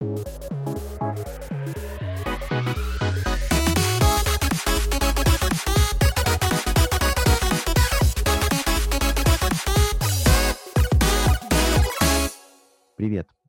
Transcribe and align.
Привет! 0.00 0.28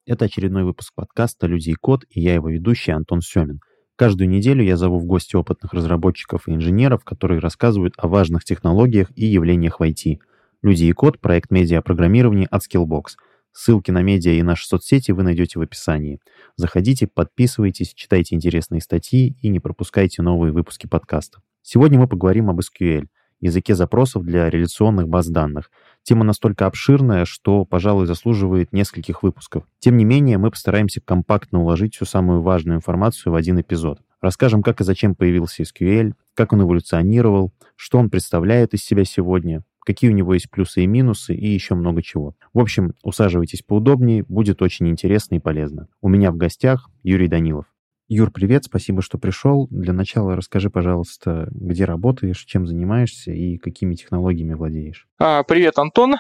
Это 0.08 0.26
очередной 0.26 0.64
выпуск 0.64 0.92
подкаста 0.96 1.46
«Люди 1.46 1.70
и 1.70 1.76
код» 1.76 2.06
и 2.10 2.20
я 2.20 2.34
его 2.34 2.50
ведущий 2.50 2.94
Антон 2.94 3.22
Семин. 3.22 3.60
Каждую 3.96 4.28
неделю 4.28 4.64
я 4.64 4.76
зову 4.76 4.98
в 4.98 5.06
гости 5.06 5.36
опытных 5.36 5.74
разработчиков 5.74 6.48
и 6.48 6.56
инженеров, 6.56 7.04
которые 7.04 7.40
рассказывают 7.40 7.94
о 7.98 8.08
важных 8.08 8.44
технологиях 8.44 9.12
и 9.16 9.28
явлениях 9.28 9.80
в 9.80 9.84
IT. 9.84 10.18
«Люди 10.64 10.86
и 10.86 10.94
код»— 10.94 11.20
проект 11.22 11.52
медиапрограммирования 11.52 12.48
от 12.48 12.64
Skillbox. 12.64 13.18
Ссылки 13.52 13.92
на 13.92 14.02
медиа 14.02 14.34
и 14.34 14.44
наши 14.44 14.68
соцсети 14.68 15.12
вы 15.12 15.24
найдете 15.24 15.60
в 15.60 15.62
описании. 15.62 16.20
Заходите, 16.56 17.08
подписывайтесь, 17.08 17.94
читайте 17.94 18.36
интересные 18.36 18.82
статьи 18.82 19.36
и 19.42 19.50
не 19.50 19.60
пропускайте 19.60 20.22
новые 20.22 20.54
выпуски 20.54 20.88
подкаста. 20.88 21.40
Сегодня 21.62 22.00
мы 22.00 22.08
поговорим 22.08 22.50
об 22.50 22.60
SQL— 22.60 23.08
языке 23.42 23.76
запросов 23.76 24.24
для 24.24 24.50
реляционных 24.50 25.08
баз 25.08 25.28
данных. 25.28 25.72
Тема 26.04 26.24
настолько 26.24 26.66
обширная, 26.66 27.26
что, 27.26 27.66
пожалуй, 27.66 28.06
заслуживает 28.06 28.74
нескольких 28.74 29.24
выпусков. 29.24 29.64
Тем 29.80 29.98
не 29.98 30.06
менее, 30.06 30.38
мы 30.38 30.52
постараемся 30.52 31.02
компактно 31.02 31.62
уложить 31.62 31.96
всю 31.96 32.06
самую 32.06 32.42
важную 32.42 32.78
информацию 32.78 33.34
в 33.34 33.36
один 33.36 33.60
эпизод. 33.60 34.00
Расскажем, 34.22 34.62
как 34.62 34.82
и 34.82 34.84
зачем 34.84 35.16
появился 35.16 35.64
SQL, 35.64 36.14
как 36.34 36.52
он 36.54 36.62
эволюционировал, 36.62 37.54
что 37.76 37.98
он 38.00 38.10
представляет 38.10 38.74
из 38.74 38.84
себя 38.84 39.06
сегодня, 39.06 39.64
какие 39.80 40.10
у 40.10 40.14
него 40.14 40.34
есть 40.34 40.50
плюсы 40.50 40.84
и 40.84 40.88
минусы 40.88 41.34
и 41.34 41.48
еще 41.48 41.76
много 41.76 42.02
чего. 42.02 42.36
В 42.54 42.60
общем, 42.60 42.94
усаживайтесь 43.04 43.62
поудобнее, 43.62 44.24
будет 44.28 44.62
очень 44.62 44.88
интересно 44.90 45.36
и 45.36 45.40
полезно. 45.40 45.88
У 46.02 46.10
меня 46.10 46.32
в 46.32 46.38
гостях 46.38 46.90
Юрий 47.04 47.28
Данилов. 47.28 47.66
Юр, 48.12 48.32
привет, 48.32 48.64
спасибо, 48.64 49.04
что 49.04 49.20
пришел. 49.20 49.68
Для 49.70 49.94
начала 49.94 50.36
расскажи, 50.36 50.72
пожалуйста, 50.72 51.48
где 51.52 51.86
работаешь, 51.86 52.44
чем 52.44 52.66
занимаешься 52.66 53.32
и 53.32 53.58
какими 53.60 53.94
технологиями 53.94 54.56
владеешь. 54.56 55.08
А, 55.20 55.44
привет, 55.44 55.78
Антон. 55.78 56.16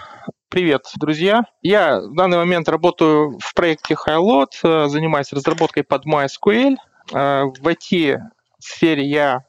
Привет, 0.49 0.83
друзья. 0.99 1.41
Я 1.63 1.99
в 1.99 2.16
данный 2.16 2.38
момент 2.38 2.69
работаю 2.69 3.39
в 3.39 3.55
проекте 3.55 3.95
Highload, 3.95 4.49
э, 4.63 4.88
занимаюсь 4.88 5.33
разработкой 5.33 5.83
под 5.83 6.05
MySQL. 6.05 6.75
Э, 7.11 7.45
в 7.45 7.67
IT-сфере 7.67 9.03
я 9.03 9.45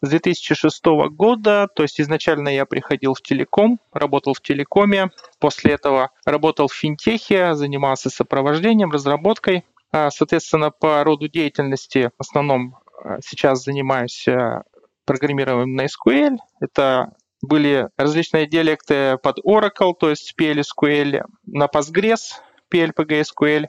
с 0.00 0.08
2006 0.08 0.84
года, 1.10 1.68
то 1.74 1.82
есть 1.82 2.00
изначально 2.00 2.48
я 2.48 2.66
приходил 2.66 3.14
в 3.14 3.22
телеком, 3.22 3.78
работал 3.92 4.34
в 4.34 4.40
телекоме, 4.40 5.10
после 5.38 5.72
этого 5.72 6.10
работал 6.24 6.68
в 6.68 6.74
финтехе, 6.74 7.54
занимался 7.54 8.10
сопровождением, 8.10 8.90
разработкой. 8.90 9.64
А, 9.92 10.10
соответственно, 10.10 10.70
по 10.70 11.04
роду 11.04 11.28
деятельности 11.28 12.10
в 12.16 12.20
основном 12.20 12.76
а, 13.04 13.18
сейчас 13.20 13.62
занимаюсь 13.62 14.26
а, 14.26 14.62
программированием 15.04 15.74
на 15.74 15.84
SQL. 15.84 16.38
Это 16.60 17.12
были 17.42 17.88
различные 17.96 18.46
диалекты 18.46 19.18
под 19.18 19.38
Oracle, 19.44 19.92
то 19.98 20.10
есть 20.10 20.34
PLSQL, 20.40 21.24
на 21.44 21.66
Postgres, 21.66 22.40
PLPGSQL. 22.72 23.66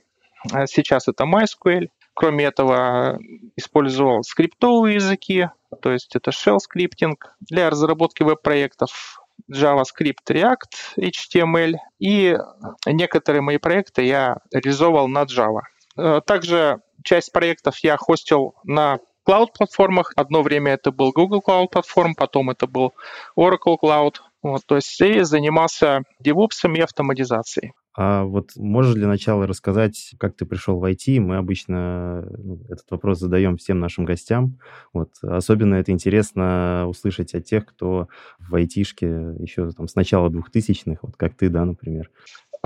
Сейчас 0.67 1.07
это 1.07 1.23
MySQL. 1.23 1.87
Кроме 2.13 2.45
этого, 2.45 3.19
использовал 3.55 4.21
скриптовые 4.23 4.95
языки, 4.95 5.49
то 5.73 5.91
есть 5.91 6.15
это 6.15 6.31
shell 6.31 6.59
скриптинг 6.59 7.35
для 7.39 7.69
разработки 7.69 8.23
веб-проектов, 8.23 9.23
JavaScript, 9.51 10.25
React, 10.29 10.97
HTML. 10.97 11.75
И 11.99 12.37
некоторые 12.85 13.41
мои 13.41 13.57
проекты 13.57 14.03
я 14.03 14.37
реализовал 14.51 15.07
на 15.07 15.23
Java. 15.23 15.61
Э, 15.97 16.21
также 16.25 16.81
часть 17.03 17.31
проектов 17.31 17.77
я 17.79 17.97
хостил 17.97 18.55
на 18.63 18.99
клауд-платформах. 19.25 20.13
Одно 20.15 20.41
время 20.41 20.73
это 20.73 20.91
был 20.91 21.11
Google 21.11 21.41
Cloud 21.45 21.67
платформ, 21.71 22.15
потом 22.15 22.49
это 22.49 22.67
был 22.67 22.93
Oracle 23.37 23.77
Cloud. 23.81 24.15
Вот, 24.41 24.61
то 24.65 24.75
есть 24.75 24.99
и 24.99 25.21
занимался 25.21 26.01
DevOps 26.23 26.73
и 26.75 26.81
автоматизацией. 26.81 27.73
А 27.95 28.23
вот 28.23 28.51
можешь 28.55 28.95
для 28.95 29.07
начала 29.07 29.45
рассказать, 29.45 30.15
как 30.17 30.35
ты 30.35 30.45
пришел 30.45 30.79
в 30.79 30.83
IT? 30.83 31.19
Мы 31.19 31.37
обычно 31.37 32.27
ну, 32.37 32.59
этот 32.69 32.89
вопрос 32.89 33.19
задаем 33.19 33.57
всем 33.57 33.79
нашим 33.79 34.05
гостям. 34.05 34.59
Вот. 34.93 35.11
Особенно 35.21 35.75
это 35.75 35.91
интересно 35.91 36.85
услышать 36.87 37.35
от 37.35 37.45
тех, 37.45 37.65
кто 37.65 38.07
в 38.39 38.55
айтишке 38.55 39.35
еще 39.39 39.71
там, 39.71 39.87
с 39.87 39.95
начала 39.95 40.29
2000-х, 40.29 40.99
вот 41.03 41.15
как 41.17 41.35
ты, 41.35 41.49
да, 41.49 41.65
например. 41.65 42.09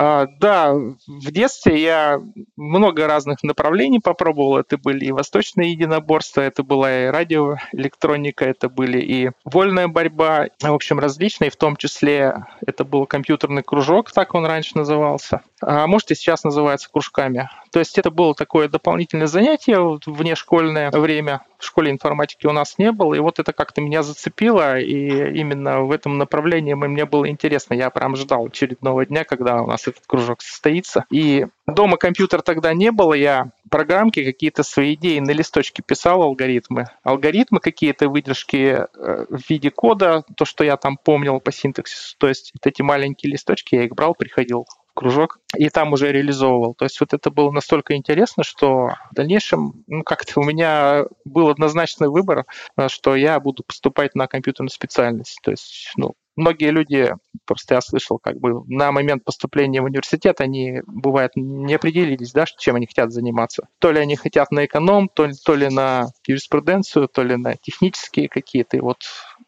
А, 0.00 0.26
да, 0.38 0.72
в 0.72 1.32
детстве 1.32 1.82
я 1.82 2.20
много 2.56 3.08
разных 3.08 3.42
направлений 3.42 3.98
попробовал. 3.98 4.58
Это 4.58 4.78
были 4.78 5.06
и 5.06 5.12
восточные 5.12 5.72
единоборства, 5.72 6.42
это 6.42 6.62
была 6.62 7.06
и 7.06 7.06
радиоэлектроника, 7.06 8.44
это 8.44 8.68
были 8.68 9.00
и 9.00 9.30
вольная 9.44 9.88
борьба, 9.88 10.46
в 10.60 10.72
общем, 10.72 11.00
различные, 11.00 11.50
в 11.50 11.56
том 11.56 11.76
числе 11.76 12.46
это 12.64 12.84
был 12.84 13.06
компьютерный 13.06 13.64
кружок, 13.64 14.12
так 14.12 14.34
он 14.36 14.46
раньше 14.46 14.78
назывался, 14.78 15.42
а 15.60 15.88
может 15.88 16.12
и 16.12 16.14
сейчас 16.14 16.44
называется 16.44 16.88
кружками. 16.90 17.50
То 17.70 17.78
есть 17.78 17.98
это 17.98 18.10
было 18.10 18.34
такое 18.34 18.68
дополнительное 18.68 19.26
занятие 19.26 19.78
в 19.80 20.00
внешкольное 20.06 20.90
время. 20.90 21.42
В 21.58 21.64
школе 21.64 21.90
информатики 21.90 22.46
у 22.46 22.52
нас 22.52 22.78
не 22.78 22.92
было, 22.92 23.14
и 23.14 23.18
вот 23.18 23.38
это 23.40 23.52
как-то 23.52 23.80
меня 23.80 24.02
зацепило, 24.02 24.78
и 24.78 25.38
именно 25.38 25.80
в 25.82 25.90
этом 25.90 26.16
направлении 26.16 26.74
мне 26.74 27.04
было 27.04 27.28
интересно. 27.28 27.74
Я 27.74 27.90
прям 27.90 28.14
ждал 28.16 28.46
очередного 28.46 29.04
дня, 29.04 29.24
когда 29.24 29.62
у 29.62 29.66
нас 29.66 29.88
этот 29.88 30.06
кружок 30.06 30.40
состоится. 30.40 31.04
И 31.10 31.46
дома 31.66 31.96
компьютер 31.96 32.42
тогда 32.42 32.72
не 32.74 32.92
было, 32.92 33.14
я 33.14 33.50
программки, 33.68 34.24
какие-то 34.24 34.62
свои 34.62 34.94
идеи 34.94 35.18
на 35.18 35.30
листочке 35.30 35.82
писал, 35.84 36.22
алгоритмы. 36.22 36.86
Алгоритмы 37.02 37.60
какие-то, 37.60 38.08
выдержки 38.08 38.56
э, 38.56 38.86
в 39.28 39.40
виде 39.48 39.70
кода, 39.70 40.24
то, 40.36 40.44
что 40.44 40.64
я 40.64 40.76
там 40.76 40.96
помнил 40.96 41.40
по 41.40 41.52
синтаксису. 41.52 42.16
То 42.18 42.28
есть 42.28 42.52
вот 42.54 42.66
эти 42.66 42.82
маленькие 42.82 43.32
листочки, 43.32 43.74
я 43.74 43.84
их 43.84 43.92
брал, 43.92 44.14
приходил 44.14 44.66
кружок, 44.98 45.38
и 45.56 45.70
там 45.70 45.92
уже 45.92 46.10
реализовывал. 46.10 46.74
То 46.74 46.84
есть 46.84 46.98
вот 47.00 47.14
это 47.14 47.30
было 47.30 47.50
настолько 47.52 47.94
интересно, 47.94 48.42
что 48.42 48.94
в 49.10 49.14
дальнейшем 49.14 49.84
ну, 49.86 50.02
как-то 50.02 50.40
у 50.40 50.42
меня 50.42 51.04
был 51.24 51.48
однозначный 51.48 52.08
выбор, 52.08 52.46
э, 52.76 52.88
что 52.88 53.14
я 53.14 53.38
буду 53.38 53.62
поступать 53.62 54.16
на 54.16 54.26
компьютерную 54.26 54.70
специальность. 54.70 55.38
То 55.42 55.52
есть, 55.52 55.92
ну, 55.96 56.14
многие 56.34 56.70
люди, 56.70 57.14
просто 57.44 57.74
я 57.74 57.80
слышал, 57.80 58.18
как 58.18 58.40
бы 58.40 58.64
на 58.66 58.90
момент 58.90 59.24
поступления 59.24 59.82
в 59.82 59.84
университет 59.84 60.40
они, 60.40 60.82
бывает, 60.86 61.32
не 61.36 61.74
определились, 61.74 62.32
да, 62.32 62.44
чем 62.46 62.74
они 62.74 62.86
хотят 62.86 63.12
заниматься. 63.12 63.68
То 63.78 63.92
ли 63.92 64.00
они 64.00 64.16
хотят 64.16 64.50
на 64.50 64.64
эконом, 64.64 65.08
то 65.08 65.26
ли, 65.26 65.34
то 65.44 65.54
ли 65.54 65.68
на 65.68 66.08
юриспруденцию, 66.26 67.06
то 67.08 67.22
ли 67.22 67.36
на 67.36 67.54
технические 67.56 68.28
какие-то, 68.28 68.76
и 68.76 68.80
вот 68.80 68.98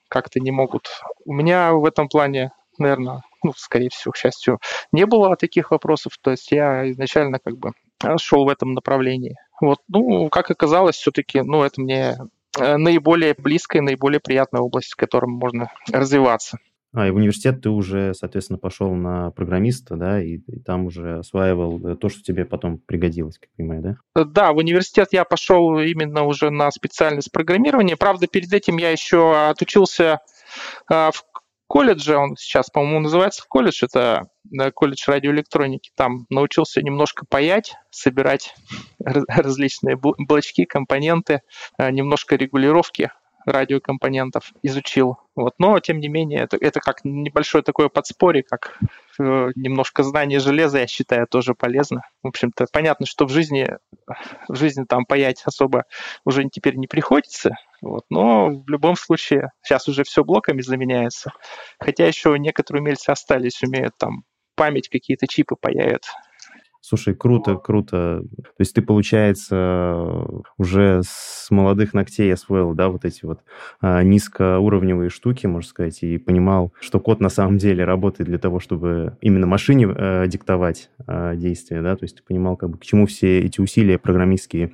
как-то 0.09 0.39
не 0.39 0.53
могут. 0.53 0.89
У 1.25 1.33
меня 1.33 1.73
в 1.73 1.85
этом 1.85 2.09
плане, 2.09 2.53
наверное, 2.79 3.23
ну, 3.43 3.53
скорее 3.57 3.91
всего, 3.91 4.13
к 4.13 4.17
счастью, 4.17 4.59
не 4.93 5.07
было 5.07 5.37
таких 5.37 5.71
вопросов. 5.71 6.13
То 6.21 6.31
есть 6.31 6.51
я 6.53 6.91
изначально 6.91 7.39
как 7.39 7.59
бы 7.59 7.73
шел 8.19 8.45
в 8.45 8.49
этом 8.49 8.73
направлении. 8.73 9.37
Вот, 9.61 9.79
ну, 9.89 10.29
как 10.31 10.51
оказалось, 10.51 10.97
все-таки, 10.97 11.43
ну, 11.43 11.63
это 11.63 11.81
мне 11.81 12.17
э, 12.59 12.77
наиболее 12.77 13.35
близкая, 13.37 13.83
наиболее 13.83 14.21
приятная 14.21 14.63
область, 14.63 14.93
в 14.93 14.97
которой 14.97 15.27
можно 15.27 15.71
развиваться. 15.93 16.59
А, 16.93 17.07
и 17.07 17.11
в 17.11 17.17
университет 17.17 17.61
ты 17.61 17.69
уже, 17.71 18.15
соответственно, 18.15 18.59
пошел 18.59 18.93
на 18.95 19.31
программиста, 19.31 19.95
да, 19.97 20.21
и, 20.21 20.39
и 20.39 20.59
там 20.59 20.87
уже 20.87 21.19
осваивал 21.19 21.87
э, 21.87 21.97
то, 21.97 22.09
что 22.09 22.23
тебе 22.23 22.45
потом 22.45 22.79
пригодилось, 22.79 23.39
как 23.39 23.51
понимаю, 23.57 23.83
да? 23.83 23.97
Э, 24.17 24.25
да, 24.25 24.53
в 24.53 24.57
университет 24.57 25.09
я 25.13 25.25
пошел 25.25 25.79
именно 25.79 26.25
уже 26.25 26.51
на 26.51 26.71
специальность 26.71 27.31
программирования. 27.31 27.97
Правда, 27.97 28.27
перед 28.27 28.53
этим 28.53 28.79
я 28.79 28.91
еще 28.91 29.51
отучился 29.51 30.21
в 30.89 31.13
колледже, 31.71 32.17
он 32.17 32.37
сейчас, 32.37 32.69
по-моему, 32.69 32.99
называется 32.99 33.45
колледж, 33.49 33.85
это 33.85 34.27
колледж 34.75 35.05
радиоэлектроники, 35.07 35.93
там 35.95 36.27
научился 36.29 36.83
немножко 36.83 37.25
паять, 37.25 37.77
собирать 37.91 38.57
различные 38.99 39.97
блочки, 39.97 40.65
компоненты, 40.65 41.43
э, 41.79 41.91
немножко 41.93 42.35
регулировки 42.35 43.13
радиокомпонентов 43.47 44.53
изучил. 44.63 45.17
Вот. 45.37 45.55
Но, 45.59 45.79
тем 45.79 46.01
не 46.01 46.09
менее, 46.09 46.41
это, 46.41 46.57
это 46.61 46.81
как 46.81 47.05
небольшое 47.05 47.63
такое 47.63 47.89
подспорье, 47.89 48.43
как 48.43 48.79
э, 49.21 49.51
немножко 49.55 50.03
знания 50.03 50.41
железа, 50.41 50.81
я 50.81 50.89
считаю, 50.89 51.29
тоже 51.29 51.55
полезно. 51.55 52.03
В 52.25 52.29
общем-то, 52.29 52.67
понятно, 52.73 53.07
что 53.07 53.27
в 53.27 53.31
жизни, 53.31 53.77
в 54.49 54.57
жизни 54.57 54.85
там 54.89 55.07
паять 55.07 55.43
особо 55.45 55.85
уже 56.25 56.45
теперь 56.53 56.75
не 56.75 56.89
приходится, 56.89 57.55
вот. 57.83 58.05
Но 58.11 58.51
в 58.51 58.69
любом 58.69 58.97
случае, 58.97 59.51
сейчас 59.63 59.89
уже 59.89 60.05
все 60.05 60.25
блоками 60.25 60.61
заменяется. 60.61 61.33
Хотя 61.79 62.07
еще 62.07 62.39
некоторые 62.39 62.83
умельцы 62.83 63.11
остались, 63.11 63.63
умеют 63.63 63.95
там 63.99 64.25
память, 64.55 64.89
какие-то 64.89 65.27
чипы 65.27 65.57
паяют 65.61 66.05
Слушай, 66.83 67.15
круто, 67.15 67.57
круто. 67.57 68.23
То 68.37 68.61
есть 68.61 68.75
ты, 68.75 68.81
получается, 68.81 70.25
уже 70.57 71.03
с 71.05 71.51
молодых 71.51 71.93
ногтей 71.93 72.33
освоил, 72.33 72.73
да, 72.73 72.89
вот 72.89 73.05
эти 73.05 73.27
вот 73.27 73.41
а, 73.83 74.03
низкоуровневые 74.03 75.11
штуки, 75.11 75.47
можно 75.47 75.69
сказать, 75.69 76.03
и 76.03 76.17
понимал, 76.17 76.73
что 76.81 76.99
код 76.99 77.21
на 77.21 77.29
самом 77.29 77.59
деле 77.59 77.85
работает 77.85 78.29
для 78.29 78.39
того, 78.39 78.61
чтобы 78.61 79.19
именно 79.21 79.47
машине 79.47 79.89
э, 79.95 80.25
диктовать 80.27 80.91
э, 81.07 81.35
действия, 81.37 81.83
да, 81.83 81.97
то 81.97 82.05
есть 82.05 82.17
ты 82.17 82.23
понимал, 82.23 82.57
как 82.57 82.71
бы, 82.71 82.79
к 82.79 82.83
чему 82.83 83.07
все 83.07 83.41
эти 83.41 83.61
усилия 83.61 83.99
программистские 83.99 84.73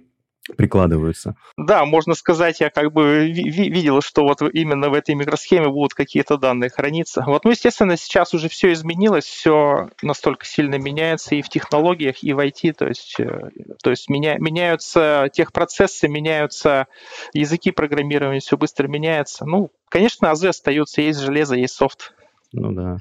прикладываются. 0.57 1.37
Да, 1.57 1.85
можно 1.85 2.15
сказать, 2.15 2.61
я 2.61 2.71
как 2.71 2.93
бы 2.93 3.29
видел, 3.29 4.01
что 4.01 4.23
вот 4.23 4.43
именно 4.53 4.91
в 4.91 4.95
этой 4.95 5.15
микросхеме 5.15 5.69
будут 5.69 5.95
какие-то 5.95 6.37
данные 6.37 6.71
храниться. 6.71 7.25
Вот, 7.27 7.45
ну, 7.45 7.51
естественно, 7.51 7.97
сейчас 7.97 8.35
уже 8.35 8.49
все 8.49 8.73
изменилось, 8.73 9.25
все 9.25 9.91
настолько 10.03 10.45
сильно 10.47 10.77
меняется 10.77 11.35
и 11.35 11.43
в 11.43 11.49
технологиях, 11.49 12.23
и 12.23 12.33
в 12.33 12.39
IT, 12.39 12.73
то 12.75 12.87
есть, 12.87 13.17
э, 13.19 13.51
то 13.83 13.91
есть 13.91 14.09
меня, 14.09 14.37
меняются 14.39 15.29
техпроцессы, 15.33 16.09
меняются 16.09 16.87
языки 17.33 17.71
программирования, 17.71 18.41
все 18.41 18.57
быстро 18.57 18.89
меняется. 18.89 19.45
Ну, 19.47 19.71
конечно, 19.89 20.31
АЗ 20.31 20.45
остаются, 20.45 21.01
есть 21.03 21.21
железо, 21.21 21.57
есть 21.57 21.75
софт. 21.75 22.13
Ну 22.59 22.73
да, 22.73 22.97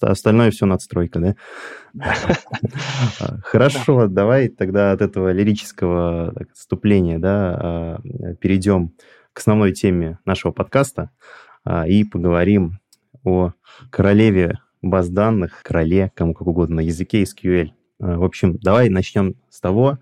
остальное 0.00 0.50
все 0.50 0.64
надстройка, 0.64 1.20
да? 1.20 1.36
Хорошо, 3.44 4.06
давай 4.08 4.48
тогда 4.48 4.92
от 4.92 5.02
этого 5.02 5.30
лирического 5.30 6.30
отступления 6.30 7.18
да, 7.18 7.54
а, 7.54 7.98
перейдем 8.40 8.94
к 9.34 9.40
основной 9.40 9.72
теме 9.72 10.18
нашего 10.24 10.52
подкаста 10.52 11.10
а, 11.64 11.86
и 11.86 12.02
поговорим 12.04 12.80
о 13.24 13.52
королеве 13.90 14.58
баз 14.80 15.10
данных, 15.10 15.60
короле, 15.62 16.10
кому 16.14 16.32
как 16.32 16.46
угодно, 16.46 16.76
на 16.76 16.80
языке 16.80 17.24
SQL. 17.24 17.72
А, 18.00 18.16
в 18.16 18.24
общем, 18.24 18.56
давай 18.56 18.88
начнем 18.88 19.34
с 19.50 19.60
того, 19.60 19.98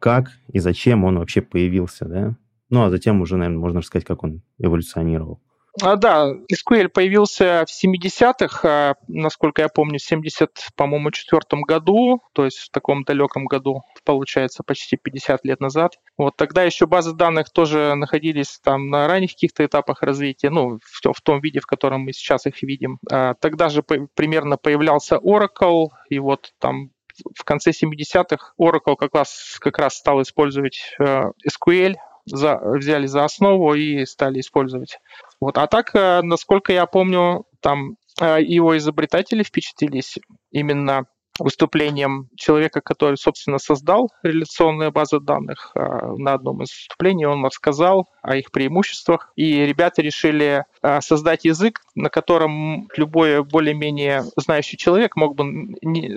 как 0.00 0.30
и 0.52 0.60
зачем 0.60 1.04
он 1.04 1.18
вообще 1.18 1.40
появился, 1.40 2.04
да? 2.04 2.36
Ну, 2.70 2.84
а 2.84 2.90
затем 2.90 3.20
уже, 3.20 3.36
наверное, 3.36 3.60
можно 3.60 3.80
рассказать, 3.80 4.06
как 4.06 4.22
он 4.22 4.42
эволюционировал. 4.58 5.40
А, 5.82 5.96
да, 5.96 6.32
SQL 6.52 6.88
появился 6.88 7.64
в 7.66 7.84
70-х, 7.84 8.68
а, 8.68 8.94
насколько 9.06 9.62
я 9.62 9.68
помню, 9.68 9.98
в 9.98 10.02
70, 10.02 10.50
по-моему, 10.76 11.10
четвертом 11.10 11.62
году, 11.62 12.20
то 12.32 12.44
есть 12.44 12.58
в 12.58 12.70
таком 12.70 13.04
далеком 13.04 13.46
году, 13.46 13.82
получается, 14.04 14.62
почти 14.64 14.96
50 14.96 15.44
лет 15.44 15.60
назад. 15.60 15.98
Вот 16.16 16.36
тогда 16.36 16.64
еще 16.64 16.86
базы 16.86 17.12
данных 17.14 17.50
тоже 17.50 17.94
находились 17.94 18.58
там 18.62 18.88
на 18.88 19.06
ранних 19.06 19.30
каких-то 19.30 19.64
этапах 19.64 20.02
развития, 20.02 20.50
ну, 20.50 20.78
в, 20.78 21.12
в 21.12 21.20
том 21.22 21.40
виде, 21.40 21.60
в 21.60 21.66
котором 21.66 22.02
мы 22.02 22.12
сейчас 22.12 22.46
их 22.46 22.62
видим. 22.62 22.98
А, 23.10 23.34
тогда 23.34 23.68
же 23.68 23.82
по, 23.82 24.08
примерно 24.14 24.56
появлялся 24.56 25.16
Oracle, 25.16 25.88
и 26.08 26.18
вот 26.18 26.52
там 26.58 26.90
в 27.36 27.44
конце 27.44 27.70
70-х 27.70 28.52
Oracle 28.60 28.96
как 28.96 29.14
раз, 29.14 29.56
как 29.60 29.78
раз 29.78 29.94
стал 29.94 30.22
использовать 30.22 30.94
э, 31.00 31.24
SQL, 31.46 31.96
за, 32.30 32.58
взяли 32.62 33.06
за 33.06 33.24
основу 33.24 33.74
и 33.74 34.04
стали 34.06 34.40
использовать. 34.40 34.98
Вот. 35.40 35.58
А 35.58 35.66
так, 35.66 35.94
э, 35.94 36.22
насколько 36.22 36.72
я 36.72 36.86
помню, 36.86 37.44
там 37.60 37.96
э, 38.20 38.42
его 38.42 38.76
изобретатели 38.76 39.42
впечатлились 39.42 40.18
именно 40.50 41.06
выступлением 41.38 42.28
человека, 42.36 42.80
который, 42.80 43.16
собственно, 43.16 43.58
создал 43.58 44.10
реляционные 44.22 44.90
базы 44.90 45.20
данных. 45.20 45.72
А, 45.74 46.12
на 46.16 46.34
одном 46.34 46.62
из 46.62 46.70
выступлений 46.70 47.26
он 47.26 47.44
рассказал 47.44 48.08
о 48.22 48.36
их 48.36 48.50
преимуществах, 48.50 49.32
и 49.36 49.64
ребята 49.64 50.02
решили 50.02 50.64
а, 50.82 51.00
создать 51.00 51.44
язык, 51.44 51.80
на 51.94 52.10
котором 52.10 52.88
любой 52.96 53.42
более-менее 53.42 54.24
знающий 54.36 54.76
человек 54.76 55.16
мог 55.16 55.34
бы, 55.34 55.44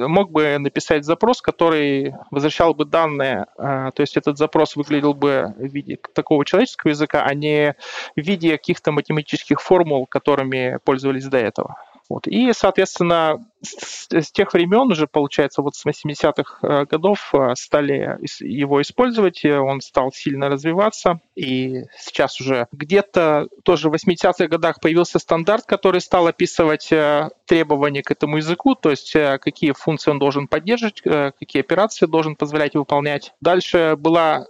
мог 0.07 0.31
бы 0.31 0.57
написать 0.57 1.05
запрос, 1.05 1.41
который 1.41 2.13
возвращал 2.29 2.73
бы 2.73 2.85
данные. 2.85 3.45
А, 3.57 3.91
то 3.91 4.01
есть 4.01 4.17
этот 4.17 4.37
запрос 4.37 4.75
выглядел 4.75 5.13
бы 5.13 5.53
в 5.57 5.73
виде 5.73 5.97
такого 6.13 6.45
человеческого 6.45 6.91
языка, 6.91 7.23
а 7.23 7.33
не 7.33 7.75
в 8.15 8.21
виде 8.21 8.51
каких-то 8.51 8.91
математических 8.91 9.61
формул, 9.61 10.05
которыми 10.05 10.79
пользовались 10.83 11.25
до 11.25 11.37
этого. 11.37 11.77
Вот. 12.11 12.27
И, 12.27 12.51
соответственно, 12.51 13.45
с, 13.61 14.07
с 14.11 14.31
тех 14.33 14.51
времен 14.51 14.91
уже, 14.91 15.07
получается, 15.07 15.61
вот 15.61 15.75
с 15.75 15.85
80-х 15.85 16.57
э, 16.61 16.85
годов 16.85 17.33
э, 17.33 17.53
стали 17.55 18.19
его 18.41 18.81
использовать, 18.81 19.45
он 19.45 19.79
стал 19.79 20.11
сильно 20.11 20.49
развиваться, 20.49 21.21
и 21.35 21.85
сейчас 21.97 22.41
уже 22.41 22.67
где-то 22.73 23.47
тоже 23.63 23.89
в 23.89 23.93
80-х 23.93 24.47
годах 24.47 24.81
появился 24.81 25.19
стандарт, 25.19 25.65
который 25.65 26.01
стал 26.01 26.27
описывать 26.27 26.91
э, 26.91 27.29
требования 27.45 28.03
к 28.03 28.11
этому 28.11 28.37
языку, 28.37 28.75
то 28.75 28.89
есть 28.89 29.13
какие 29.13 29.71
функции 29.71 30.11
он 30.11 30.19
должен 30.19 30.49
поддерживать, 30.49 31.01
какие 31.01 31.61
операции 31.61 32.07
должен 32.07 32.35
позволять 32.35 32.75
выполнять. 32.75 33.33
Дальше 33.39 33.95
была 33.97 34.47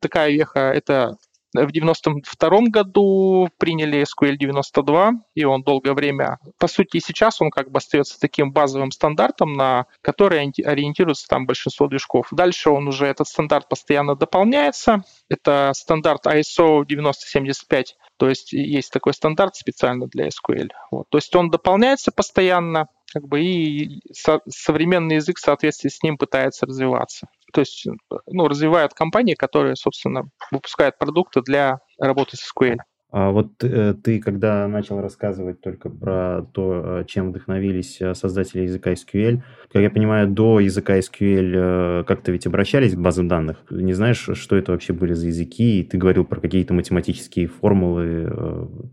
такая 0.00 0.30
веха, 0.32 0.72
это 0.72 1.18
в 1.52 1.72
92 1.72 2.50
году 2.68 3.48
приняли 3.58 4.02
SQL 4.02 4.36
92, 4.36 5.12
и 5.34 5.44
он 5.44 5.62
долгое 5.62 5.94
время, 5.94 6.38
по 6.58 6.68
сути, 6.68 6.98
и 6.98 7.00
сейчас 7.00 7.40
он 7.40 7.50
как 7.50 7.70
бы 7.70 7.78
остается 7.78 8.18
таким 8.20 8.52
базовым 8.52 8.90
стандартом, 8.92 9.54
на 9.54 9.86
который 10.02 10.40
ориентируется 10.40 11.26
там 11.28 11.46
большинство 11.46 11.88
движков. 11.88 12.28
Дальше 12.30 12.70
он 12.70 12.88
уже, 12.88 13.06
этот 13.06 13.26
стандарт 13.26 13.68
постоянно 13.68 14.14
дополняется. 14.14 15.02
Это 15.28 15.72
стандарт 15.74 16.26
ISO 16.26 16.84
9075, 16.86 17.96
то 18.16 18.28
есть 18.28 18.52
есть 18.52 18.92
такой 18.92 19.14
стандарт 19.14 19.56
специально 19.56 20.06
для 20.06 20.28
SQL. 20.28 20.68
Вот. 20.90 21.08
То 21.08 21.18
есть 21.18 21.34
он 21.34 21.50
дополняется 21.50 22.12
постоянно, 22.12 22.86
как 23.12 23.26
бы 23.26 23.40
и 23.40 24.00
со- 24.12 24.42
современный 24.48 25.16
язык 25.16 25.38
в 25.38 25.40
соответствии 25.40 25.88
с 25.88 26.02
ним 26.02 26.16
пытается 26.16 26.66
развиваться. 26.66 27.28
То 27.52 27.60
есть 27.60 27.86
ну, 28.26 28.48
развивают 28.48 28.94
компании, 28.94 29.34
которые, 29.34 29.76
собственно, 29.76 30.30
выпускают 30.50 30.98
продукты 30.98 31.42
для 31.42 31.80
работы 31.98 32.36
с 32.36 32.50
SQL. 32.50 32.78
А 33.12 33.30
вот 33.30 33.64
э, 33.64 33.94
ты, 33.94 34.20
когда 34.20 34.68
начал 34.68 35.00
рассказывать 35.00 35.60
только 35.60 35.90
про 35.90 36.42
то, 36.52 37.00
э, 37.00 37.04
чем 37.06 37.30
вдохновились 37.30 38.00
э, 38.00 38.14
создатели 38.14 38.62
языка 38.62 38.92
SQL, 38.92 39.42
как 39.72 39.82
я 39.82 39.90
понимаю, 39.90 40.28
до 40.28 40.60
языка 40.60 40.96
SQL 40.98 42.04
как-то 42.04 42.30
ведь 42.30 42.46
обращались 42.46 42.94
к 42.94 42.98
базам 42.98 43.26
данных. 43.26 43.64
Не 43.70 43.94
знаешь, 43.94 44.28
что 44.32 44.56
это 44.56 44.72
вообще 44.72 44.92
были 44.92 45.12
за 45.14 45.26
языки? 45.26 45.80
И 45.80 45.84
ты 45.84 45.98
говорил 45.98 46.24
про 46.24 46.40
какие-то 46.40 46.72
математические 46.72 47.48
формулы. 47.48 48.30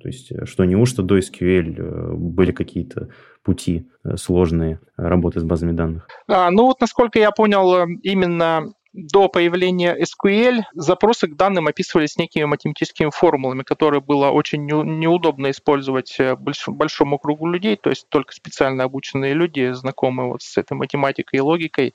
То 0.01 0.07
есть, 0.07 0.31
что 0.47 0.65
неужто 0.65 1.03
до 1.03 1.19
SQL 1.19 2.15
были 2.15 2.51
какие-то 2.51 3.09
пути 3.43 3.87
сложные 4.15 4.79
работы 4.97 5.39
с 5.39 5.43
базами 5.43 5.71
данных? 5.71 6.07
А, 6.27 6.51
ну 6.51 6.65
вот, 6.65 6.81
насколько 6.81 7.19
я 7.19 7.31
понял, 7.31 7.87
именно 8.03 8.73
до 8.97 9.29
появления 9.29 9.95
SQL 9.95 10.63
запросы 10.73 11.27
к 11.27 11.35
данным 11.35 11.67
описывались 11.67 12.17
некими 12.17 12.45
математическими 12.45 13.11
формулами, 13.11 13.61
которые 13.61 14.01
было 14.01 14.31
очень 14.31 14.65
неудобно 14.65 15.51
использовать 15.51 16.19
э, 16.19 16.35
большому 16.35 17.19
кругу 17.19 17.47
людей, 17.47 17.75
то 17.75 17.91
есть 17.91 18.09
только 18.09 18.33
специально 18.33 18.83
обученные 18.83 19.35
люди, 19.35 19.71
знакомые 19.73 20.29
вот 20.29 20.41
с 20.41 20.57
этой 20.57 20.73
математикой 20.73 21.37
и 21.37 21.41
логикой, 21.41 21.93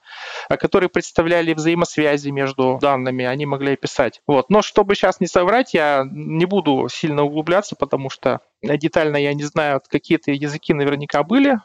а 0.49 0.57
которые 0.57 0.89
представляли 0.89 1.55
взаимосвязи 1.55 2.31
между 2.31 2.79
данными, 2.81 3.25
они 3.25 3.47
могли 3.47 3.73
описать. 3.73 4.23
Вот. 4.29 4.49
Но 4.49 4.63
чтобы 4.63 4.95
сейчас 4.95 5.19
не 5.19 5.27
соврать, 5.27 5.75
я 5.75 6.05
не 6.09 6.47
буду 6.47 6.87
сильно 6.89 7.25
углубляться, 7.25 7.75
потому 7.75 8.11
что 8.11 8.41
детально 8.63 9.17
я 9.17 9.35
не 9.35 9.43
знаю, 9.43 9.81
какие-то 9.89 10.31
языки 10.31 10.73
наверняка 10.73 11.25
были, 11.25 11.59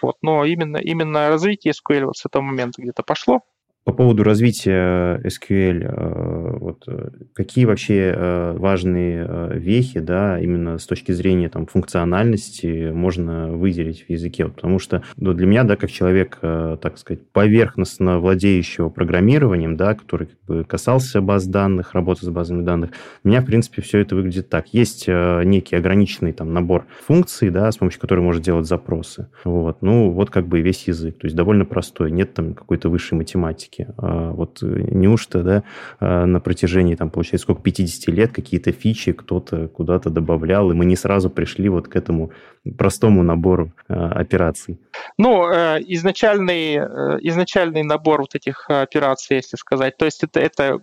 вот, 0.00 0.16
но 0.22 0.46
именно, 0.46 0.78
именно 0.78 1.28
развитие 1.28 1.74
SQL 1.74 2.06
вот 2.06 2.16
с 2.16 2.24
этого 2.24 2.40
момента 2.42 2.80
где-то 2.80 3.02
пошло. 3.02 3.42
По 3.88 3.94
поводу 3.94 4.22
развития 4.22 5.18
SQL, 5.24 5.82
э, 5.82 6.58
вот, 6.58 6.84
э, 6.86 7.08
какие 7.32 7.64
вообще 7.64 8.12
э, 8.14 8.52
важные 8.58 9.48
вехи, 9.54 9.98
да, 10.00 10.38
именно 10.38 10.76
с 10.76 10.84
точки 10.84 11.12
зрения 11.12 11.48
там, 11.48 11.64
функциональности 11.64 12.90
можно 12.92 13.50
выделить 13.50 14.04
в 14.06 14.10
языке? 14.10 14.44
Вот, 14.44 14.56
потому 14.56 14.78
что 14.78 15.04
ну, 15.16 15.32
для 15.32 15.46
меня, 15.46 15.64
да, 15.64 15.76
как 15.76 15.90
человек, 15.90 16.36
так 16.38 16.98
сказать, 16.98 17.26
поверхностно 17.32 18.18
владеющего 18.18 18.90
программированием, 18.90 19.78
да, 19.78 19.94
который 19.94 20.26
как 20.26 20.40
бы, 20.46 20.64
касался 20.64 21.22
баз 21.22 21.46
данных, 21.46 21.94
работы 21.94 22.26
с 22.26 22.28
базами 22.28 22.62
данных, 22.64 22.90
у 23.24 23.28
меня, 23.28 23.40
в 23.40 23.46
принципе, 23.46 23.80
все 23.80 24.00
это 24.00 24.16
выглядит 24.16 24.50
так. 24.50 24.66
Есть 24.74 25.08
некий 25.08 25.76
ограниченный 25.76 26.34
там, 26.34 26.52
набор 26.52 26.84
функций, 27.06 27.48
да, 27.48 27.72
с 27.72 27.78
помощью 27.78 28.02
которых 28.02 28.22
можно 28.22 28.42
делать 28.42 28.66
запросы. 28.66 29.28
Вот. 29.44 29.80
Ну, 29.80 30.10
вот 30.10 30.28
как 30.28 30.46
бы 30.46 30.60
весь 30.60 30.86
язык. 30.88 31.16
То 31.16 31.26
есть 31.26 31.34
довольно 31.36 31.64
простой, 31.64 32.10
нет 32.10 32.34
там 32.34 32.52
какой-то 32.52 32.90
высшей 32.90 33.16
математики 33.16 33.77
практике. 33.78 33.94
А 33.98 34.30
вот 34.32 34.58
неужто, 34.62 35.42
да, 35.42 35.62
а, 36.00 36.26
на 36.26 36.40
протяжении, 36.40 36.94
там, 36.94 37.10
получается, 37.10 37.44
сколько, 37.44 37.62
50 37.62 38.08
лет 38.14 38.32
какие-то 38.32 38.72
фичи 38.72 39.12
кто-то 39.12 39.68
куда-то 39.68 40.10
добавлял, 40.10 40.70
и 40.70 40.74
мы 40.74 40.84
не 40.84 40.96
сразу 40.96 41.30
пришли 41.30 41.68
вот 41.68 41.88
к 41.88 41.96
этому 41.96 42.30
простому 42.76 43.22
набору 43.22 43.72
а, 43.88 44.10
операций? 44.10 44.78
Ну, 45.18 45.50
э, 45.50 45.80
изначальный, 45.86 46.76
э, 46.76 47.18
изначальный 47.22 47.82
набор 47.82 48.20
вот 48.20 48.34
этих 48.34 48.68
операций, 48.68 49.36
если 49.36 49.56
сказать, 49.56 49.96
то 49.96 50.04
есть 50.04 50.24
это, 50.24 50.40
это 50.40 50.80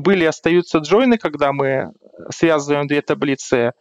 были 0.00 0.24
и 0.24 0.28
остаются 0.28 0.78
джойны, 0.78 1.18
когда 1.18 1.52
мы 1.52 1.92
связываем 2.30 2.86
две 2.86 3.02
таблицы 3.02 3.72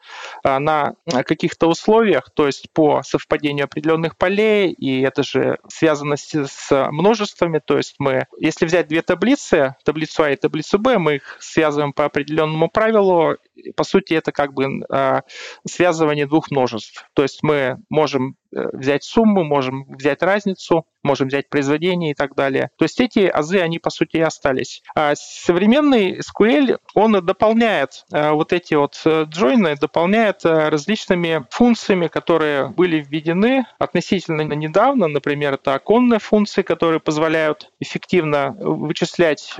а, 0.43 0.59
на 0.59 0.95
каких-то 1.25 1.67
условиях, 1.67 2.29
то 2.33 2.45
есть 2.45 2.69
по 2.71 3.01
совпадению 3.03 3.65
определенных 3.65 4.17
полей, 4.17 4.71
и 4.71 5.01
это 5.01 5.23
же 5.23 5.57
связано 5.67 6.15
с, 6.17 6.89
множествами, 6.91 7.59
то 7.63 7.77
есть 7.77 7.95
мы, 7.99 8.25
если 8.39 8.65
взять 8.65 8.87
две 8.87 9.01
таблицы, 9.01 9.75
таблицу 9.83 10.23
А 10.23 10.31
и 10.31 10.35
таблицу 10.35 10.79
Б, 10.79 10.97
мы 10.97 11.15
их 11.15 11.37
связываем 11.39 11.93
по 11.93 12.05
определенному 12.05 12.69
правилу, 12.69 13.37
по 13.75 13.83
сути, 13.83 14.13
это 14.13 14.31
как 14.31 14.53
бы 14.53 14.83
э, 14.89 15.21
связывание 15.67 16.27
двух 16.27 16.51
множеств. 16.51 17.05
То 17.13 17.23
есть 17.23 17.43
мы 17.43 17.77
можем 17.89 18.35
э, 18.46 18.46
взять 18.51 19.03
сумму, 19.03 19.43
можем 19.43 19.85
взять 19.89 20.21
разницу, 20.21 20.85
можем 21.03 21.27
взять 21.27 21.49
произведение 21.49 22.11
и 22.11 22.13
так 22.13 22.35
далее. 22.35 22.69
То 22.77 22.85
есть 22.85 22.99
эти 22.99 23.19
азы, 23.19 23.59
они 23.59 23.79
по 23.79 23.89
сути 23.89 24.17
и 24.17 24.21
остались. 24.21 24.81
А 24.95 25.13
современный 25.15 26.19
SQL, 26.19 26.79
он 26.93 27.13
дополняет 27.25 28.05
э, 28.11 28.31
вот 28.31 28.53
эти 28.53 28.73
вот 28.73 29.01
джойны, 29.05 29.75
дополняет 29.75 30.43
различными 30.43 31.45
функциями, 31.49 32.07
которые 32.07 32.69
были 32.69 33.01
введены 33.01 33.65
относительно 33.79 34.41
недавно. 34.41 35.07
Например, 35.07 35.53
это 35.53 35.73
оконные 35.73 36.19
функции, 36.19 36.61
которые 36.61 36.99
позволяют 36.99 37.71
эффективно 37.79 38.55
вычислять 38.59 39.55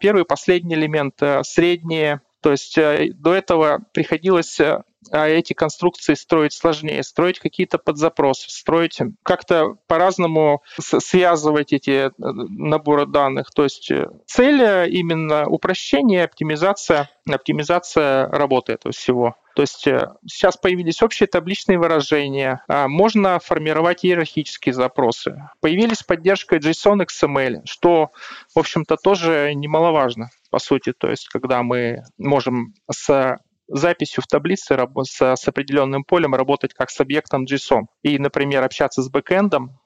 первый 0.00 0.24
последний 0.24 0.74
элемент, 0.74 1.20
средние 1.42 2.20
то 2.40 2.52
есть 2.52 2.78
э, 2.78 3.10
до 3.14 3.34
этого 3.34 3.80
приходилось 3.92 4.58
э, 4.60 4.82
а 5.10 5.26
эти 5.26 5.52
конструкции 5.52 6.14
строить 6.14 6.52
сложнее, 6.52 7.02
строить 7.02 7.38
какие-то 7.38 7.78
подзапросы, 7.78 8.50
строить 8.50 8.98
как-то 9.22 9.76
по-разному 9.86 10.62
связывать 10.78 11.72
эти 11.72 12.08
э, 12.08 12.10
наборы 12.18 13.06
данных. 13.06 13.50
То 13.50 13.64
есть 13.64 13.90
цель 14.26 14.60
именно 14.90 15.46
упрощение, 15.46 16.24
оптимизация, 16.24 17.10
оптимизация 17.28 18.28
работы 18.28 18.72
этого 18.72 18.92
всего. 18.92 19.36
То 19.54 19.62
есть 19.62 19.86
сейчас 20.26 20.56
появились 20.56 21.02
общие 21.02 21.26
табличные 21.26 21.78
выражения, 21.78 22.62
а 22.68 22.88
можно 22.88 23.40
формировать 23.40 24.04
иерархические 24.04 24.72
запросы. 24.72 25.42
Появились 25.60 26.02
поддержка 26.02 26.56
JSON 26.56 27.04
XML, 27.04 27.62
что, 27.64 28.10
в 28.54 28.58
общем-то, 28.58 28.96
тоже 28.96 29.52
немаловажно 29.54 30.30
по 30.50 30.58
сути. 30.58 30.92
То 30.92 31.10
есть, 31.10 31.28
когда 31.28 31.62
мы 31.62 32.02
можем 32.18 32.74
с 32.90 33.38
записью 33.70 34.22
в 34.22 34.26
таблице 34.26 34.76
с, 35.04 35.48
определенным 35.48 36.04
полем 36.04 36.34
работать 36.34 36.74
как 36.74 36.90
с 36.90 37.00
объектом 37.00 37.44
JSON. 37.44 37.82
И, 38.02 38.18
например, 38.18 38.62
общаться 38.62 39.02
с 39.02 39.10
бэкэндом, 39.10 39.79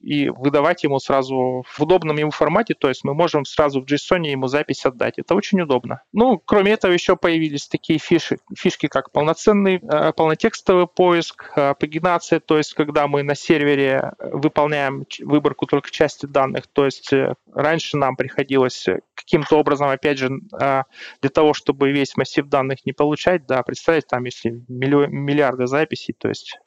и 0.00 0.28
выдавать 0.28 0.84
ему 0.84 0.98
сразу 0.98 1.64
в 1.66 1.80
удобном 1.80 2.16
ему 2.18 2.30
формате, 2.30 2.74
то 2.74 2.88
есть 2.88 3.04
мы 3.04 3.14
можем 3.14 3.44
сразу 3.44 3.80
в 3.80 3.84
JSON 3.84 4.26
ему 4.26 4.48
запись 4.48 4.84
отдать. 4.84 5.18
Это 5.18 5.34
очень 5.34 5.60
удобно. 5.60 6.02
Ну, 6.12 6.40
кроме 6.44 6.72
этого, 6.72 6.92
еще 6.92 7.16
появились 7.16 7.66
такие 7.68 7.98
фиши, 7.98 8.38
фишки, 8.56 8.86
как 8.86 9.12
полноценный, 9.12 9.80
э, 9.82 10.12
полнотекстовый 10.12 10.86
поиск, 10.86 11.52
э, 11.56 11.74
пагинация, 11.78 12.40
то 12.40 12.58
есть 12.58 12.74
когда 12.74 13.06
мы 13.06 13.22
на 13.22 13.34
сервере 13.34 14.12
выполняем 14.18 15.06
выборку 15.20 15.66
только 15.66 15.90
части 15.90 16.26
данных, 16.26 16.66
то 16.66 16.84
есть 16.84 17.12
раньше 17.54 17.96
нам 17.96 18.16
приходилось 18.16 18.86
каким-то 19.14 19.56
образом, 19.56 19.88
опять 19.88 20.18
же, 20.18 20.30
для 20.50 21.30
того, 21.32 21.54
чтобы 21.54 21.90
весь 21.90 22.16
массив 22.16 22.46
данных 22.46 22.84
не 22.84 22.92
получать, 22.92 23.46
да, 23.46 23.62
представить 23.62 24.06
там, 24.06 24.24
если 24.24 24.62
миллиарды 24.68 25.66
записей, 25.66 26.14
то 26.18 26.28
есть 26.28 26.58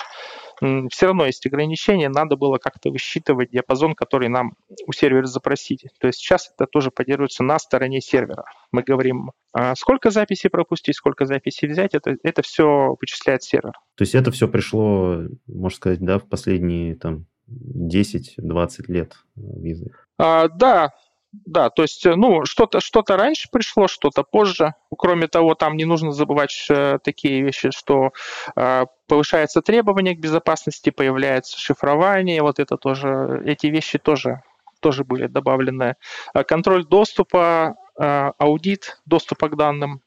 все 0.61 1.05
равно 1.05 1.25
есть 1.25 1.45
ограничения, 1.45 2.09
надо 2.09 2.35
было 2.35 2.57
как-то 2.57 2.89
высчитывать 2.89 3.51
диапазон, 3.51 3.95
который 3.95 4.29
нам 4.29 4.55
у 4.87 4.91
сервера 4.91 5.25
запросить. 5.25 5.85
То 5.99 6.07
есть 6.07 6.19
сейчас 6.19 6.51
это 6.53 6.67
тоже 6.67 6.91
поддерживается 6.91 7.43
на 7.43 7.59
стороне 7.59 8.01
сервера. 8.01 8.45
Мы 8.71 8.83
говорим, 8.83 9.31
а 9.53 9.75
сколько 9.75 10.11
записей 10.11 10.49
пропустить, 10.49 10.95
сколько 10.95 11.25
записей 11.25 11.67
взять, 11.67 11.93
это, 11.93 12.15
это 12.23 12.41
все 12.41 12.95
вычисляет 12.99 13.43
сервер. 13.43 13.73
То 13.95 14.01
есть 14.01 14.15
это 14.15 14.31
все 14.31 14.47
пришло, 14.47 15.23
можно 15.47 15.75
сказать, 15.75 15.99
да, 15.99 16.19
в 16.19 16.27
последние 16.27 16.95
там 16.95 17.25
10-20 17.49 18.83
лет 18.87 19.15
в 19.35 19.63
язык? 19.63 20.07
А, 20.17 20.47
да, 20.49 20.91
да, 21.31 21.69
то 21.69 21.83
есть, 21.83 22.05
ну, 22.05 22.45
что-то 22.45 22.79
что 22.79 23.03
раньше 23.07 23.49
пришло, 23.51 23.87
что-то 23.87 24.23
позже. 24.23 24.73
Кроме 24.97 25.27
того, 25.27 25.53
там 25.53 25.77
не 25.77 25.85
нужно 25.85 26.11
забывать 26.11 26.65
э, 26.69 26.97
такие 27.03 27.43
вещи, 27.43 27.69
что 27.69 28.11
э, 28.55 28.85
повышается 29.07 29.61
требование 29.61 30.15
к 30.15 30.19
безопасности, 30.19 30.89
появляется 30.89 31.59
шифрование, 31.59 32.41
вот 32.41 32.59
это 32.59 32.77
тоже, 32.77 33.43
эти 33.45 33.67
вещи 33.67 33.99
тоже, 33.99 34.41
тоже 34.79 35.03
были 35.03 35.27
добавлены. 35.27 35.95
Э, 36.33 36.43
контроль 36.43 36.85
доступа, 36.85 37.75
э, 37.99 38.31
аудит 38.39 38.99
доступа 39.05 39.49
к 39.49 39.55
данным, 39.55 40.01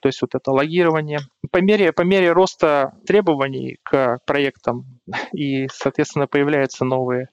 то 0.00 0.08
есть 0.08 0.20
вот 0.20 0.34
это 0.34 0.50
логирование. 0.52 1.20
По 1.50 1.58
мере, 1.60 1.92
по 1.92 2.02
мере 2.02 2.32
роста 2.32 2.92
требований 3.06 3.78
к 3.82 4.18
проектам 4.26 4.98
и, 5.32 5.68
соответственно, 5.72 6.26
появляются 6.26 6.84
новые, 6.84 7.28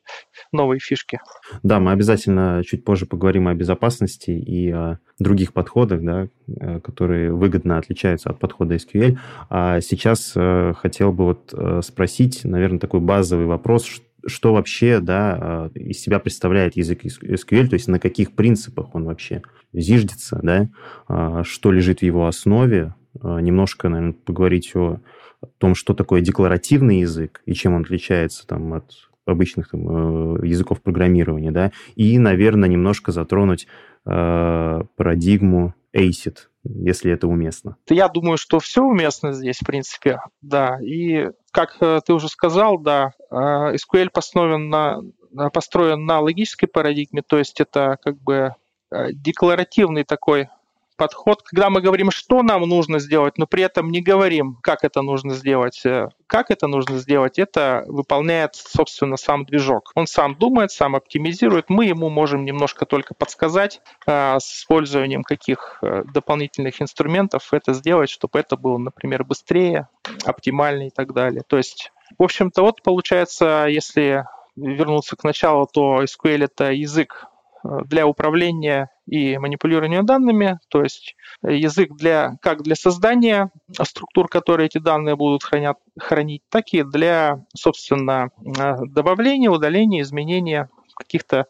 новые 0.51 0.79
фишки. 0.79 1.19
Да, 1.63 1.79
мы 1.79 1.91
обязательно 1.91 2.63
чуть 2.65 2.83
позже 2.83 3.05
поговорим 3.05 3.47
о 3.47 3.53
безопасности 3.53 4.31
и 4.31 4.71
о 4.71 4.99
других 5.19 5.53
подходах, 5.53 6.01
да, 6.01 6.27
э, 6.47 6.79
которые 6.79 7.33
выгодно 7.33 7.77
отличаются 7.77 8.29
от 8.29 8.39
подхода 8.39 8.75
SQL. 8.75 9.17
А 9.49 9.81
сейчас 9.81 10.33
э, 10.35 10.73
хотел 10.77 11.11
бы 11.11 11.25
вот 11.25 11.53
э, 11.53 11.81
спросить, 11.83 12.43
наверное, 12.43 12.79
такой 12.79 12.99
базовый 12.99 13.45
вопрос, 13.45 14.01
что 14.27 14.53
вообще 14.53 14.99
да, 15.01 15.69
из 15.75 16.01
себя 16.01 16.17
представляет 16.17 16.75
язык 16.75 17.05
SQL, 17.05 17.67
то 17.67 17.75
есть 17.75 17.87
на 17.87 17.99
каких 17.99 18.31
принципах 18.31 18.95
он 18.95 19.05
вообще 19.05 19.43
зиждется, 19.71 20.39
да, 20.41 21.43
что 21.43 21.71
лежит 21.71 21.99
в 21.99 22.03
его 22.03 22.25
основе, 22.25 22.95
немножко, 23.23 23.89
наверное, 23.89 24.13
поговорить 24.13 24.75
о 24.75 24.99
том, 25.57 25.75
что 25.75 25.93
такое 25.93 26.21
декларативный 26.21 26.99
язык 26.99 27.41
и 27.45 27.53
чем 27.53 27.75
он 27.75 27.83
отличается 27.83 28.45
там, 28.47 28.73
от 28.73 28.91
обычных 29.25 29.69
там, 29.69 30.37
э, 30.37 30.47
языков 30.47 30.81
программирования, 30.81 31.51
да, 31.51 31.71
и, 31.95 32.17
наверное, 32.19 32.69
немножко 32.69 33.11
затронуть 33.11 33.67
э, 34.05 34.81
парадигму 34.95 35.73
ACID, 35.95 36.37
если 36.63 37.11
это 37.11 37.27
уместно. 37.27 37.77
Я 37.89 38.07
думаю, 38.07 38.37
что 38.37 38.59
все 38.59 38.83
уместно 38.83 39.33
здесь, 39.33 39.57
в 39.57 39.65
принципе, 39.65 40.19
да. 40.41 40.79
И 40.81 41.29
как 41.51 41.77
э, 41.81 42.01
ты 42.05 42.13
уже 42.13 42.27
сказал, 42.29 42.77
да, 42.77 43.13
SQL 43.31 44.09
построен 44.13 44.69
на, 44.69 45.01
построен 45.51 46.05
на 46.05 46.19
логической 46.19 46.67
парадигме, 46.67 47.23
то 47.27 47.37
есть 47.37 47.59
это 47.59 47.97
как 48.03 48.21
бы 48.21 48.53
Э, 48.91 49.11
декларативный 49.11 50.03
такой 50.03 50.47
подход, 50.95 51.41
когда 51.43 51.69
мы 51.69 51.81
говорим, 51.81 52.11
что 52.11 52.41
нам 52.43 52.61
нужно 52.61 52.99
сделать, 52.99 53.37
но 53.37 53.47
при 53.47 53.63
этом 53.63 53.89
не 53.91 54.01
говорим, 54.01 54.57
как 54.61 54.83
это 54.83 55.01
нужно 55.01 55.33
сделать. 55.33 55.85
Э, 55.85 56.09
как 56.27 56.51
это 56.51 56.67
нужно 56.67 56.97
сделать, 56.97 57.39
это 57.39 57.83
выполняет, 57.87 58.55
собственно, 58.55 59.17
сам 59.17 59.45
движок. 59.45 59.91
Он 59.95 60.07
сам 60.07 60.35
думает, 60.35 60.71
сам 60.71 60.95
оптимизирует. 60.95 61.69
Мы 61.69 61.85
ему 61.85 62.09
можем 62.09 62.45
немножко 62.45 62.85
только 62.85 63.13
подсказать 63.13 63.81
э, 64.05 64.37
с 64.39 64.61
использованием 64.61 65.23
каких 65.23 65.79
дополнительных 65.81 66.81
инструментов 66.81 67.53
это 67.53 67.73
сделать, 67.73 68.09
чтобы 68.09 68.39
это 68.39 68.57
было, 68.57 68.77
например, 68.77 69.23
быстрее, 69.23 69.87
оптимальнее 70.23 70.87
и 70.87 70.91
так 70.91 71.13
далее. 71.13 71.43
То 71.47 71.57
есть, 71.57 71.91
в 72.17 72.23
общем-то, 72.23 72.61
вот 72.61 72.81
получается, 72.81 73.65
если 73.67 74.25
вернуться 74.55 75.15
к 75.15 75.23
началу, 75.23 75.67
то 75.71 76.03
SQL— 76.03 76.43
это 76.45 76.71
язык 76.71 77.25
для 77.63 78.07
управления 78.07 78.89
и 79.07 79.37
манипулирования 79.37 80.03
данными, 80.03 80.59
то 80.69 80.81
есть 80.81 81.15
язык 81.43 81.91
для, 81.95 82.37
как 82.41 82.63
для 82.63 82.75
создания 82.75 83.51
структур, 83.81 84.27
которые 84.27 84.67
эти 84.67 84.77
данные 84.77 85.15
будут 85.15 85.43
хранят, 85.43 85.77
хранить, 85.99 86.41
так 86.49 86.65
и 86.73 86.83
для, 86.83 87.45
собственно, 87.55 88.29
добавления, 88.37 89.49
удаления, 89.49 90.01
изменения 90.01 90.69
каких-то 90.95 91.45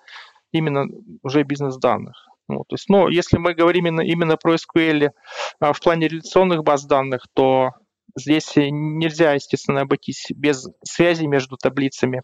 именно 0.52 0.86
уже 1.24 1.44
бизнес-данных. 1.44 2.28
Вот, 2.48 2.68
то 2.68 2.76
есть, 2.76 2.90
но 2.90 3.10
если 3.10 3.38
мы 3.38 3.54
говорим 3.54 3.88
именно, 3.88 4.02
именно 4.02 4.38
про 4.38 4.56
SQL 4.56 5.10
а, 5.60 5.74
в 5.74 5.82
плане 5.82 6.08
реляционных 6.08 6.64
баз 6.64 6.86
данных, 6.86 7.26
то 7.34 7.72
здесь 8.16 8.52
нельзя, 8.56 9.34
естественно, 9.34 9.82
обойтись 9.82 10.28
без 10.36 10.68
связи 10.84 11.26
между 11.26 11.58
таблицами 11.58 12.22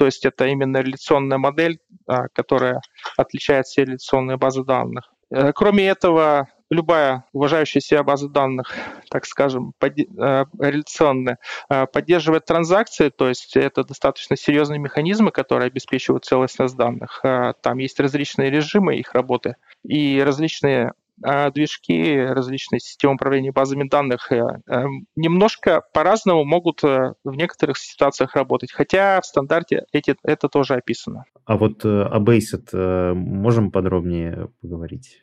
то 0.00 0.06
есть 0.06 0.24
это 0.24 0.46
именно 0.46 0.78
реляционная 0.78 1.36
модель, 1.36 1.78
а, 2.06 2.28
которая 2.28 2.80
отличает 3.18 3.66
все 3.66 3.84
реляционные 3.84 4.38
базы 4.38 4.64
данных. 4.64 5.12
Э, 5.30 5.52
кроме 5.52 5.88
этого, 5.88 6.48
любая 6.70 7.26
уважающая 7.34 7.82
себя 7.82 8.02
база 8.02 8.30
данных, 8.30 8.74
так 9.10 9.26
скажем, 9.26 9.74
э, 9.82 10.44
реляционная, 10.58 11.36
э, 11.68 11.86
поддерживает 11.86 12.46
транзакции, 12.46 13.10
то 13.10 13.28
есть 13.28 13.54
это 13.58 13.84
достаточно 13.84 14.38
серьезные 14.38 14.78
механизмы, 14.78 15.32
которые 15.32 15.66
обеспечивают 15.66 16.24
целостность 16.24 16.76
данных. 16.78 17.20
Там 17.60 17.76
есть 17.76 18.00
различные 18.00 18.48
режимы 18.50 18.96
их 18.96 19.12
работы 19.12 19.56
и 19.84 20.22
различные 20.24 20.94
движки, 21.20 22.18
различные 22.18 22.80
системы 22.80 23.14
управления 23.14 23.52
базами 23.52 23.88
данных 23.88 24.32
э, 24.32 24.42
э, 24.68 24.84
немножко 25.16 25.82
по-разному 25.92 26.44
могут 26.44 26.82
э, 26.84 27.14
в 27.24 27.34
некоторых 27.34 27.78
ситуациях 27.78 28.34
работать, 28.34 28.72
хотя 28.72 29.20
в 29.20 29.26
стандарте 29.26 29.84
эти, 29.92 30.16
это 30.22 30.48
тоже 30.48 30.74
описано. 30.74 31.24
А 31.44 31.56
вот 31.56 31.84
о 31.84 32.18
Basic 32.18 33.14
можем 33.14 33.70
подробнее 33.70 34.48
поговорить? 34.60 35.22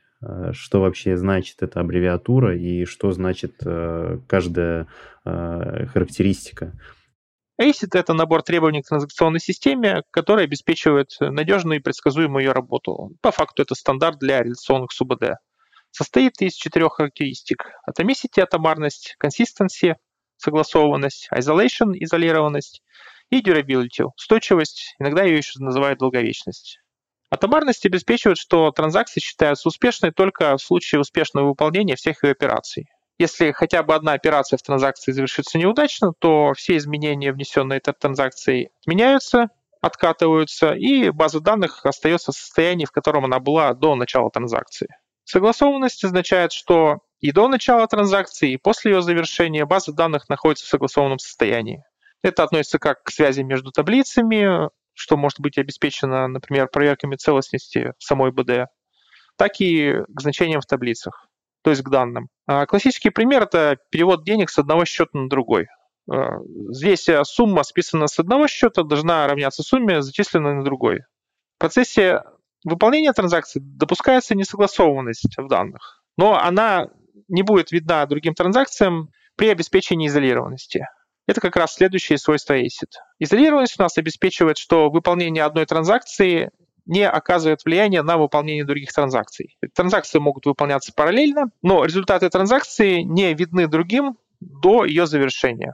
Что 0.51 0.81
вообще 0.81 1.15
значит 1.15 1.61
эта 1.61 1.79
аббревиатура 1.79 2.57
и 2.57 2.85
что 2.85 3.11
значит 3.11 3.61
каждая 4.27 4.87
характеристика? 5.23 6.73
ACID— 7.61 7.89
это 7.93 8.13
набор 8.13 8.43
требований 8.43 8.81
к 8.81 8.87
транзакционной 8.87 9.39
системе, 9.39 10.03
который 10.11 10.43
обеспечивает 10.45 11.09
надежную 11.19 11.79
и 11.79 11.81
предсказуемую 11.81 12.45
ее 12.45 12.51
работу. 12.51 13.11
По 13.21 13.31
факту 13.31 13.63
это 13.63 13.73
стандарт 13.75 14.19
для 14.19 14.43
реляционных 14.43 14.91
СУБД. 14.91 15.37
Состоит 15.91 16.41
из 16.41 16.53
четырех 16.53 16.93
характеристик. 16.93 17.65
Atomicity— 17.89 18.41
атомарность, 18.41 19.15
consistency— 19.23 19.95
согласованность, 20.37 21.29
isolation— 21.33 21.91
изолированность 21.93 22.83
и 23.29 23.41
durability— 23.41 24.05
устойчивость, 24.17 24.95
иногда 24.99 25.23
ее 25.23 25.37
еще 25.37 25.59
называют 25.59 25.99
долговечность. 25.99 26.79
Атомарность 27.29 27.85
обеспечивает, 27.85 28.37
что 28.37 28.71
транзакции 28.71 29.19
считаются 29.19 29.67
успешной 29.67 30.11
только 30.11 30.55
в 30.55 30.61
случае 30.61 31.01
успешного 31.01 31.47
выполнения 31.47 31.95
всех 31.95 32.23
ее 32.23 32.31
операций. 32.31 32.87
Если 33.19 33.51
хотя 33.51 33.81
бы 33.83 33.95
одна 33.95 34.13
операция 34.13 34.57
в 34.57 34.61
транзакции 34.61 35.11
завершится 35.11 35.57
неудачно, 35.57 36.13
то 36.19 36.53
все 36.55 36.77
изменения, 36.77 37.33
внесенные 37.33 37.77
этой 37.77 37.93
транзакцией, 37.93 38.69
меняются, 38.85 39.47
откатываются, 39.81 40.73
и 40.73 41.09
база 41.09 41.39
данных 41.39 41.85
остается 41.85 42.31
в 42.31 42.35
состоянии, 42.35 42.85
в 42.85 42.91
котором 42.91 43.25
она 43.25 43.39
была 43.39 43.73
до 43.73 43.95
начала 43.95 44.29
транзакции. 44.29 44.87
Согласованность 45.27 46.05
означает, 46.05 46.53
что 46.53 46.99
и 47.19 47.33
до 47.33 47.49
начала 47.49 47.85
транзакции, 47.85 48.53
и 48.53 48.57
после 48.57 48.93
ее 48.93 49.01
завершения 49.01 49.65
база 49.65 49.91
данных 49.91 50.29
находится 50.29 50.65
в 50.65 50.69
согласованном 50.69 51.19
состоянии. 51.19 51.83
Это 52.23 52.43
относится 52.43 52.79
как 52.79 53.03
к 53.03 53.11
связи 53.11 53.41
между 53.41 53.71
таблицами, 53.71 54.69
что 54.93 55.17
может 55.17 55.41
быть 55.41 55.57
обеспечено, 55.57 56.29
например, 56.29 56.69
проверками 56.69 57.17
целостности 57.17 57.91
самой 57.99 58.31
БД, 58.31 58.69
так 59.35 59.59
и 59.59 59.95
к 60.07 60.21
значениям 60.21 60.61
в 60.61 60.65
таблицах, 60.65 61.27
то 61.61 61.71
есть 61.71 61.83
к 61.83 61.89
данным. 61.89 62.29
А 62.47 62.65
классический 62.65 63.09
пример– 63.09 63.43
это 63.43 63.77
перевод 63.89 64.23
денег 64.23 64.49
с 64.49 64.57
одного 64.57 64.85
счета 64.85 65.09
на 65.17 65.27
другой. 65.27 65.67
А, 66.09 66.37
здесь 66.69 67.05
сумма, 67.23 67.63
списанная 67.63 68.07
с 68.07 68.17
одного 68.17 68.47
счета, 68.47 68.83
должна 68.83 69.27
равняться 69.27 69.61
сумме, 69.61 70.01
зачисленной 70.01 70.53
на 70.53 70.63
другой. 70.63 71.01
В 71.57 71.59
процессе 71.59 72.23
выполнения 72.63 73.13
транзакции 73.13 73.59
допускается 73.61 74.35
несогласованность 74.35 75.37
в 75.37 75.47
данных, 75.47 76.03
но 76.17 76.39
она 76.39 76.89
не 77.27 77.43
будет 77.43 77.71
видна 77.71 78.05
другим 78.05 78.33
транзакциям 78.33 79.09
при 79.35 79.49
обеспечении 79.49 80.07
изолированности. 80.07 80.87
Это 81.27 81.41
как 81.41 81.57
раз 81.57 81.75
следующее 81.75 82.17
свойство 82.17 82.57
ACID. 82.57 82.91
Изолированность 83.19 83.77
у 83.79 83.83
нас 83.83 83.97
обеспечивает, 83.97 84.57
что 84.57 84.89
выполнение 84.89 85.43
одной 85.43 85.65
транзакции 85.65 86.51
не 86.85 87.05
оказывает 87.07 87.65
влияния 87.65 88.01
на 88.01 88.17
выполнение 88.17 88.63
других 88.63 88.93
транзакций. 88.93 89.57
Транзакции 89.75 90.19
могут 90.19 90.45
выполняться 90.45 90.93
параллельно, 90.95 91.51
но 91.61 91.83
результаты 91.83 92.29
транзакции 92.29 93.01
не 93.01 93.33
видны 93.33 93.67
другим 93.67 94.17
до 94.39 94.85
ее 94.85 95.05
завершения. 95.05 95.73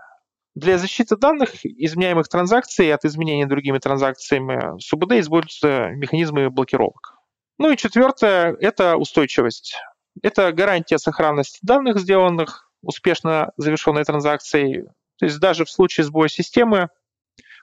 Для 0.56 0.78
защиты 0.78 1.18
данных, 1.18 1.66
изменяемых 1.66 2.28
транзакций 2.28 2.94
от 2.94 3.06
изменения 3.06 3.48
другими 3.48 3.80
транзакциями 3.80 4.80
с 4.80 4.94
УБД 4.94 5.14
используются 5.14 5.90
механизмы 5.90 6.52
блокировок. 6.52 7.16
Ну 7.58 7.72
и 7.72 7.78
четвертое– 7.78 8.56
это 8.60 8.98
устойчивость. 8.98 9.76
Это 10.22 10.52
гарантия 10.52 11.00
сохранности 11.00 11.60
данных, 11.64 12.00
сделанных 12.00 12.70
успешно 12.84 13.52
завершенной 13.58 14.04
транзакцией. 14.04 14.84
То 15.18 15.26
есть 15.26 15.40
даже 15.40 15.66
в 15.66 15.72
случае 15.72 16.04
сбоя 16.04 16.28
системы 16.28 16.90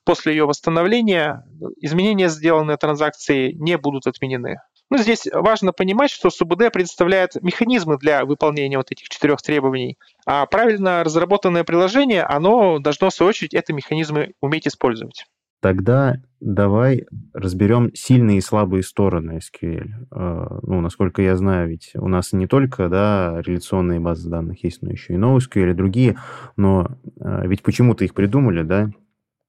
после 0.04 0.32
ее 0.32 0.47
восстановления 0.47 1.44
изменения, 1.80 2.28
сделанные 2.28 2.76
транзакции, 2.76 3.52
не 3.52 3.76
будут 3.78 4.06
отменены. 4.06 4.59
Ну, 4.90 4.99
здесь 4.99 5.28
важно 5.32 5.73
понимать, 5.73 6.11
что 6.11 6.30
СУБД 6.30 6.73
предоставляет 6.73 7.40
механизмы 7.42 7.97
для 7.97 8.25
выполнения 8.25 8.76
вот 8.76 8.90
этих 8.90 9.09
четырех 9.09 9.40
требований, 9.40 9.99
а 10.26 10.47
правильно 10.47 11.04
разработанное 11.04 11.62
приложение, 11.62 12.25
оно 12.25 12.80
должно, 12.80 13.11
в 13.11 13.14
свою 13.14 13.30
очередь, 13.30 13.54
эти 13.54 13.70
механизмы 13.70 14.32
уметь 14.40 14.66
использовать. 14.66 15.26
Тогда 15.61 16.16
давай 16.40 17.04
разберем 17.35 17.90
сильные 17.94 18.38
и 18.38 18.40
слабые 18.40 18.82
стороны 18.82 19.38
SQL. 19.38 19.88
А, 20.11 20.59
ну, 20.62 20.80
насколько 20.80 21.20
я 21.20 21.37
знаю, 21.37 21.68
ведь 21.68 21.92
у 21.94 22.09
нас 22.09 22.32
не 22.32 22.47
только 22.47 22.88
да, 22.88 23.42
реляционные 23.44 24.00
базы 24.00 24.28
данных 24.30 24.64
есть, 24.64 24.80
но 24.82 24.90
еще 24.90 25.14
и 25.14 25.18
NoSQL 25.18 25.70
и 25.70 25.75
другие. 25.75 26.18
Но 26.56 26.88
а, 27.20 27.47
ведь 27.47 27.62
почему-то 27.62 28.04
их 28.04 28.14
придумали, 28.14 28.62
да? 28.62 28.90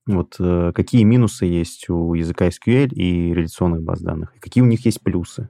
Вот 0.08 0.36
э, 0.40 0.72
какие 0.74 1.04
минусы 1.04 1.46
есть 1.46 1.90
у 1.90 2.14
языка 2.14 2.48
SQL 2.48 2.90
и 2.90 3.34
реляционных 3.34 3.84
баз 3.84 4.02
данных? 4.02 4.36
И 4.36 4.40
какие 4.40 4.64
у 4.64 4.68
них 4.68 4.86
есть 4.86 5.02
плюсы? 5.02 5.50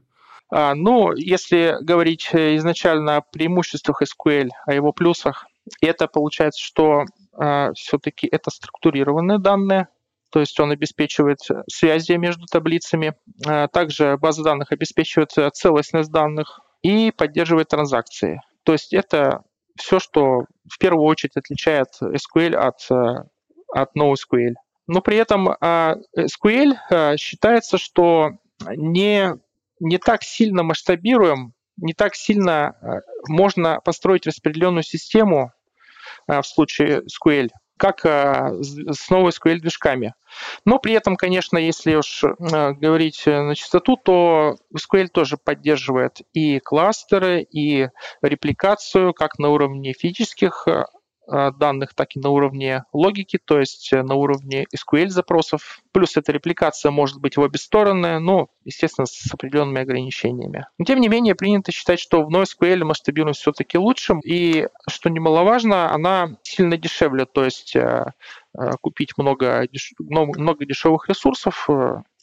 А, 0.50 0.75
ну, 0.75 1.13
если 1.13 1.77
говорить 1.81 2.29
э, 2.34 2.58
изначально 2.58 3.17
о 3.17 3.22
преимуществах 3.22 4.01
SQL, 4.01 4.50
о 4.65 4.74
его 4.74 4.91
плюсах, 4.91 5.46
это 5.81 6.08
получается, 6.08 6.62
что 6.62 7.06
а, 7.34 7.71
все-таки 7.73 8.28
это 8.28 8.52
структурированные 8.52 9.39
данные, 9.39 9.88
то 10.32 10.39
есть 10.39 10.60
он 10.60 10.71
обеспечивает 10.71 11.39
связи 11.69 12.13
между 12.13 12.45
таблицами. 12.45 13.15
А, 13.45 13.67
также 13.67 14.17
база 14.17 14.43
данных 14.43 14.71
обеспечивает 14.71 15.32
целостность 15.54 16.12
данных 16.12 16.60
и 16.82 17.12
поддерживает 17.15 17.69
транзакции. 17.69 18.41
То 18.63 18.73
есть 18.73 18.93
это 18.93 19.43
все, 19.78 19.99
что 19.99 20.45
в 20.69 20.78
первую 20.80 21.06
очередь 21.06 21.38
отличает 21.38 21.88
SQL 22.02 22.56
от 22.56 22.91
э, 22.91 23.23
от 23.73 23.95
NoSQL. 23.95 24.53
Но 24.88 25.01
при 25.01 25.17
этом 25.17 25.55
а, 25.60 25.95
SQL 26.17 26.73
а, 26.89 27.17
считается, 27.17 27.77
что 27.77 28.31
не, 28.67 29.36
не 29.79 29.97
так 29.97 30.23
сильно 30.23 30.63
масштабируем, 30.63 31.53
не 31.77 31.93
так 31.93 32.15
сильно 32.15 32.75
а, 32.81 33.01
можно 33.27 33.79
построить 33.79 34.27
распределенную 34.27 34.84
систему 34.84 35.51
в 36.27 36.43
случае 36.43 37.03
SQL, 37.03 37.49
как 37.77 38.01
с 38.05 39.10
NoSQL 39.10 39.60
движками. 39.60 40.13
Но 40.65 40.77
при 40.77 40.93
этом, 40.93 41.15
конечно, 41.15 41.57
если 41.57 41.95
уж 41.95 42.23
говорить 42.38 43.23
на 43.25 43.55
чистоту, 43.55 43.97
то 43.97 44.57
SQL 44.75 45.07
тоже 45.07 45.38
поддерживает 45.38 46.21
и 46.34 46.60
кластеры, 46.60 47.41
и 47.41 47.89
репликацию 48.21 49.13
как 49.13 49.39
на 49.39 49.49
уровне 49.49 49.93
физических 49.93 50.67
Э, 50.67 50.84
данных, 51.52 51.94
так 51.94 52.15
и 52.15 52.20
на 52.20 52.30
уровне 52.30 52.84
логики, 52.94 53.39
то 53.44 53.60
есть 53.60 53.91
э, 53.94 54.04
на 54.04 54.15
уровне 54.15 54.65
SQL-запросов. 54.76 55.82
Плюс 55.91 56.17
эта 56.17 56.32
репликация 56.32 56.91
может 56.91 57.20
быть 57.20 57.38
в 57.38 57.41
обе 57.41 57.58
стороны, 57.58 58.20
но, 58.20 58.50
естественно, 58.65 59.06
с 59.06 59.34
определенными 59.34 59.82
ограничениями. 59.82 60.67
Но, 60.78 60.86
тем 60.86 61.00
не 61.00 61.08
менее, 61.08 61.36
принято 61.36 61.72
считать, 61.72 62.00
что 62.00 62.24
в 62.24 62.30
NoSQL 62.30 62.84
масштабируемость 62.84 63.41
все-таки 63.41 63.78
лучше, 63.78 64.15
и, 64.24 64.67
что 64.89 65.10
немаловажно, 65.10 65.94
она 65.94 66.38
сильно 66.44 66.78
дешевле, 66.78 67.26
то 67.26 67.46
есть 67.46 67.76
э, 67.76 68.12
купить 68.82 69.17
много, 69.17 69.67
много 70.10 70.65
дешевых 70.65 71.08
ресурсов 71.08 71.70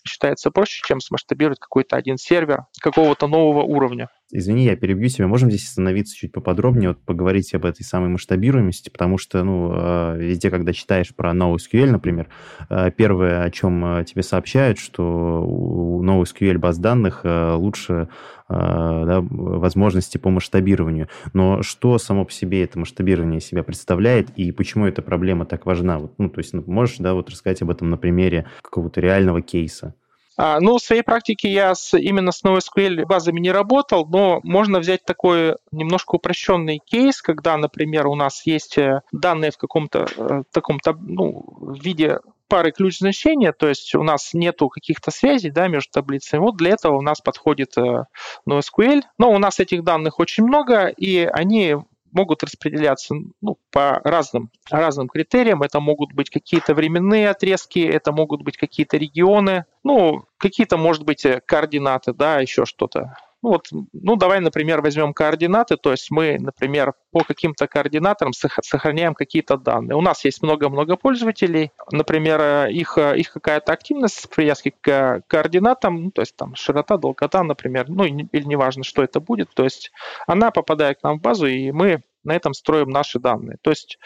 считается 0.07 0.51
проще, 0.51 0.83
чем 0.87 1.01
смасштабировать 1.01 1.59
какой-то 1.59 1.97
один 1.97 2.18
сервер 2.18 2.66
какого-то 2.81 3.27
нового 3.27 3.62
уровня. 3.62 4.09
Извини, 4.30 4.64
я 4.64 4.76
перебью 4.76 5.08
тебя. 5.08 5.26
Можем 5.26 5.50
здесь 5.50 5.66
остановиться 5.68 6.14
чуть 6.14 6.32
поподробнее, 6.32 6.90
вот 6.90 6.98
поговорить 6.98 7.54
об 7.54 7.64
этой 7.64 7.82
самой 7.82 8.10
масштабируемости, 8.10 8.90
потому 8.90 9.16
что, 9.16 9.42
ну, 9.42 9.70
а, 9.72 10.16
везде, 10.16 10.50
когда 10.50 10.74
читаешь 10.74 11.14
про 11.14 11.30
NoSQL, 11.32 11.90
например, 11.90 12.28
а, 12.68 12.90
первое, 12.90 13.42
о 13.42 13.50
чем 13.50 13.82
а, 13.82 14.04
тебе 14.04 14.22
сообщают, 14.22 14.78
что 14.78 15.42
у 15.46 16.04
NoSQL 16.04 16.58
баз 16.58 16.78
данных 16.78 17.24
лучше 17.24 18.08
да, 18.50 19.20
возможности 19.20 20.16
по 20.16 20.30
масштабированию. 20.30 21.08
Но 21.34 21.62
что 21.62 21.98
само 21.98 22.24
по 22.24 22.32
себе 22.32 22.64
это 22.64 22.78
масштабирование 22.78 23.40
себя 23.40 23.62
представляет 23.62 24.30
и 24.36 24.52
почему 24.52 24.86
эта 24.86 25.02
проблема 25.02 25.44
так 25.44 25.66
важна? 25.66 25.98
Вот, 25.98 26.14
ну, 26.16 26.30
то 26.30 26.38
есть, 26.38 26.54
ну, 26.54 26.64
можешь, 26.66 26.96
да, 26.96 27.12
вот 27.12 27.28
рассказать 27.28 27.60
об 27.60 27.70
этом 27.70 27.90
на 27.90 27.98
примере 27.98 28.46
какого-то 28.62 29.02
реального 29.02 29.42
кейса? 29.42 29.94
А, 30.40 30.61
ну, 30.61 30.79
в 30.79 30.81
своей 30.81 31.03
практике 31.03 31.51
я 31.51 31.74
с, 31.74 31.98
именно 31.98 32.31
с 32.31 32.44
NoSQL 32.44 33.05
базами 33.07 33.40
не 33.40 33.51
работал, 33.51 34.07
но 34.07 34.38
можно 34.44 34.79
взять 34.79 35.05
такой 35.05 35.57
немножко 35.72 36.14
упрощенный 36.14 36.79
кейс, 36.79 37.20
когда, 37.20 37.57
например, 37.57 38.07
у 38.07 38.14
нас 38.14 38.46
есть 38.46 38.79
э, 38.79 39.03
данные 39.11 39.51
в 39.51 39.59
каком-то 39.59 40.07
э, 40.16 40.42
таком 40.53 40.79
ну, 41.01 41.74
виде 41.83 42.20
пары 42.46 42.70
ключ 42.70 42.98
значения, 42.98 43.53
то 43.53 43.66
есть 43.66 43.96
у 43.96 44.05
нас 44.05 44.33
нету 44.33 44.68
каких-то 44.68 45.11
связей 45.11 45.51
да, 45.51 45.66
между 45.66 45.90
таблицами. 45.92 46.40
Вот 46.40 46.57
для 46.57 46.70
этого 46.70 46.96
у 46.96 47.03
нас 47.03 47.20
подходит 47.20 47.77
э, 47.77 48.05
NoSQL. 48.48 49.03
Но 49.18 49.33
у 49.33 49.38
нас 49.38 49.59
этих 49.59 49.83
данных 49.83 50.20
очень 50.20 50.44
много, 50.44 50.87
и 50.87 51.24
они 51.24 51.79
могут 52.12 52.42
распределяться 52.42 53.14
ну, 53.40 53.59
по 53.71 54.01
разным, 54.05 54.51
разным 54.71 55.09
критериям. 55.09 55.62
Это 55.62 55.81
могут 55.81 56.12
быть 56.12 56.31
какие-то 56.31 56.75
временные 56.75 57.31
отрезки, 57.31 57.81
это 57.81 58.12
могут 58.12 58.42
быть 58.42 58.57
какие-то 58.57 58.97
регионы, 58.97 59.64
ну, 59.83 60.25
какие-то, 60.38 60.77
может 60.77 61.05
быть, 61.05 61.27
координаты, 61.47 62.12
да, 62.12 62.40
еще 62.40 62.64
что-то. 62.64 63.16
Ну, 63.40 63.51
вот, 63.51 63.68
ну, 63.92 64.16
давай, 64.16 64.40
например, 64.40 64.81
возьмем 64.83 65.14
координаты, 65.14 65.77
то 65.77 65.92
есть 65.92 66.11
мы, 66.11 66.38
например, 66.40 66.94
по 67.12 67.20
каким-то 67.20 67.68
координатам 67.68 68.33
сохраняем 68.33 69.14
какие-то 69.14 69.57
данные. 69.57 69.96
У 69.96 70.01
нас 70.01 70.24
есть 70.24 70.42
много-много 70.42 70.96
пользователей, 70.96 71.70
например, 71.92 72.40
э, 72.40 72.72
их, 72.72 72.98
э, 72.98 73.16
их 73.16 73.33
какая-то 73.33 73.72
активность 73.72 74.20
с 74.20 74.27
привязки 74.27 74.74
к 74.81 75.22
координатам, 75.29 76.05
ну, 76.05 76.11
то 76.11 76.22
есть 76.22 76.35
там 76.35 76.57
широта, 76.57 76.96
долгота, 76.96 77.44
например, 77.44 77.88
ну, 77.88 78.05
или 78.05 78.44
неважно, 78.44 78.83
что 78.83 79.05
это 79.05 79.20
будет, 79.20 79.51
то 79.55 79.62
есть 79.62 79.92
она 80.27 80.51
попадает 80.51 80.98
к 80.98 81.05
нам 81.05 81.18
в 81.18 81.22
базу, 81.22 81.46
и 81.46 81.70
мы 81.70 82.03
на 82.24 82.35
этом 82.35 82.55
строим 82.55 82.90
наши 82.90 83.20
данные. 83.20 83.59
То 83.62 83.70
есть, 83.70 83.98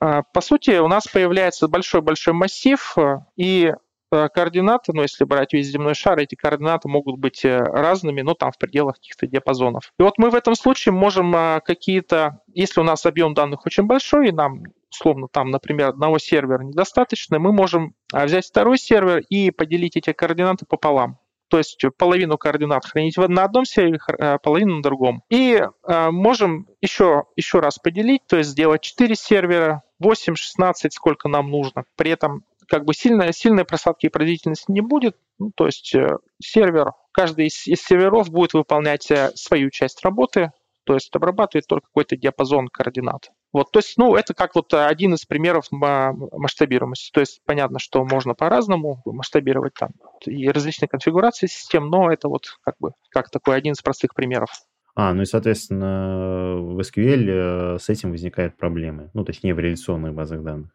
э, 0.00 0.22
по 0.32 0.40
сути, 0.40 0.78
у 0.78 0.86
нас 0.86 1.08
появляется 1.08 1.66
большой-большой 1.66 2.32
массив, 2.32 2.96
и 3.36 3.72
Э, 3.72 3.72
координаты, 4.10 4.92
ну, 4.94 5.02
если 5.02 5.24
брать 5.24 5.52
весь 5.52 5.68
земной 5.68 5.94
шар, 5.94 6.18
эти 6.18 6.34
координаты 6.34 6.88
могут 6.88 7.18
быть 7.18 7.44
э, 7.44 7.58
разными, 7.58 8.22
но 8.22 8.34
там 8.34 8.52
в 8.52 8.58
пределах 8.58 8.96
каких-то 8.96 9.26
диапазонов. 9.26 9.92
И 9.98 10.02
вот 10.02 10.18
мы 10.18 10.30
в 10.30 10.34
этом 10.34 10.54
случае 10.54 10.92
можем 10.92 11.34
э, 11.34 11.60
какие-то, 11.64 12.40
если 12.52 12.80
у 12.80 12.84
нас 12.84 13.04
объем 13.06 13.34
данных 13.34 13.66
очень 13.66 13.84
большой, 13.84 14.28
и 14.28 14.32
нам 14.32 14.62
условно 14.90 15.28
там, 15.30 15.50
например, 15.50 15.88
одного 15.88 16.18
сервера 16.18 16.62
недостаточно, 16.62 17.38
мы 17.38 17.52
можем 17.52 17.94
взять 18.12 18.46
второй 18.46 18.78
сервер 18.78 19.18
и 19.28 19.50
поделить 19.50 19.96
эти 19.96 20.12
координаты 20.12 20.64
пополам. 20.66 21.18
То 21.48 21.58
есть 21.58 21.82
половину 21.98 22.36
координат 22.36 22.84
хранить 22.84 23.16
на 23.16 23.44
одном 23.44 23.64
сервере, 23.64 24.00
половину 24.42 24.76
на 24.76 24.82
другом. 24.82 25.22
И 25.30 25.62
можем 25.86 26.66
еще, 26.82 27.24
еще 27.36 27.60
раз 27.60 27.78
поделить, 27.78 28.22
то 28.26 28.36
есть 28.36 28.50
сделать 28.50 28.82
4 28.82 29.14
сервера, 29.14 29.82
8, 29.98 30.34
16, 30.34 30.92
сколько 30.92 31.28
нам 31.28 31.50
нужно. 31.50 31.84
При 31.96 32.10
этом 32.10 32.44
как 32.68 32.84
бы 32.84 32.94
сильной, 32.94 33.32
сильной 33.32 33.64
просадки 33.64 34.06
и 34.06 34.08
производительности 34.10 34.70
не 34.70 34.80
будет. 34.80 35.16
Ну, 35.38 35.50
то 35.54 35.66
есть 35.66 35.94
э, 35.94 36.18
сервер, 36.42 36.92
каждый 37.12 37.46
из, 37.46 37.66
из 37.66 37.82
серверов 37.82 38.30
будет 38.30 38.54
выполнять 38.54 39.10
э, 39.10 39.30
свою 39.34 39.70
часть 39.70 40.04
работы, 40.04 40.52
то 40.84 40.94
есть 40.94 41.14
обрабатывает 41.14 41.66
только 41.66 41.86
какой-то 41.86 42.16
диапазон 42.16 42.68
координат. 42.68 43.30
Вот, 43.52 43.70
то 43.72 43.78
есть, 43.78 43.96
ну, 43.96 44.14
это 44.14 44.34
как 44.34 44.54
вот 44.54 44.72
один 44.74 45.14
из 45.14 45.24
примеров 45.24 45.66
масштабируемости. 45.70 47.10
То 47.12 47.20
есть, 47.20 47.40
понятно, 47.44 47.78
что 47.78 48.04
можно 48.04 48.34
по-разному 48.34 49.02
масштабировать 49.04 49.74
там 49.74 49.90
и 50.26 50.48
различные 50.48 50.88
конфигурации 50.88 51.46
систем, 51.46 51.88
но 51.88 52.10
это 52.10 52.28
вот 52.28 52.46
как 52.62 52.76
бы 52.78 52.92
как 53.10 53.30
такой 53.30 53.56
один 53.56 53.72
из 53.72 53.82
простых 53.82 54.14
примеров. 54.14 54.50
А, 54.94 55.12
ну 55.14 55.22
и, 55.22 55.26
соответственно, 55.26 56.56
в 56.56 56.80
SQL 56.80 57.74
э, 57.74 57.78
с 57.78 57.88
этим 57.88 58.10
возникают 58.10 58.56
проблемы, 58.56 59.10
ну, 59.14 59.24
точнее, 59.24 59.54
в 59.54 59.60
реляционных 59.60 60.12
базах 60.12 60.42
данных. 60.42 60.70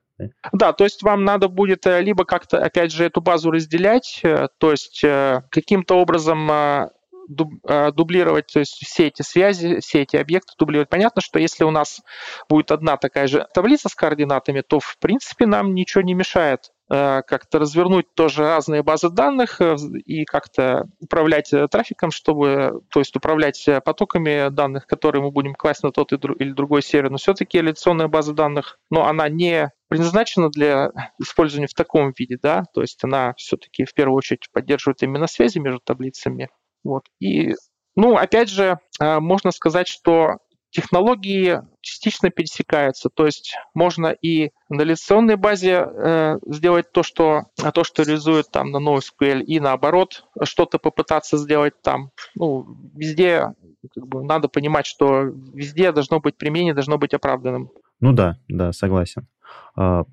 Да? 0.51 0.73
то 0.73 0.83
есть 0.83 1.03
вам 1.03 1.23
надо 1.23 1.47
будет 1.47 1.85
э, 1.85 2.01
либо 2.01 2.25
как-то, 2.25 2.63
опять 2.63 2.91
же, 2.91 3.05
эту 3.05 3.21
базу 3.21 3.51
разделять, 3.51 4.19
э, 4.23 4.47
то 4.57 4.71
есть 4.71 5.03
э, 5.03 5.41
каким-то 5.49 5.95
образом 5.95 6.91
дублировать 7.25 8.47
то 8.51 8.59
есть 8.59 8.85
все 8.85 9.07
эти 9.07 9.21
связи, 9.21 9.79
все 9.79 10.01
эти 10.01 10.17
объекты 10.17 10.53
дублировать. 10.59 10.89
Понятно, 10.89 11.21
что 11.21 11.39
если 11.39 11.63
у 11.63 11.71
нас 11.71 12.01
будет 12.49 12.69
одна 12.69 12.97
такая 12.97 13.27
же 13.27 13.47
таблица 13.53 13.87
с 13.87 13.95
координатами, 13.95 14.59
то 14.59 14.81
в 14.81 14.97
принципе 14.99 15.45
нам 15.45 15.73
ничего 15.73 16.01
не 16.01 16.15
мешает 16.15 16.71
как-то 16.93 17.59
развернуть 17.59 18.13
тоже 18.13 18.43
разные 18.43 18.83
базы 18.83 19.09
данных 19.09 19.59
и 19.61 20.25
как-то 20.25 20.87
управлять 20.99 21.51
трафиком, 21.71 22.11
чтобы, 22.11 22.81
то 22.89 22.99
есть 22.99 23.15
управлять 23.15 23.67
потоками 23.83 24.49
данных, 24.49 24.85
которые 24.85 25.23
мы 25.23 25.31
будем 25.31 25.55
класть 25.55 25.81
на 25.81 25.91
тот 25.91 26.13
или 26.13 26.51
другой 26.51 26.83
сервер. 26.83 27.09
Но 27.09 27.17
все-таки 27.17 27.59
реляционная 27.59 28.07
база 28.07 28.33
данных, 28.33 28.79
но 28.91 29.07
она 29.07 29.27
не 29.27 29.71
предназначена 29.87 30.49
для 30.49 30.91
использования 31.19 31.67
в 31.67 31.73
таком 31.73 32.13
виде, 32.17 32.37
да, 32.41 32.65
то 32.73 32.81
есть 32.81 33.03
она 33.03 33.33
все-таки 33.37 33.85
в 33.85 33.93
первую 33.93 34.17
очередь 34.17 34.47
поддерживает 34.51 35.01
именно 35.01 35.27
связи 35.27 35.57
между 35.57 35.79
таблицами. 35.83 36.49
Вот. 36.83 37.05
И, 37.19 37.53
ну, 37.95 38.17
опять 38.17 38.49
же, 38.49 38.77
можно 38.99 39.51
сказать, 39.51 39.87
что 39.87 40.37
технологии 40.73 41.61
частично 41.81 42.29
пересекаются. 42.31 43.09
То 43.09 43.25
есть 43.25 43.55
можно 43.73 44.07
и 44.07 44.51
на 44.69 44.81
реляционной 44.81 45.35
базе 45.35 45.85
э, 45.85 46.39
сделать 46.47 46.91
то, 46.91 47.03
что, 47.03 47.43
то, 47.73 47.83
что 47.83 48.03
реализует 48.03 48.49
там 48.51 48.71
на 48.71 48.77
NoSQL, 48.77 49.41
и 49.41 49.59
наоборот 49.59 50.25
что-то 50.43 50.79
попытаться 50.79 51.37
сделать 51.37 51.79
там. 51.81 52.09
Ну, 52.35 52.65
везде 52.95 53.53
как 53.93 54.07
бы, 54.07 54.23
надо 54.23 54.47
понимать, 54.47 54.87
что 54.87 55.21
везде 55.53 55.91
должно 55.91 56.19
быть 56.19 56.37
применение, 56.37 56.73
должно 56.73 56.97
быть 56.97 57.13
оправданным. 57.13 57.69
Ну 57.99 58.13
да, 58.13 58.39
да, 58.47 58.73
согласен. 58.73 59.27
А, 59.75 60.05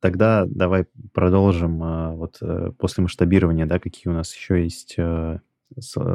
тогда 0.00 0.44
давай 0.46 0.86
продолжим 1.12 1.82
а, 1.82 2.12
вот 2.12 2.38
э, 2.40 2.72
после 2.78 3.02
масштабирования, 3.02 3.66
да, 3.66 3.78
какие 3.78 4.12
у 4.12 4.16
нас 4.16 4.34
еще 4.34 4.62
есть 4.62 4.94
э, 4.98 5.38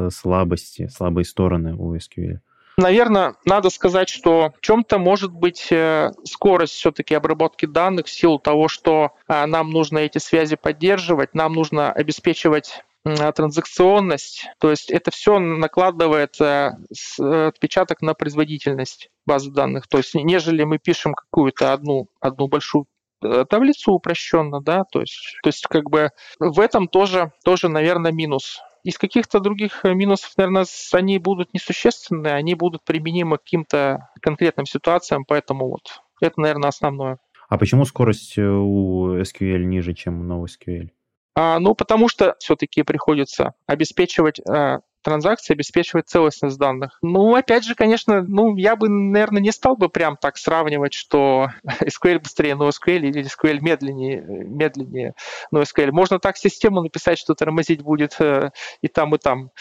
слабости, 0.10 0.88
слабые 0.88 1.24
стороны 1.24 1.76
у 1.76 1.96
SQL. 1.96 2.40
Наверное, 2.78 3.36
надо 3.46 3.70
сказать, 3.70 4.10
что 4.10 4.54
в 4.58 4.62
чем-то 4.62 4.98
может 4.98 5.32
быть 5.32 5.72
э, 5.72 6.12
скорость 6.26 6.74
все-таки 6.74 7.16
обработки 7.16 7.66
данных 7.66 8.08
в 8.08 8.12
силу 8.12 8.38
того, 8.38 8.68
что 8.68 9.12
нам 9.28 9.70
нужно 9.70 10.00
эти 10.00 10.18
связи 10.18 10.56
поддерживать, 10.56 11.34
нам 11.34 11.54
нужно 11.54 11.92
обеспечивать 11.92 12.84
транзакционность, 13.06 14.48
то 14.60 14.72
есть 14.72 14.90
это 14.90 15.12
все 15.12 15.38
накладывает 15.38 16.36
отпечаток 16.42 18.02
на 18.02 18.16
производительность 18.16 19.10
базы 19.26 19.52
данных. 19.52 19.88
То 19.88 19.98
есть 19.98 20.16
нежели 20.16 20.64
мы 20.64 20.80
пишем 20.80 21.14
какую-то 21.14 21.74
одну, 21.74 22.08
одну 22.20 22.48
большую 22.48 22.88
э, 23.24 23.46
таблицу 23.48 23.94
упрощенно, 23.94 24.60
да, 24.62 24.84
то 24.92 25.02
есть, 25.02 25.38
то 25.44 25.50
есть 25.50 25.68
как 25.68 25.90
бы 25.90 26.10
в 26.40 26.60
этом 26.60 26.88
тоже, 26.88 27.32
тоже, 27.44 27.70
наверное, 27.70 28.12
минус. 28.12 28.60
Из 28.86 29.00
каких-то 29.00 29.40
других 29.40 29.84
э, 29.84 29.96
минусов, 29.96 30.38
наверное, 30.38 30.66
они 30.94 31.18
будут 31.18 31.52
несущественные, 31.56 32.36
они 32.36 32.54
будут 32.54 32.84
применимы 32.84 33.40
к 33.40 33.42
каким-то 33.42 34.10
конкретным 34.22 34.68
ситуациям, 34.68 35.26
поэтому 35.28 35.70
вот 35.70 36.04
это, 36.22 36.40
наверное, 36.40 36.70
основное. 36.70 37.18
А 37.50 37.58
почему 37.58 37.86
скорость 37.86 38.38
э, 38.38 38.48
у 38.48 39.18
SQL 39.18 39.64
ниже, 39.64 39.96
чем 39.96 40.22
у 40.22 40.46
NoSQL? 40.46 40.90
А, 41.34 41.58
ну, 41.60 41.74
потому 41.74 42.08
что 42.10 42.36
все-таки 42.38 42.84
приходится 42.84 43.56
обеспечивать 43.66 44.40
а, 44.48 44.82
транзакции 45.06 45.54
обеспечивает 45.54 46.10
целостность 46.10 46.58
данных. 46.58 46.98
Ну, 47.04 47.36
опять 47.36 47.64
же, 47.64 47.76
конечно, 47.76 48.24
ну, 48.24 48.56
я 48.58 48.76
бы, 48.76 48.90
наверное, 48.90 49.42
не 49.42 49.52
стал 49.52 49.78
бы 49.78 49.88
прям 49.88 50.18
так 50.18 50.36
сравнивать, 50.36 50.94
что 50.94 51.50
SQL 51.82 52.20
быстрее 52.20 52.56
NoSQL 52.56 52.98
или 52.98 53.24
SQL 53.24 53.60
медленнее, 53.62 54.22
медленнее 54.22 55.14
NoSQL. 55.54 55.92
Можно 55.92 56.20
так 56.20 56.38
систему 56.38 56.82
написать, 56.82 57.20
что 57.20 57.36
тормозить 57.36 57.84
будет 57.84 58.20
э, 58.20 58.50
и 58.82 58.88
там, 58.88 59.14
и 59.14 59.20
там. 59.20 59.52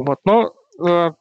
Вот. 0.00 0.18
Но 0.24 0.52
э, 0.84 1.12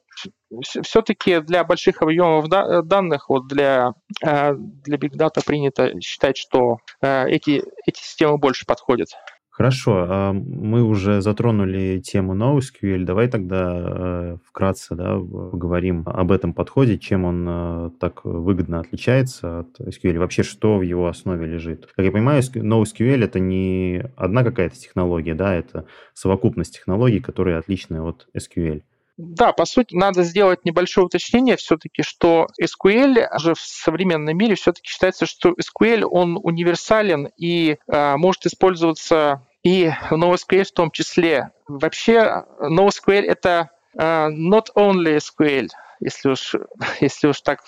все-таки 0.82 1.40
для 1.42 1.64
больших 1.64 2.02
объемов 2.02 2.48
данных, 2.50 3.30
вот 3.30 3.48
для, 3.48 3.94
э, 4.26 4.54
для 4.56 4.98
Big 4.98 5.16
Data 5.16 5.46
принято 5.46 6.02
считать, 6.02 6.38
что 6.38 6.80
эти, 7.00 7.64
эти 7.86 8.00
системы 8.00 8.40
больше 8.40 8.66
подходят. 8.66 9.10
Хорошо, 9.58 10.06
а 10.08 10.34
мы 10.34 10.84
уже 10.84 11.20
затронули 11.20 12.00
тему 12.00 12.36
NoSQL. 12.36 13.06
Давай 13.06 13.28
тогда 13.28 13.74
э, 13.76 14.38
вкратце 14.46 14.94
да, 14.94 15.16
поговорим 15.18 16.04
об 16.06 16.32
этом 16.32 16.54
подходе, 16.54 17.00
чем 17.00 17.26
он 17.26 17.46
э, 17.50 17.90
так 18.00 18.24
выгодно 18.24 18.82
отличается 18.82 19.62
от 19.62 19.80
SQL. 19.80 20.20
Вообще, 20.20 20.44
что 20.44 20.78
в 20.78 20.84
его 20.84 21.08
основе 21.08 21.48
лежит. 21.48 21.88
Как 21.96 22.06
я 22.06 22.12
понимаю, 22.12 22.44
NoSQL— 22.44 23.24
это 23.26 23.40
не 23.40 24.04
одна 24.16 24.44
какая-то 24.44 24.76
технология, 24.76 25.34
да, 25.34 25.56
это 25.56 25.88
совокупность 26.14 26.76
технологий, 26.76 27.20
которые 27.20 27.58
отличны 27.58 28.00
от 28.00 28.28
SQL. 28.38 28.84
Да, 29.18 29.52
по 29.52 29.66
сути, 29.66 29.96
надо 29.96 30.22
сделать 30.22 30.64
небольшое 30.66 31.08
уточнение 31.08 31.58
все-таки, 31.58 32.04
что 32.04 32.46
SQL 32.62 33.26
же 33.40 33.56
в 33.56 33.60
современном 33.60 34.38
мире 34.38 34.54
все-таки 34.54 34.88
считается, 34.88 35.26
что 35.26 35.56
SQL, 35.56 36.04
он 36.04 36.40
универсален 36.42 37.30
и 37.36 37.78
э, 37.88 38.16
может 38.18 38.46
использоваться 38.46 39.47
и 39.68 39.92
NoSQL 40.12 40.64
в 40.64 40.72
том 40.72 40.92
числе. 40.92 41.52
Вообще 41.68 42.46
NoSQL— 42.62 43.22
это 43.28 43.70
uh, 44.00 44.30
not 44.30 44.68
only 44.76 45.18
SQL, 45.18 45.68
если 46.00 46.30
уж, 46.30 46.56
если 47.02 47.28
уж 47.28 47.42
так 47.42 47.60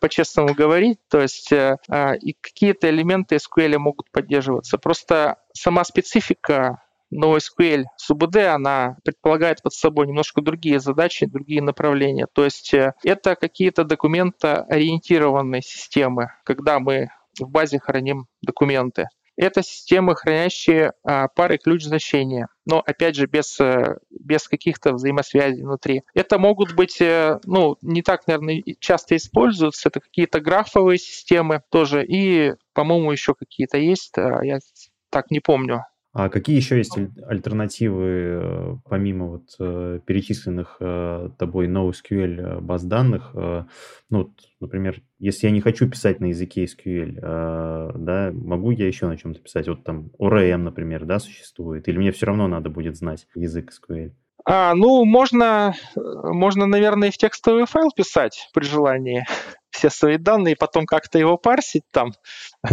по-честному 0.00 0.54
говорить, 0.54 0.98
то 1.08 1.20
есть 1.20 1.52
uh, 1.52 1.76
и 2.18 2.32
какие-то 2.40 2.90
элементы 2.90 3.36
SQL 3.36 3.78
могут 3.78 4.10
поддерживаться. 4.10 4.76
Просто 4.76 5.36
сама 5.52 5.84
специфика 5.84 6.82
NoSQL 7.14 7.84
СУБД, 7.96 8.36
она 8.52 8.96
предполагает 9.04 9.62
под 9.62 9.72
собой 9.72 10.08
немножко 10.08 10.42
другие 10.42 10.80
задачи, 10.80 11.26
другие 11.26 11.62
направления. 11.62 12.26
То 12.32 12.44
есть 12.44 12.74
э, 12.74 12.94
это 13.04 13.36
какие-то 13.36 13.84
документоориентированные 13.84 15.62
системы, 15.62 16.32
когда 16.42 16.80
мы 16.80 17.10
в 17.38 17.48
базе 17.48 17.78
храним 17.78 18.26
документы. 18.42 19.06
Это 19.36 19.62
системы, 19.62 20.16
хранящие 20.16 20.92
а, 21.04 21.28
пары 21.28 21.58
ключ 21.58 21.84
значения, 21.84 22.48
но 22.64 22.82
опять 22.84 23.16
же 23.16 23.26
без, 23.26 23.60
э, 23.60 23.98
без 24.10 24.48
каких-то 24.48 24.94
взаимосвязей 24.94 25.62
внутри. 25.62 26.02
Это 26.14 26.38
могут 26.38 26.74
быть, 26.74 27.00
э, 27.00 27.38
ну, 27.44 27.76
не 27.82 28.02
так, 28.02 28.26
наверное, 28.26 28.62
часто 28.80 29.16
используются, 29.16 29.88
это 29.88 30.00
какие-то 30.00 30.40
графовые 30.40 30.98
системы 30.98 31.62
тоже, 31.70 32.04
и, 32.04 32.54
по-моему, 32.72 33.12
еще 33.12 33.34
какие-то 33.34 33.78
есть, 33.78 34.16
а, 34.16 34.44
я 34.44 34.58
так 35.10 35.30
не 35.30 35.40
помню. 35.40 35.84
А 36.18 36.30
какие 36.30 36.56
еще 36.56 36.78
есть 36.78 36.96
альтернативы, 37.26 38.06
э, 38.08 38.76
помимо 38.88 39.26
вот 39.26 39.48
э, 39.58 40.00
перечисленных 40.06 40.78
э, 40.80 41.28
тобой 41.38 41.68
NoSQL 41.68 42.62
баз 42.62 42.84
данных? 42.84 43.34
Ну, 44.08 44.34
например, 44.58 45.02
если 45.18 45.46
я 45.46 45.52
не 45.52 45.60
хочу 45.60 45.90
писать 45.90 46.20
на 46.20 46.26
языке 46.26 46.64
SQL, 46.64 47.92
да, 47.98 48.30
могу 48.32 48.70
я 48.70 48.86
еще 48.86 49.06
на 49.08 49.18
чем-то 49.18 49.40
писать? 49.40 49.68
Вот 49.68 49.84
там 49.84 50.10
ORM, 50.18 50.56
например, 50.56 51.04
да, 51.04 51.18
существует? 51.18 51.86
Или 51.86 51.98
мне 51.98 52.12
все 52.12 52.24
равно 52.24 52.48
надо 52.48 52.70
будет 52.70 52.96
знать 52.96 53.26
язык 53.34 53.72
SQL? 53.72 54.12
А, 54.46 54.74
ну, 54.74 55.04
можно, 55.04 55.74
можно, 55.96 56.66
наверное, 56.66 57.08
и 57.08 57.10
в 57.10 57.18
текстовый 57.18 57.66
файл 57.66 57.90
писать 57.94 58.48
при 58.54 58.64
желании 58.64 59.26
все 59.76 59.90
свои 59.90 60.16
данные, 60.16 60.52
и 60.52 60.58
потом 60.58 60.86
как-то 60.86 61.18
его 61.18 61.36
парсить 61.36 61.84
там. 61.92 62.12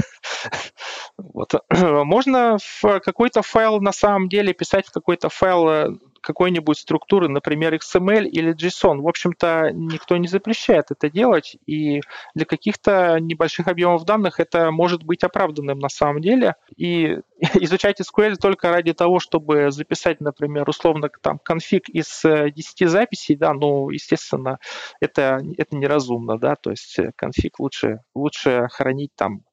Вот. 1.17 1.53
Можно 1.69 2.57
в 2.57 2.99
какой-то 2.99 3.43
файл 3.43 3.79
на 3.79 3.91
самом 3.91 4.29
деле 4.29 4.53
писать 4.53 4.87
в 4.87 4.91
какой-то 4.91 5.29
файл 5.29 5.69
э, 5.69 5.87
какой-нибудь 6.23 6.77
структуры, 6.77 7.27
например, 7.27 7.75
XML 7.75 8.25
или 8.25 8.55
JSON. 8.55 9.01
В 9.01 9.07
общем-то, 9.07 9.71
никто 9.73 10.17
не 10.17 10.27
запрещает 10.27 10.85
это 10.89 11.09
делать, 11.09 11.57
и 11.67 12.01
для 12.33 12.45
каких-то 12.45 13.19
небольших 13.19 13.67
объемов 13.67 14.05
данных 14.05 14.39
это 14.39 14.71
может 14.71 15.03
быть 15.03 15.23
оправданным 15.23 15.79
на 15.79 15.89
самом 15.89 16.21
деле. 16.21 16.55
И 16.75 17.19
изучать 17.55 17.99
SQL 18.01 18.35
только 18.35 18.71
ради 18.71 18.93
того, 18.93 19.19
чтобы 19.19 19.71
записать, 19.71 20.21
например, 20.21 20.67
условно 20.67 21.09
там 21.21 21.39
конфиг 21.39 21.89
из 21.89 22.21
10 22.23 22.81
э, 22.81 22.87
записей, 22.87 23.35
да, 23.35 23.53
ну, 23.53 23.89
естественно, 23.89 24.59
это, 24.99 25.41
это 25.57 25.75
неразумно, 25.75 26.37
да, 26.37 26.55
то 26.55 26.71
есть 26.71 26.97
э, 26.99 27.11
конфиг 27.15 27.59
лучше, 27.59 27.99
лучше 28.15 28.67
хранить 28.71 29.11
там 29.15 29.43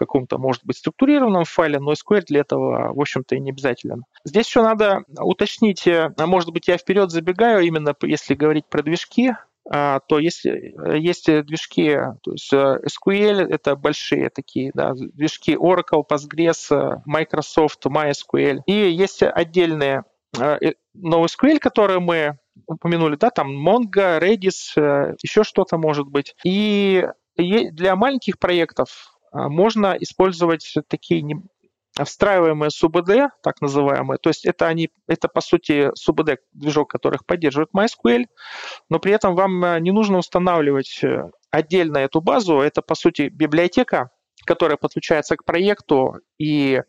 каком-то, 0.00 0.38
может 0.38 0.64
быть, 0.64 0.78
структурированном 0.78 1.44
файле, 1.44 1.78
но 1.78 1.92
SQL 1.92 2.22
для 2.26 2.40
этого, 2.40 2.92
в 2.94 3.00
общем-то, 3.00 3.36
и 3.36 3.40
не 3.40 3.50
обязателен. 3.50 4.04
Здесь 4.24 4.46
еще 4.46 4.62
надо 4.62 5.04
уточнить, 5.18 5.86
а 5.86 6.26
может 6.26 6.50
быть, 6.50 6.68
я 6.68 6.78
вперед 6.78 7.10
забегаю, 7.10 7.62
именно 7.62 7.94
если 8.02 8.34
говорить 8.34 8.64
про 8.66 8.82
движки, 8.82 9.34
а, 9.68 10.00
то 10.00 10.18
есть, 10.18 10.46
есть 10.46 11.26
движки, 11.44 11.94
то 12.22 12.32
есть 12.32 12.52
э, 12.52 12.80
SQL— 12.86 13.46
это 13.50 13.76
большие 13.76 14.30
такие, 14.30 14.72
да, 14.74 14.94
движки 14.94 15.54
Oracle, 15.54 16.02
Postgres, 16.08 17.00
Microsoft, 17.04 17.84
MySQL. 17.86 18.62
И 18.66 18.72
есть 18.72 19.22
отдельные 19.22 20.04
NoSQL, 20.34 21.58
которые 21.58 22.00
мы 22.00 22.38
упомянули, 22.66 23.16
да, 23.16 23.30
там 23.30 23.50
Mongo, 23.50 24.18
Redis, 24.18 25.16
еще 25.22 25.44
что-то 25.44 25.76
может 25.76 26.06
быть. 26.08 26.34
И 26.44 27.06
для 27.36 27.96
маленьких 27.96 28.38
проектов 28.38 29.19
можно 29.32 29.96
использовать 29.98 30.74
такие 30.88 31.22
не 31.22 31.36
встраиваемые 32.04 32.70
СУБД, 32.70 33.32
так 33.42 33.60
называемые, 33.60 34.18
то 34.18 34.30
есть 34.30 34.44
это 34.46 34.66
они, 34.66 34.90
это 35.06 35.28
по 35.28 35.40
сути 35.40 35.90
СУБД 35.94 36.38
движок, 36.52 36.90
которых 36.90 37.26
поддерживает 37.26 37.70
MySQL, 37.74 38.26
но 38.88 38.98
при 38.98 39.12
этом 39.12 39.34
вам 39.34 39.64
э, 39.64 39.80
не 39.80 39.90
нужно 39.90 40.18
устанавливать 40.18 41.00
э, 41.02 41.30
отдельно 41.50 41.98
эту 41.98 42.20
базу, 42.20 42.60
это 42.60 42.80
по 42.82 42.94
сути 42.94 43.28
библиотека, 43.28 44.10
которая 44.46 44.76
подключается 44.76 45.36
к 45.36 45.44
проекту 45.44 46.20
и 46.38 46.82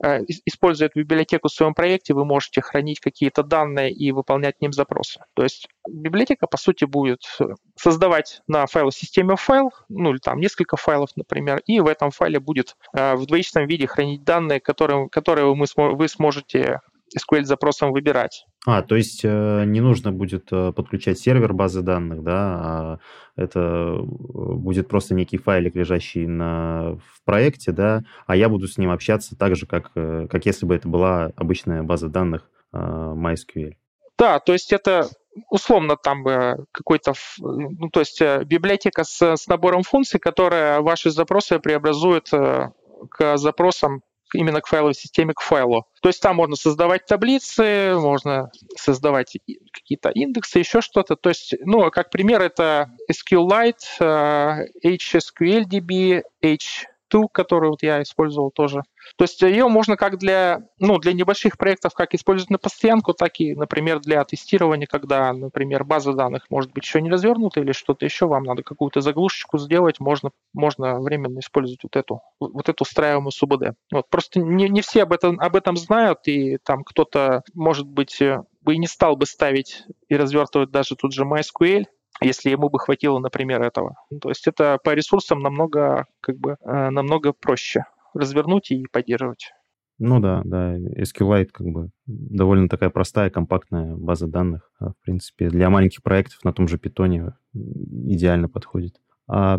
используя 0.00 0.88
эту 0.88 1.00
библиотеку 1.00 1.48
в 1.48 1.52
своем 1.52 1.74
проекте, 1.74 2.14
вы 2.14 2.24
можете 2.24 2.60
хранить 2.60 3.00
какие-то 3.00 3.42
данные 3.42 3.90
и 3.92 4.12
выполнять 4.12 4.60
ним 4.60 4.72
запросы. 4.72 5.20
То 5.34 5.42
есть 5.42 5.68
библиотека, 5.88 6.46
по 6.46 6.56
сути, 6.56 6.84
будет 6.84 7.22
э, 7.40 7.46
создавать 7.76 8.40
на 8.46 8.66
файлосистеме 8.66 9.36
файл, 9.36 9.72
ну 9.88 10.10
или 10.10 10.18
там 10.18 10.38
несколько 10.38 10.76
файлов, 10.76 11.10
например, 11.16 11.62
и 11.66 11.80
в 11.80 11.86
этом 11.86 12.10
файле 12.10 12.38
будет 12.38 12.76
э, 12.96 13.14
в 13.14 13.26
двоичном 13.26 13.66
виде 13.66 13.86
хранить 13.86 14.24
данные, 14.24 14.60
которые, 14.60 15.08
которые 15.08 15.52
вы, 15.52 15.66
вы 15.76 16.08
сможете 16.08 16.80
SQL-запросом 17.16 17.92
выбирать. 17.92 18.46
А, 18.70 18.82
то 18.82 18.96
есть 18.96 19.22
э, 19.24 19.64
не 19.64 19.80
нужно 19.80 20.12
будет 20.12 20.48
э, 20.52 20.72
подключать 20.72 21.18
сервер 21.18 21.54
базы 21.54 21.80
данных, 21.80 22.22
да, 22.22 22.34
а 22.34 22.98
это 23.34 23.60
э, 23.60 23.98
будет 24.02 24.88
просто 24.88 25.14
некий 25.14 25.38
файлик, 25.38 25.74
лежащий 25.74 26.26
на, 26.26 26.96
в 26.96 27.24
проекте, 27.24 27.72
да, 27.72 28.02
а 28.26 28.36
я 28.36 28.50
буду 28.50 28.68
с 28.68 28.76
ним 28.76 28.90
общаться 28.90 29.38
так 29.38 29.56
же, 29.56 29.64
как, 29.64 29.94
как 29.94 30.44
если 30.44 30.66
бы 30.66 30.74
это 30.74 30.86
была 30.86 31.32
обычная 31.36 31.82
база 31.82 32.08
данных 32.08 32.50
MySQL. 32.74 33.72
Да, 34.18 34.38
то 34.38 34.52
есть 34.52 34.70
это 34.74 35.08
условно 35.48 35.96
там 35.96 36.22
какой-то, 36.70 37.14
ну, 37.38 37.88
то 37.88 38.00
есть 38.00 38.20
библиотека 38.20 39.04
с, 39.04 39.22
с 39.22 39.46
набором 39.46 39.82
функций, 39.82 40.20
которая 40.20 40.82
ваши 40.82 41.10
запросы 41.10 41.58
преобразует 41.58 42.28
к 42.30 43.36
запросам 43.38 44.02
именно 44.34 44.60
к 44.60 44.66
файловой 44.66 44.94
системе, 44.94 45.34
к 45.34 45.40
файлу. 45.40 45.86
То 46.02 46.08
есть 46.08 46.20
там 46.22 46.36
можно 46.36 46.56
создавать 46.56 47.06
таблицы, 47.06 47.94
можно 47.96 48.50
создавать 48.76 49.36
какие-то 49.72 50.10
индексы, 50.10 50.58
еще 50.58 50.80
что-то. 50.80 51.16
То 51.16 51.28
есть, 51.30 51.54
ну, 51.60 51.90
как 51.90 52.10
пример, 52.10 52.40
это 52.42 52.90
SQLite, 53.10 54.66
HSQLDB, 54.84 56.22
H 56.42 56.86
ту, 57.08 57.28
которую 57.28 57.70
вот 57.70 57.82
я 57.82 58.02
использовал 58.02 58.50
тоже. 58.50 58.82
То 59.16 59.24
есть 59.24 59.40
ее 59.42 59.68
можно 59.68 59.96
как 59.96 60.18
для, 60.18 60.60
ну, 60.78 60.98
для 60.98 61.12
небольших 61.12 61.56
проектов 61.56 61.94
как 61.94 62.14
использовать 62.14 62.50
на 62.50 62.58
постоянку, 62.58 63.14
так 63.14 63.40
и, 63.40 63.54
например, 63.54 64.00
для 64.00 64.24
тестирования, 64.24 64.86
когда, 64.86 65.32
например, 65.32 65.84
база 65.84 66.12
данных 66.12 66.46
может 66.50 66.72
быть 66.72 66.84
еще 66.84 67.00
не 67.00 67.10
развернута 67.10 67.60
или 67.60 67.72
что-то 67.72 68.04
еще, 68.04 68.26
вам 68.26 68.44
надо 68.44 68.62
какую-то 68.62 69.00
заглушечку 69.00 69.58
сделать, 69.58 70.00
можно, 70.00 70.30
можно 70.52 71.00
временно 71.00 71.40
использовать 71.40 71.82
вот 71.82 71.96
эту, 71.96 72.20
вот 72.40 72.68
эту 72.68 72.82
устраиваемую 72.82 73.32
СУБД. 73.32 73.74
Вот. 73.92 74.08
Просто 74.10 74.40
не, 74.40 74.68
не 74.68 74.82
все 74.82 75.02
об 75.02 75.12
этом, 75.12 75.40
об 75.40 75.56
этом 75.56 75.76
знают, 75.76 76.20
и 76.26 76.58
там 76.58 76.84
кто-то, 76.84 77.42
может 77.54 77.86
быть, 77.86 78.20
бы 78.60 78.74
и 78.74 78.78
не 78.78 78.86
стал 78.86 79.16
бы 79.16 79.24
ставить 79.24 79.84
и 80.08 80.16
развертывать 80.16 80.70
даже 80.70 80.94
тут 80.94 81.14
же 81.14 81.24
MySQL, 81.24 81.86
если 82.20 82.50
ему 82.50 82.68
бы 82.68 82.78
хватило, 82.78 83.18
например, 83.18 83.62
этого. 83.62 83.96
То 84.20 84.28
есть 84.28 84.46
это 84.46 84.78
по 84.82 84.94
ресурсам 84.94 85.40
намного, 85.40 86.06
как 86.20 86.36
бы, 86.36 86.56
э, 86.60 86.90
намного 86.90 87.32
проще 87.32 87.84
развернуть 88.14 88.70
и 88.70 88.86
поддерживать. 88.90 89.52
Ну 90.00 90.20
да, 90.20 90.42
да, 90.44 90.76
SQLite 90.76 91.48
как 91.52 91.66
бы 91.66 91.90
довольно 92.06 92.68
такая 92.68 92.90
простая, 92.90 93.30
компактная 93.30 93.96
база 93.96 94.28
данных. 94.28 94.70
А, 94.78 94.90
в 94.90 94.96
принципе, 95.02 95.48
для 95.48 95.70
маленьких 95.70 96.02
проектов 96.02 96.44
на 96.44 96.52
том 96.52 96.68
же 96.68 96.78
питоне 96.78 97.34
идеально 97.52 98.48
подходит. 98.48 98.94
А 99.28 99.58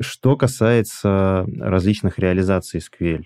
что 0.00 0.36
касается 0.36 1.44
различных 1.58 2.18
реализаций 2.18 2.80
SQL, 2.80 3.24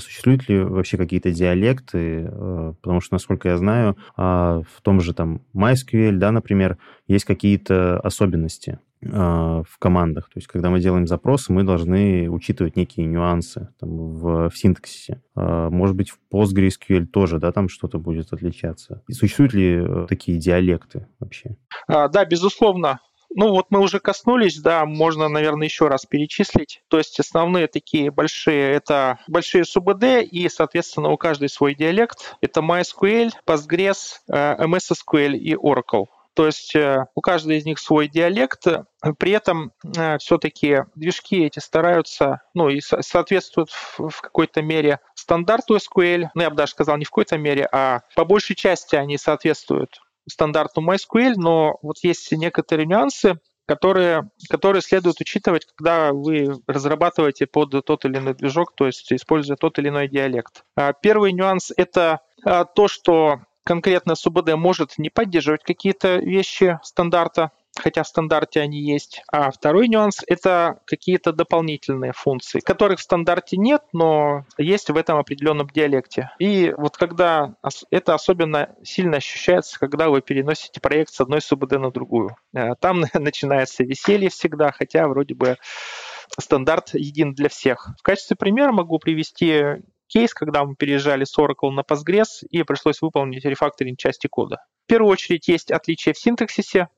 существуют 0.00 0.48
ли 0.48 0.60
вообще 0.60 0.96
какие-то 0.96 1.30
диалекты? 1.30 2.28
Э, 2.30 2.74
потому 2.80 3.00
что, 3.00 3.14
насколько 3.14 3.48
я 3.48 3.56
знаю, 3.56 3.96
а, 4.16 4.62
в 4.62 4.80
том 4.82 5.00
же 5.00 5.14
там 5.14 5.42
MySQL, 5.54 6.12
да, 6.12 6.32
например, 6.32 6.78
есть 7.06 7.24
какие-то 7.24 7.98
особенности 8.00 8.78
а, 9.12 9.62
в 9.62 9.78
командах. 9.78 10.26
То 10.26 10.38
есть, 10.38 10.48
когда 10.48 10.70
мы 10.70 10.80
делаем 10.80 11.06
запросы, 11.06 11.52
мы 11.52 11.62
должны 11.62 12.28
учитывать 12.28 12.76
некие 12.76 13.06
нюансы 13.06 13.68
там, 13.78 13.90
в, 13.90 14.50
в 14.50 14.56
синтаксисе. 14.56 15.22
А, 15.34 15.70
может 15.70 15.96
быть, 15.96 16.10
в 16.10 16.18
PostgreSQL 16.32 17.06
тоже, 17.06 17.38
да, 17.38 17.52
там 17.52 17.68
что-то 17.68 17.98
будет 17.98 18.32
отличаться. 18.32 19.02
И 19.08 19.12
существуют 19.12 19.54
ли 19.54 19.80
э, 19.80 20.06
такие 20.08 20.38
диалекты 20.38 21.06
вообще? 21.20 21.56
Да, 21.86 22.24
безусловно. 22.24 23.00
Ну 23.34 23.50
вот 23.50 23.66
мы 23.70 23.80
уже 23.80 24.00
коснулись, 24.00 24.58
да, 24.58 24.84
можно, 24.86 25.28
наверное, 25.28 25.66
еще 25.66 25.88
раз 25.88 26.06
перечислить. 26.06 26.82
То 26.88 26.98
есть 26.98 27.20
основные 27.20 27.66
такие 27.66 28.10
большие, 28.10 28.72
это 28.72 29.18
большие 29.28 29.64
СУБД 29.64 30.22
и, 30.22 30.48
соответственно, 30.48 31.10
у 31.10 31.16
каждой 31.16 31.48
свой 31.48 31.74
диалект. 31.74 32.36
Это 32.40 32.60
MySQL, 32.60 33.32
Postgres, 33.46 34.20
э, 34.28 34.64
MS 34.64 34.92
SQL 34.92 35.36
и 35.36 35.54
Oracle. 35.54 36.06
То 36.38 36.46
есть 36.46 36.76
э, 36.76 37.04
у 37.16 37.20
каждой 37.20 37.58
из 37.58 37.64
них 37.64 37.80
свой 37.80 38.06
диалект, 38.06 38.64
при 39.18 39.32
этом 39.32 39.72
э, 39.96 40.18
все-таки 40.18 40.84
движки 40.94 41.44
эти 41.44 41.58
стараются, 41.58 42.42
ну 42.54 42.68
и 42.68 42.80
соответствуют 42.80 43.70
в 43.98 44.20
какой-то 44.20 44.62
мере 44.62 45.00
стандарту 45.14 45.76
SQL, 45.76 46.28
ну 46.34 46.42
я 46.42 46.50
бы 46.50 46.54
даже 46.54 46.70
сказал 46.70 46.96
не 46.96 47.04
в 47.04 47.10
какой-то 47.10 47.38
мере, 47.38 47.68
а 47.72 48.02
по 48.14 48.24
большей 48.24 48.54
части 48.54 48.94
они 48.94 49.18
соответствуют 49.18 50.00
стандарту 50.28 50.82
MySQL, 50.82 51.34
но 51.36 51.78
вот 51.82 51.98
есть 52.02 52.30
некоторые 52.32 52.86
нюансы, 52.86 53.38
которые, 53.66 54.30
которые 54.48 54.80
следует 54.80 55.20
учитывать, 55.20 55.66
когда 55.66 56.12
вы 56.12 56.54
разрабатываете 56.66 57.46
под 57.46 57.84
тот 57.84 58.04
или 58.06 58.16
иной 58.16 58.34
движок, 58.34 58.74
то 58.74 58.86
есть 58.86 59.12
используя 59.12 59.56
тот 59.56 59.78
или 59.78 59.88
иной 59.88 60.08
диалект. 60.08 60.64
А, 60.74 60.94
первый 60.94 61.32
нюанс— 61.32 61.70
это 61.76 62.20
а, 62.44 62.64
то, 62.64 62.88
что 62.88 63.40
конкретно 63.64 64.14
СУБД 64.14 64.54
может 64.54 64.96
не 64.96 65.10
поддерживать 65.10 65.62
какие-то 65.62 66.16
вещи 66.16 66.78
стандарта, 66.82 67.50
хотя 67.78 68.02
в 68.02 68.08
стандарте 68.08 68.60
они 68.60 68.80
есть. 68.80 69.22
А 69.30 69.50
второй 69.50 69.88
нюанс— 69.88 70.20
это 70.26 70.80
какие-то 70.86 71.32
дополнительные 71.32 72.12
функции, 72.12 72.60
которых 72.60 73.00
в 73.00 73.02
стандарте 73.02 73.56
нет, 73.56 73.82
но 73.92 74.44
есть 74.56 74.90
в 74.90 74.96
этом 74.96 75.18
определенном 75.18 75.68
диалекте. 75.68 76.30
И 76.38 76.74
вот 76.76 76.96
когда 76.96 77.54
это 77.90 78.14
особенно 78.14 78.74
сильно 78.82 79.18
ощущается, 79.18 79.78
когда 79.78 80.08
вы 80.08 80.20
переносите 80.20 80.80
проект 80.80 81.12
с 81.12 81.20
одной 81.20 81.40
СУБД 81.40 81.72
на 81.72 81.90
другую. 81.90 82.36
Э, 82.54 82.74
там 82.80 83.02
начинается 83.14 83.84
веселье 83.84 84.30
всегда, 84.30 84.72
хотя 84.72 85.06
вроде 85.08 85.34
бы 85.34 85.56
стандарт 86.38 86.90
един 86.94 87.34
для 87.34 87.48
всех. 87.48 87.90
В 87.98 88.02
качестве 88.02 88.36
примера 88.36 88.72
могу 88.72 88.98
привести 88.98 89.82
кейс, 90.08 90.34
когда 90.34 90.64
мы 90.64 90.74
переезжали 90.74 91.24
с 91.24 91.38
Oracle 91.38 91.70
на 91.70 91.80
Postgres 91.80 92.44
и 92.50 92.62
пришлось 92.62 93.00
выполнить 93.00 93.44
рефакторинг 93.44 93.98
части 93.98 94.26
кода. 94.26 94.64
В 94.84 94.88
первую 94.88 95.12
очередь 95.12 95.48
есть 95.48 95.70
отличия 95.70 96.14
в 96.14 96.18
синтаксисе. 96.18 96.88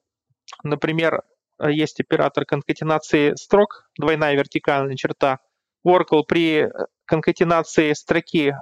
Например, 0.63 1.23
есть 1.63 2.01
оператор 2.01 2.45
конкатенации 2.45 3.35
строк, 3.35 3.91
двойная 3.97 4.35
вертикальная 4.35 4.97
черта. 4.97 5.41
Oracle 5.87 6.25
при 6.27 6.71
конкатенации 7.07 7.93
строки 7.93 8.55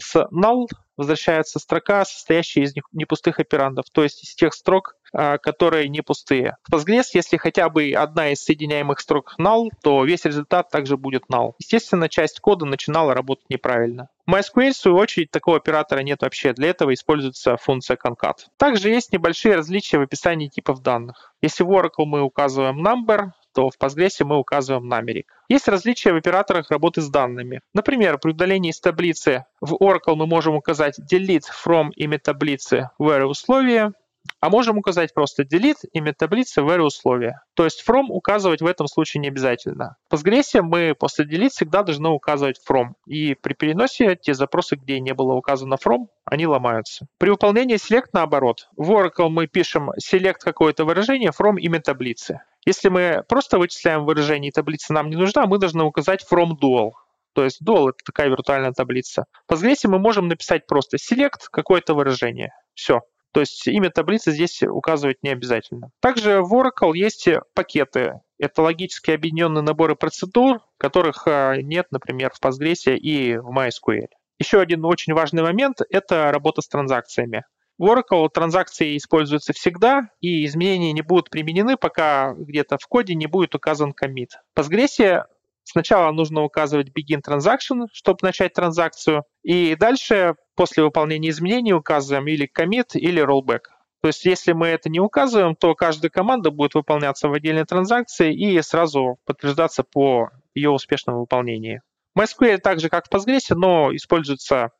с 0.00 0.16
null 0.16 0.66
возвращается 0.96 1.58
строка, 1.58 2.04
состоящая 2.04 2.62
из 2.62 2.74
непустых 2.92 3.38
операндов, 3.38 3.86
то 3.92 4.02
есть 4.02 4.24
из 4.24 4.34
тех 4.34 4.54
строк, 4.54 4.96
а, 5.12 5.38
которые 5.38 5.88
не 5.88 6.02
пустые. 6.02 6.56
В 6.68 6.74
Postgres, 6.74 7.04
если 7.14 7.36
хотя 7.36 7.68
бы 7.68 7.92
одна 7.92 8.30
из 8.30 8.42
соединяемых 8.42 9.00
строк 9.00 9.34
null, 9.38 9.68
то 9.82 10.04
весь 10.04 10.24
результат 10.24 10.70
также 10.70 10.96
будет 10.96 11.24
null. 11.30 11.52
Естественно, 11.58 12.08
часть 12.08 12.40
кода 12.40 12.66
начинала 12.66 13.14
работать 13.14 13.48
неправильно. 13.48 14.08
В 14.26 14.34
MySQL, 14.34 14.70
в 14.70 14.76
свою 14.76 14.96
очередь, 14.96 15.30
такого 15.30 15.56
оператора 15.56 16.00
нет 16.00 16.22
вообще. 16.22 16.52
Для 16.52 16.70
этого 16.70 16.92
используется 16.92 17.56
функция 17.56 17.96
concat. 17.96 18.38
Также 18.56 18.90
есть 18.90 19.12
небольшие 19.12 19.54
различия 19.54 19.98
в 19.98 20.02
описании 20.02 20.48
типов 20.48 20.82
данных. 20.82 21.32
Если 21.40 21.62
в 21.62 21.70
Oracle 21.70 22.06
мы 22.06 22.22
указываем 22.22 22.84
number, 22.84 23.30
то 23.56 23.70
в 23.70 23.82
Postgres 23.82 24.22
мы 24.22 24.36
указываем 24.36 24.92
numeric. 24.92 25.24
Есть 25.48 25.66
различия 25.66 26.12
в 26.12 26.16
операторах 26.16 26.70
работы 26.70 27.00
с 27.00 27.08
данными. 27.08 27.62
Например, 27.72 28.18
при 28.18 28.32
удалении 28.32 28.70
из 28.70 28.80
таблицы 28.80 29.46
в 29.62 29.76
Oracle 29.82 30.14
мы 30.14 30.26
можем 30.26 30.56
указать 30.56 31.00
delete 31.10 31.46
from 31.64 31.88
имя 31.96 32.18
таблицы 32.18 32.90
where 33.00 33.24
условия, 33.24 33.94
а 34.40 34.50
можем 34.50 34.76
указать 34.76 35.14
просто 35.14 35.44
delete 35.44 35.88
имя 35.94 36.12
таблицы 36.12 36.60
where 36.60 36.82
условия. 36.82 37.40
То 37.54 37.64
есть 37.64 37.82
from 37.88 38.08
указывать 38.10 38.60
в 38.60 38.66
этом 38.66 38.88
случае 38.88 39.22
не 39.22 39.28
обязательно. 39.28 39.96
В 40.10 40.14
Postgres 40.14 40.60
мы 40.60 40.94
после 40.94 41.24
delete 41.24 41.48
всегда 41.48 41.82
должны 41.82 42.10
указывать 42.10 42.60
from. 42.68 42.90
И 43.06 43.34
при 43.34 43.54
переносе 43.54 44.16
те 44.16 44.34
запросы, 44.34 44.76
где 44.76 45.00
не 45.00 45.14
было 45.14 45.32
указано 45.32 45.76
from, 45.82 46.08
они 46.26 46.46
ломаются. 46.46 47.06
При 47.16 47.30
выполнении 47.30 47.76
select 47.76 48.08
наоборот. 48.12 48.68
В 48.76 48.90
Oracle 48.90 49.30
мы 49.30 49.46
пишем 49.46 49.92
select 49.92 50.40
какое-то 50.40 50.84
выражение 50.84 51.30
from 51.30 51.58
имя 51.58 51.80
таблицы. 51.80 52.42
Если 52.66 52.88
мы 52.88 53.22
просто 53.28 53.58
вычисляем 53.58 54.04
выражение 54.04 54.50
и 54.50 54.52
таблица 54.52 54.92
нам 54.92 55.08
не 55.08 55.16
нужна, 55.16 55.46
мы 55.46 55.58
должны 55.58 55.84
указать 55.84 56.26
from 56.30 56.50
dual. 56.60 56.90
То 57.32 57.44
есть 57.44 57.62
dual— 57.62 57.88
это 57.90 57.98
такая 58.04 58.28
виртуальная 58.28 58.72
таблица. 58.72 59.26
В 59.46 59.52
Postgres 59.52 59.88
мы 59.88 59.98
можем 59.98 60.26
написать 60.26 60.66
просто 60.66 60.96
select 60.96 61.48
какое-то 61.52 61.94
выражение. 61.94 62.50
Все. 62.74 63.02
То 63.32 63.40
есть 63.40 63.68
имя 63.68 63.90
таблицы 63.90 64.32
здесь 64.32 64.62
указывать 64.62 65.22
не 65.22 65.30
обязательно. 65.30 65.90
Также 66.00 66.40
в 66.40 66.54
Oracle 66.54 66.92
есть 66.94 67.28
пакеты. 67.54 68.20
Это 68.38 68.62
логически 68.62 69.10
объединенные 69.12 69.62
наборы 69.62 69.94
процедур, 69.94 70.60
которых 70.78 71.28
а, 71.28 71.56
нет, 71.56 71.86
например, 71.90 72.32
в 72.34 72.44
Postgres 72.44 72.96
и 72.96 73.36
в 73.36 73.56
MySQL. 73.56 74.08
Еще 74.38 74.60
один 74.60 74.84
очень 74.84 75.14
важный 75.14 75.42
момент— 75.42 75.82
это 75.90 76.32
работа 76.32 76.62
с 76.62 76.68
транзакциями. 76.68 77.44
В 77.78 77.84
Oracle 77.84 78.28
транзакции 78.32 78.96
используются 78.96 79.52
всегда, 79.52 80.08
и 80.20 80.46
изменения 80.46 80.92
не 80.92 81.02
будут 81.02 81.28
применены, 81.28 81.76
пока 81.76 82.32
где-то 82.34 82.78
в 82.78 82.86
коде 82.86 83.14
не 83.14 83.26
будет 83.26 83.54
указан 83.54 83.92
комит. 83.92 84.38
В 84.54 84.60
Postgres 84.60 85.24
сначала 85.64 86.10
нужно 86.10 86.42
указывать 86.42 86.88
begin 86.88 87.20
transaction, 87.26 87.86
чтобы 87.92 88.18
начать 88.22 88.54
транзакцию, 88.54 89.24
и 89.42 89.74
дальше 89.74 90.36
после 90.54 90.84
выполнения 90.84 91.28
изменений 91.28 91.74
указываем 91.74 92.26
или 92.28 92.48
commit, 92.48 92.94
или 92.94 93.22
rollback. 93.22 93.64
То 94.00 94.08
есть 94.08 94.24
если 94.24 94.52
мы 94.52 94.68
это 94.68 94.88
не 94.88 95.00
указываем, 95.00 95.54
то 95.54 95.74
каждая 95.74 96.10
команда 96.10 96.50
будет 96.50 96.74
выполняться 96.74 97.28
в 97.28 97.32
отдельной 97.32 97.64
транзакции 97.64 98.34
и 98.34 98.60
сразу 98.62 99.18
подтверждаться 99.26 99.82
по 99.82 100.30
ее 100.54 100.70
успешному 100.70 101.20
выполнении. 101.20 101.82
MySQL 102.16 102.58
так 102.58 102.80
же, 102.80 102.88
как 102.88 103.06
в 103.06 103.12
Postgres, 103.12 103.54
но 103.54 103.94
используется 103.94 104.70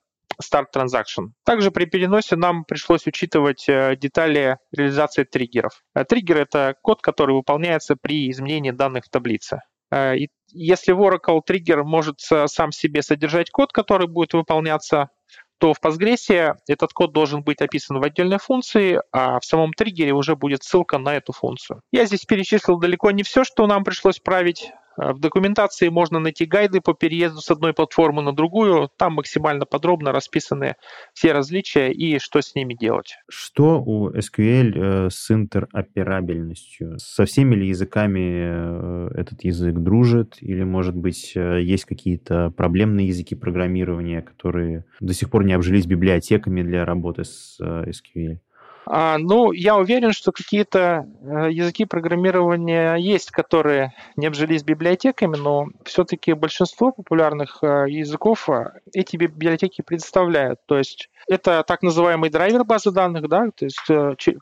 Start 0.42 0.66
Transaction. 0.74 1.30
Также 1.44 1.70
при 1.70 1.86
переносе 1.86 2.36
нам 2.36 2.64
пришлось 2.64 3.06
учитывать 3.06 3.68
э, 3.68 3.96
детали 3.96 4.58
реализации 4.72 5.24
триггеров. 5.24 5.82
Э, 5.94 6.04
триггер— 6.04 6.38
это 6.38 6.74
код, 6.82 7.02
который 7.02 7.34
выполняется 7.34 7.96
при 7.96 8.30
изменении 8.30 8.70
данных 8.70 9.04
в 9.06 9.10
таблице. 9.10 9.60
Э, 9.90 10.16
и 10.16 10.28
если 10.48 10.92
в 10.92 11.00
Oracle 11.00 11.40
триггер 11.44 11.84
может 11.84 12.20
сам 12.20 12.72
себе 12.72 13.02
содержать 13.02 13.50
код, 13.50 13.72
который 13.72 14.06
будет 14.06 14.32
выполняться, 14.32 15.10
то 15.58 15.72
в 15.72 15.80
Postgres 15.82 16.54
этот 16.68 16.92
код 16.92 17.12
должен 17.12 17.42
быть 17.42 17.60
описан 17.60 17.98
в 17.98 18.04
отдельной 18.04 18.38
функции, 18.38 19.00
а 19.12 19.40
в 19.40 19.44
самом 19.44 19.72
триггере 19.72 20.12
уже 20.12 20.36
будет 20.36 20.62
ссылка 20.62 20.98
на 20.98 21.14
эту 21.14 21.32
функцию. 21.32 21.80
Я 21.92 22.04
здесь 22.04 22.24
перечислил 22.24 22.78
далеко 22.78 23.10
не 23.10 23.22
все, 23.22 23.42
что 23.42 23.66
нам 23.66 23.82
пришлось 23.82 24.18
править. 24.18 24.70
Э, 24.98 25.12
в 25.12 25.20
документации 25.20 25.88
можно 25.88 26.18
найти 26.18 26.46
гайды 26.46 26.80
по 26.80 26.94
переезду 26.94 27.40
с 27.40 27.50
одной 27.50 27.72
платформы 27.72 28.22
на 28.22 28.32
другую. 28.32 28.88
Там 28.96 29.14
максимально 29.14 29.66
подробно 29.66 30.12
расписаны 30.12 30.76
все 31.12 31.32
различия 31.32 31.92
и 31.92 32.18
что 32.18 32.40
с 32.40 32.54
ними 32.54 32.74
делать. 32.74 33.16
Что 33.28 33.82
у 33.82 34.10
SQL 34.10 35.06
э, 35.06 35.10
с 35.10 35.30
интероперабельностью? 35.30 36.98
Со 36.98 37.24
всеми 37.24 37.54
ли 37.54 37.68
языками 37.68 38.20
э, 38.20 39.08
этот 39.14 39.44
язык 39.44 39.74
дружит? 39.74 40.36
Или, 40.40 40.64
может 40.64 40.96
быть, 40.96 41.34
есть 41.34 41.84
какие-то 41.84 42.50
проблемные 42.50 43.08
языки 43.08 43.34
программирования, 43.34 44.22
которые 44.22 44.84
до 45.00 45.12
сих 45.12 45.30
пор 45.30 45.44
не 45.44 45.52
обжились 45.52 45.86
библиотеками 45.86 46.62
для 46.62 46.84
работы 46.84 47.24
с 47.24 47.58
SQL? 47.60 48.38
А, 48.88 49.18
ну, 49.18 49.50
я 49.50 49.76
уверен, 49.76 50.12
что 50.12 50.30
какие-то 50.30 51.06
э, 51.20 51.50
языки 51.50 51.84
программирования 51.84 52.94
есть, 52.94 53.32
которые 53.32 53.92
не 54.14 54.26
обжились 54.26 54.62
библиотеками, 54.62 55.36
но 55.36 55.66
все-таки 55.84 56.32
большинство 56.34 56.92
популярных 56.92 57.58
э, 57.62 57.86
языков 57.88 58.48
э, 58.48 58.70
эти 58.92 59.16
библиотеки 59.16 59.82
предоставляют. 59.82 60.60
То 60.66 60.78
есть 60.78 61.10
это 61.28 61.64
так 61.66 61.82
называемый 61.82 62.30
драйвер 62.30 62.64
базы 62.64 62.92
данных, 62.92 63.28
да, 63.28 63.50
то 63.56 63.64
есть 63.64 63.80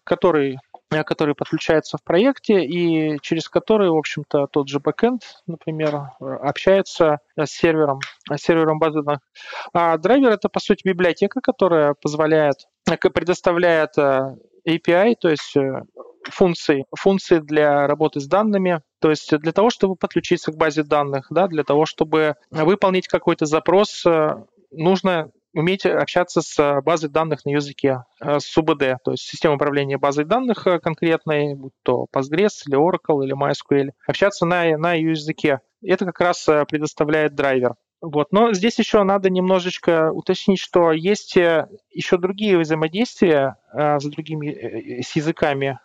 который 0.04 0.58
который 1.02 1.34
подключается 1.34 1.98
в 1.98 2.04
проекте 2.04 2.64
и 2.64 3.18
через 3.20 3.48
который, 3.48 3.90
в 3.90 3.96
общем-то, 3.96 4.46
тот 4.46 4.68
же 4.68 4.78
бэкэнд, 4.78 5.22
например, 5.48 6.10
общается 6.20 7.18
с 7.36 7.50
сервером, 7.50 7.98
с 8.30 8.40
сервером 8.40 8.78
базы 8.78 9.02
данных. 9.02 9.22
А 9.72 9.98
драйвер— 9.98 10.30
это, 10.30 10.48
по 10.48 10.60
сути, 10.60 10.86
библиотека, 10.86 11.40
которая 11.40 11.94
позволяет 12.00 12.68
предоставляет 12.84 13.96
э, 13.98 14.36
API, 14.68 15.14
то 15.20 15.28
есть 15.28 15.56
э, 15.56 15.82
функции, 16.24 16.86
функции 16.96 17.38
для 17.38 17.86
работы 17.86 18.20
с 18.20 18.26
данными. 18.26 18.80
То 19.00 19.10
есть 19.10 19.36
для 19.38 19.52
того, 19.52 19.70
чтобы 19.70 19.96
подключиться 19.96 20.52
к 20.52 20.56
базе 20.56 20.82
данных, 20.82 21.26
да, 21.30 21.46
для 21.46 21.64
того, 21.64 21.86
чтобы 21.86 22.36
выполнить 22.50 23.08
какой-то 23.08 23.46
запрос, 23.46 24.04
э, 24.06 24.36
нужно 24.70 25.30
уметь 25.52 25.86
общаться 25.86 26.40
с 26.40 26.80
базой 26.82 27.10
данных 27.10 27.44
на 27.44 27.50
языке, 27.50 28.02
с 28.18 28.58
УБД, 28.58 28.96
то 29.04 29.12
есть 29.12 29.22
система 29.22 29.54
управления 29.54 29.98
базой 29.98 30.24
данных 30.24 30.66
конкретной, 30.82 31.54
будь 31.54 31.74
то 31.84 32.08
Postgres 32.12 32.64
или 32.66 32.76
Oracle 32.76 33.24
или 33.24 33.36
MySQL, 33.36 33.90
общаться 34.08 34.46
на, 34.46 34.76
на 34.76 34.94
ее 34.94 35.10
языке. 35.10 35.60
Это 35.80 36.06
как 36.06 36.18
раз 36.18 36.44
предоставляет 36.68 37.36
драйвер. 37.36 37.76
Вот. 38.04 38.32
Но 38.32 38.52
здесь 38.52 38.78
еще 38.78 39.02
надо 39.02 39.30
немножечко 39.30 40.12
уточнить, 40.12 40.60
что 40.60 40.92
есть 40.92 41.36
э, 41.38 41.68
еще 41.90 42.18
другие 42.18 42.58
взаимодействия 42.58 43.56
э, 43.72 43.98
с 43.98 44.04
другими 44.04 44.48
э, 44.48 45.02
с 45.02 45.16
языками. 45.16 45.78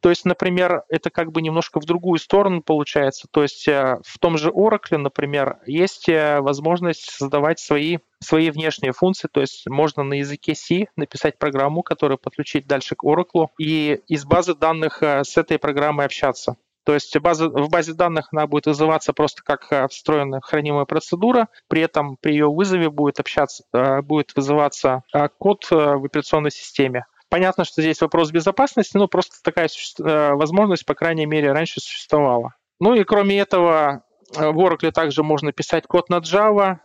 То 0.00 0.10
есть, 0.10 0.24
например, 0.24 0.84
это 0.88 1.10
как 1.10 1.32
бы 1.32 1.40
немножко 1.42 1.80
в 1.80 1.86
другую 1.86 2.18
сторону 2.18 2.62
получается. 2.62 3.26
То 3.30 3.42
есть 3.42 3.66
в 3.66 4.18
том 4.20 4.38
же 4.38 4.50
Oracle, 4.50 4.96
например, 4.96 5.58
есть 5.66 6.08
возможность 6.08 7.10
создавать 7.10 7.58
свои, 7.58 7.98
свои 8.20 8.50
внешние 8.50 8.92
функции. 8.92 9.28
То 9.30 9.40
есть 9.40 9.68
можно 9.68 10.02
на 10.02 10.14
языке 10.14 10.54
C 10.54 10.86
написать 10.96 11.38
программу, 11.38 11.82
которую 11.82 12.16
подключить 12.16 12.66
дальше 12.66 12.94
к 12.94 13.04
Oracle 13.04 13.48
и 13.58 14.00
из 14.06 14.24
базы 14.24 14.54
данных 14.54 15.02
с 15.02 15.36
этой 15.36 15.58
программой 15.58 16.06
общаться. 16.06 16.56
То 16.86 16.94
есть 16.94 17.18
база, 17.18 17.48
в 17.48 17.68
базе 17.68 17.94
данных 17.94 18.28
она 18.30 18.46
будет 18.46 18.66
вызываться 18.66 19.12
просто 19.12 19.42
как 19.42 19.66
э, 19.72 19.88
встроенная 19.88 20.40
хранимая 20.40 20.84
процедура, 20.84 21.48
при 21.66 21.82
этом 21.82 22.16
при 22.16 22.30
ее 22.30 22.48
вызове 22.48 22.90
будет 22.90 23.18
общаться, 23.18 23.64
э, 23.72 24.02
будет 24.02 24.36
вызываться 24.36 25.02
э, 25.12 25.28
код 25.36 25.66
в 25.68 26.04
операционной 26.04 26.52
системе. 26.52 27.06
Понятно, 27.28 27.64
что 27.64 27.82
здесь 27.82 28.00
вопрос 28.00 28.30
безопасности, 28.30 28.96
но 28.96 29.08
просто 29.08 29.34
такая 29.42 29.68
возможность, 29.98 30.86
по 30.86 30.94
крайней 30.94 31.26
мере, 31.26 31.50
раньше 31.50 31.80
существовала. 31.80 32.54
Ну 32.78 32.94
и 32.94 33.02
кроме 33.02 33.40
этого, 33.40 34.04
в 34.32 34.56
Oracle 34.56 34.92
также 34.92 35.24
можно 35.24 35.50
писать 35.50 35.88
код 35.88 36.08
на 36.08 36.18
Java, 36.18 36.76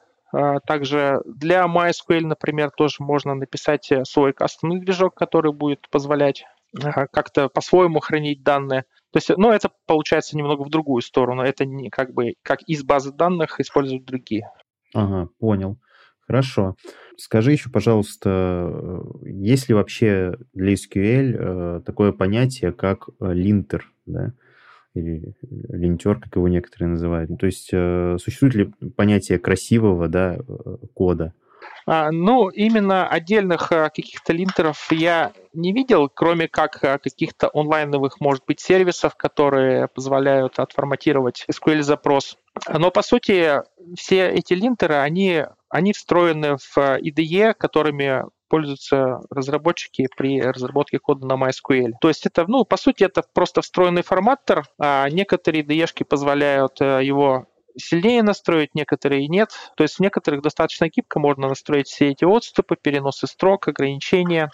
также 0.66 1.22
для 1.26 1.66
MySQL, 1.66 2.22
например, 2.22 2.72
тоже 2.72 2.96
можно 3.00 3.36
написать 3.36 3.92
свой 4.06 4.34
кастомный 4.34 4.80
движок, 4.80 5.14
который 5.14 5.54
будет 5.54 5.88
позволять 5.92 6.44
как-то 6.74 7.50
по-своему 7.50 8.00
хранить 8.00 8.42
данные. 8.42 8.86
То 9.12 9.18
есть, 9.18 9.30
ну, 9.36 9.52
это 9.52 9.70
получается 9.86 10.38
немного 10.38 10.64
в 10.64 10.70
другую 10.70 11.02
сторону. 11.02 11.42
Это 11.42 11.66
не 11.66 11.90
как 11.90 12.14
бы 12.14 12.36
как 12.44 12.62
из 12.64 12.84
базы 12.84 13.12
данных 13.12 13.60
используют 13.60 14.06
другие. 14.06 14.50
Ага, 14.94 15.30
понял. 15.40 15.78
Хорошо. 16.22 16.76
Скажи 17.18 17.52
еще, 17.52 17.70
пожалуйста, 17.70 19.04
есть 19.24 19.68
ли 19.68 19.76
вообще 19.76 20.36
для 20.54 20.74
SQL 20.74 21.36
э, 21.36 21.82
такое 21.86 22.14
понятие, 22.14 22.72
как 22.72 23.10
линтер? 23.20 23.92
Да? 24.06 24.34
или 24.94 25.34
линтер, 25.70 26.20
как 26.20 26.36
его 26.36 26.48
некоторые 26.48 26.90
называют. 26.90 27.32
То 27.40 27.46
есть 27.46 27.70
э, 27.72 28.18
существует 28.20 28.56
ли 28.56 28.72
понятие 28.96 29.40
красивого 29.40 30.08
да, 30.08 30.40
кода? 30.94 31.34
А, 31.86 32.12
ну, 32.12 32.50
именно 32.50 33.08
отдельных 33.08 33.72
а, 33.72 33.90
каких-то 33.90 34.34
линтеров 34.34 34.92
я 34.92 35.32
не 35.54 35.74
видел, 35.74 36.10
кроме 36.10 36.48
как 36.48 36.84
а, 36.84 36.98
каких-то 36.98 37.50
онлайновых, 37.54 38.20
может 38.20 38.44
быть, 38.46 38.60
сервисов, 38.60 39.16
которые 39.16 39.88
позволяют 39.88 40.60
отформатировать 40.60 41.46
SQL-запрос. 41.52 42.38
Но, 42.68 42.92
по 42.92 43.02
сути, 43.02 43.62
все 43.96 44.30
эти 44.30 44.54
линтеры, 44.54 44.96
они, 44.96 45.46
они 45.70 45.94
встроены 45.94 46.58
в 46.58 46.78
IDE, 46.78 47.54
которыми 47.54 48.24
пользуются 48.50 49.22
разработчики 49.30 50.10
при 50.18 50.42
разработке 50.42 51.00
кода 51.00 51.26
на 51.26 51.34
MySQL. 51.34 51.94
То 52.02 52.10
есть 52.10 52.26
это, 52.26 52.46
ну, 52.48 52.66
по 52.66 52.76
сути, 52.76 53.06
это 53.06 53.24
просто 53.34 53.62
встроенный 53.62 54.04
форматор, 54.04 54.66
а 54.78 55.10
некоторые 55.10 55.64
IDE 55.64 56.04
позволяют 56.04 56.82
его 56.82 57.48
сильнее 57.78 58.24
настроить, 58.24 58.76
некоторые 58.76 59.28
нет. 59.28 59.50
То 59.76 59.84
есть 59.84 59.96
в 59.96 60.00
некоторых 60.00 60.42
достаточно 60.42 60.90
гибко 60.90 61.20
можно 61.20 61.48
настроить 61.48 61.88
все 61.88 62.10
эти 62.10 62.26
отступы, 62.26 62.76
переносы 62.76 63.28
строк, 63.28 63.68
ограничения, 63.68 64.52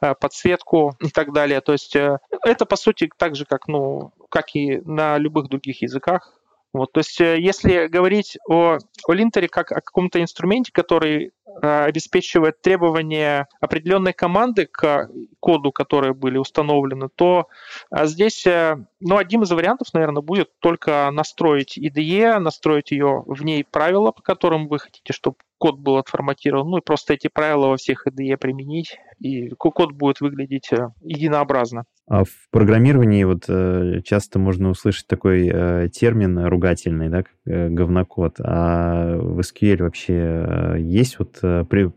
э, 0.00 0.14
подсветку 0.14 0.94
и 1.00 1.10
так 1.10 1.32
далее. 1.32 1.60
То 1.60 1.72
есть 1.72 1.96
э, 1.96 2.18
это, 2.44 2.66
по 2.66 2.76
сути, 2.76 3.10
так 3.16 3.36
же, 3.36 3.44
как, 3.44 3.68
ну, 3.68 4.12
как 4.28 4.54
и 4.54 4.78
на 4.84 5.18
любых 5.18 5.48
других 5.48 5.82
языках. 5.82 6.39
Вот, 6.72 6.92
то 6.92 7.00
есть 7.00 7.20
э, 7.20 7.40
если 7.40 7.88
говорить 7.88 8.38
о, 8.48 8.78
о 9.06 9.12
линтере 9.12 9.48
как 9.48 9.72
о 9.72 9.80
каком-то 9.80 10.22
инструменте, 10.22 10.70
который 10.72 11.32
э, 11.62 11.84
обеспечивает 11.84 12.62
требования 12.62 13.48
определенной 13.60 14.12
команды 14.12 14.66
к 14.66 15.08
коду, 15.40 15.72
которые 15.72 16.14
были 16.14 16.38
установлены, 16.38 17.08
то 17.12 17.48
э, 17.90 18.06
здесь 18.06 18.46
э, 18.46 18.76
ну, 19.00 19.16
одним 19.16 19.42
из 19.42 19.50
вариантов, 19.50 19.88
наверное, 19.94 20.22
будет 20.22 20.50
только 20.60 21.10
настроить 21.10 21.76
IDE, 21.76 22.38
настроить 22.38 22.92
ее 22.92 23.24
в 23.26 23.44
ней 23.44 23.64
правила, 23.64 24.12
по 24.12 24.22
которым 24.22 24.68
вы 24.68 24.78
хотите, 24.78 25.12
чтобы 25.12 25.38
код 25.60 25.78
был 25.78 25.98
отформатирован, 25.98 26.68
ну 26.68 26.78
и 26.78 26.82
просто 26.82 27.12
эти 27.12 27.28
правила 27.28 27.68
во 27.68 27.76
всех 27.76 28.06
IDE 28.06 28.38
применить, 28.38 28.96
и 29.20 29.50
код 29.50 29.92
будет 29.92 30.22
выглядеть 30.22 30.72
э, 30.72 30.88
единообразно. 31.02 31.84
А 32.08 32.24
в 32.24 32.48
программировании 32.50 33.24
вот 33.24 33.44
э, 33.46 34.00
часто 34.02 34.38
можно 34.38 34.70
услышать 34.70 35.06
такой 35.06 35.50
э, 35.52 35.88
термин 35.92 36.46
ругательный, 36.46 37.10
да, 37.10 37.24
как 37.24 37.34
говнокод. 37.44 38.36
А 38.40 39.16
в 39.18 39.40
SQL 39.40 39.82
вообще 39.82 40.76
есть 40.78 41.18
вот 41.18 41.40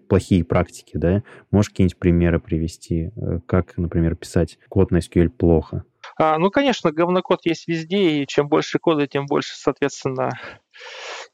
плохие 0.09 0.43
практики, 0.43 0.97
да? 0.97 1.24
Можешь 1.49 1.70
какие-нибудь 1.70 1.97
примеры 1.97 2.39
привести, 2.39 3.11
как, 3.45 3.78
например, 3.78 4.16
писать 4.16 4.59
код 4.68 4.91
на 4.91 4.97
SQL 4.97 5.30
плохо? 5.30 5.86
А, 6.18 6.38
ну, 6.38 6.51
конечно, 6.51 6.91
говнокод 6.91 7.45
есть 7.45 7.68
везде, 7.68 8.22
и 8.22 8.28
чем 8.28 8.49
больше 8.49 8.78
кода, 8.78 9.07
тем 9.07 9.26
больше, 9.26 9.53
соответственно, 9.55 10.32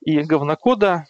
и 0.02 0.20
говнокода. 0.22 1.06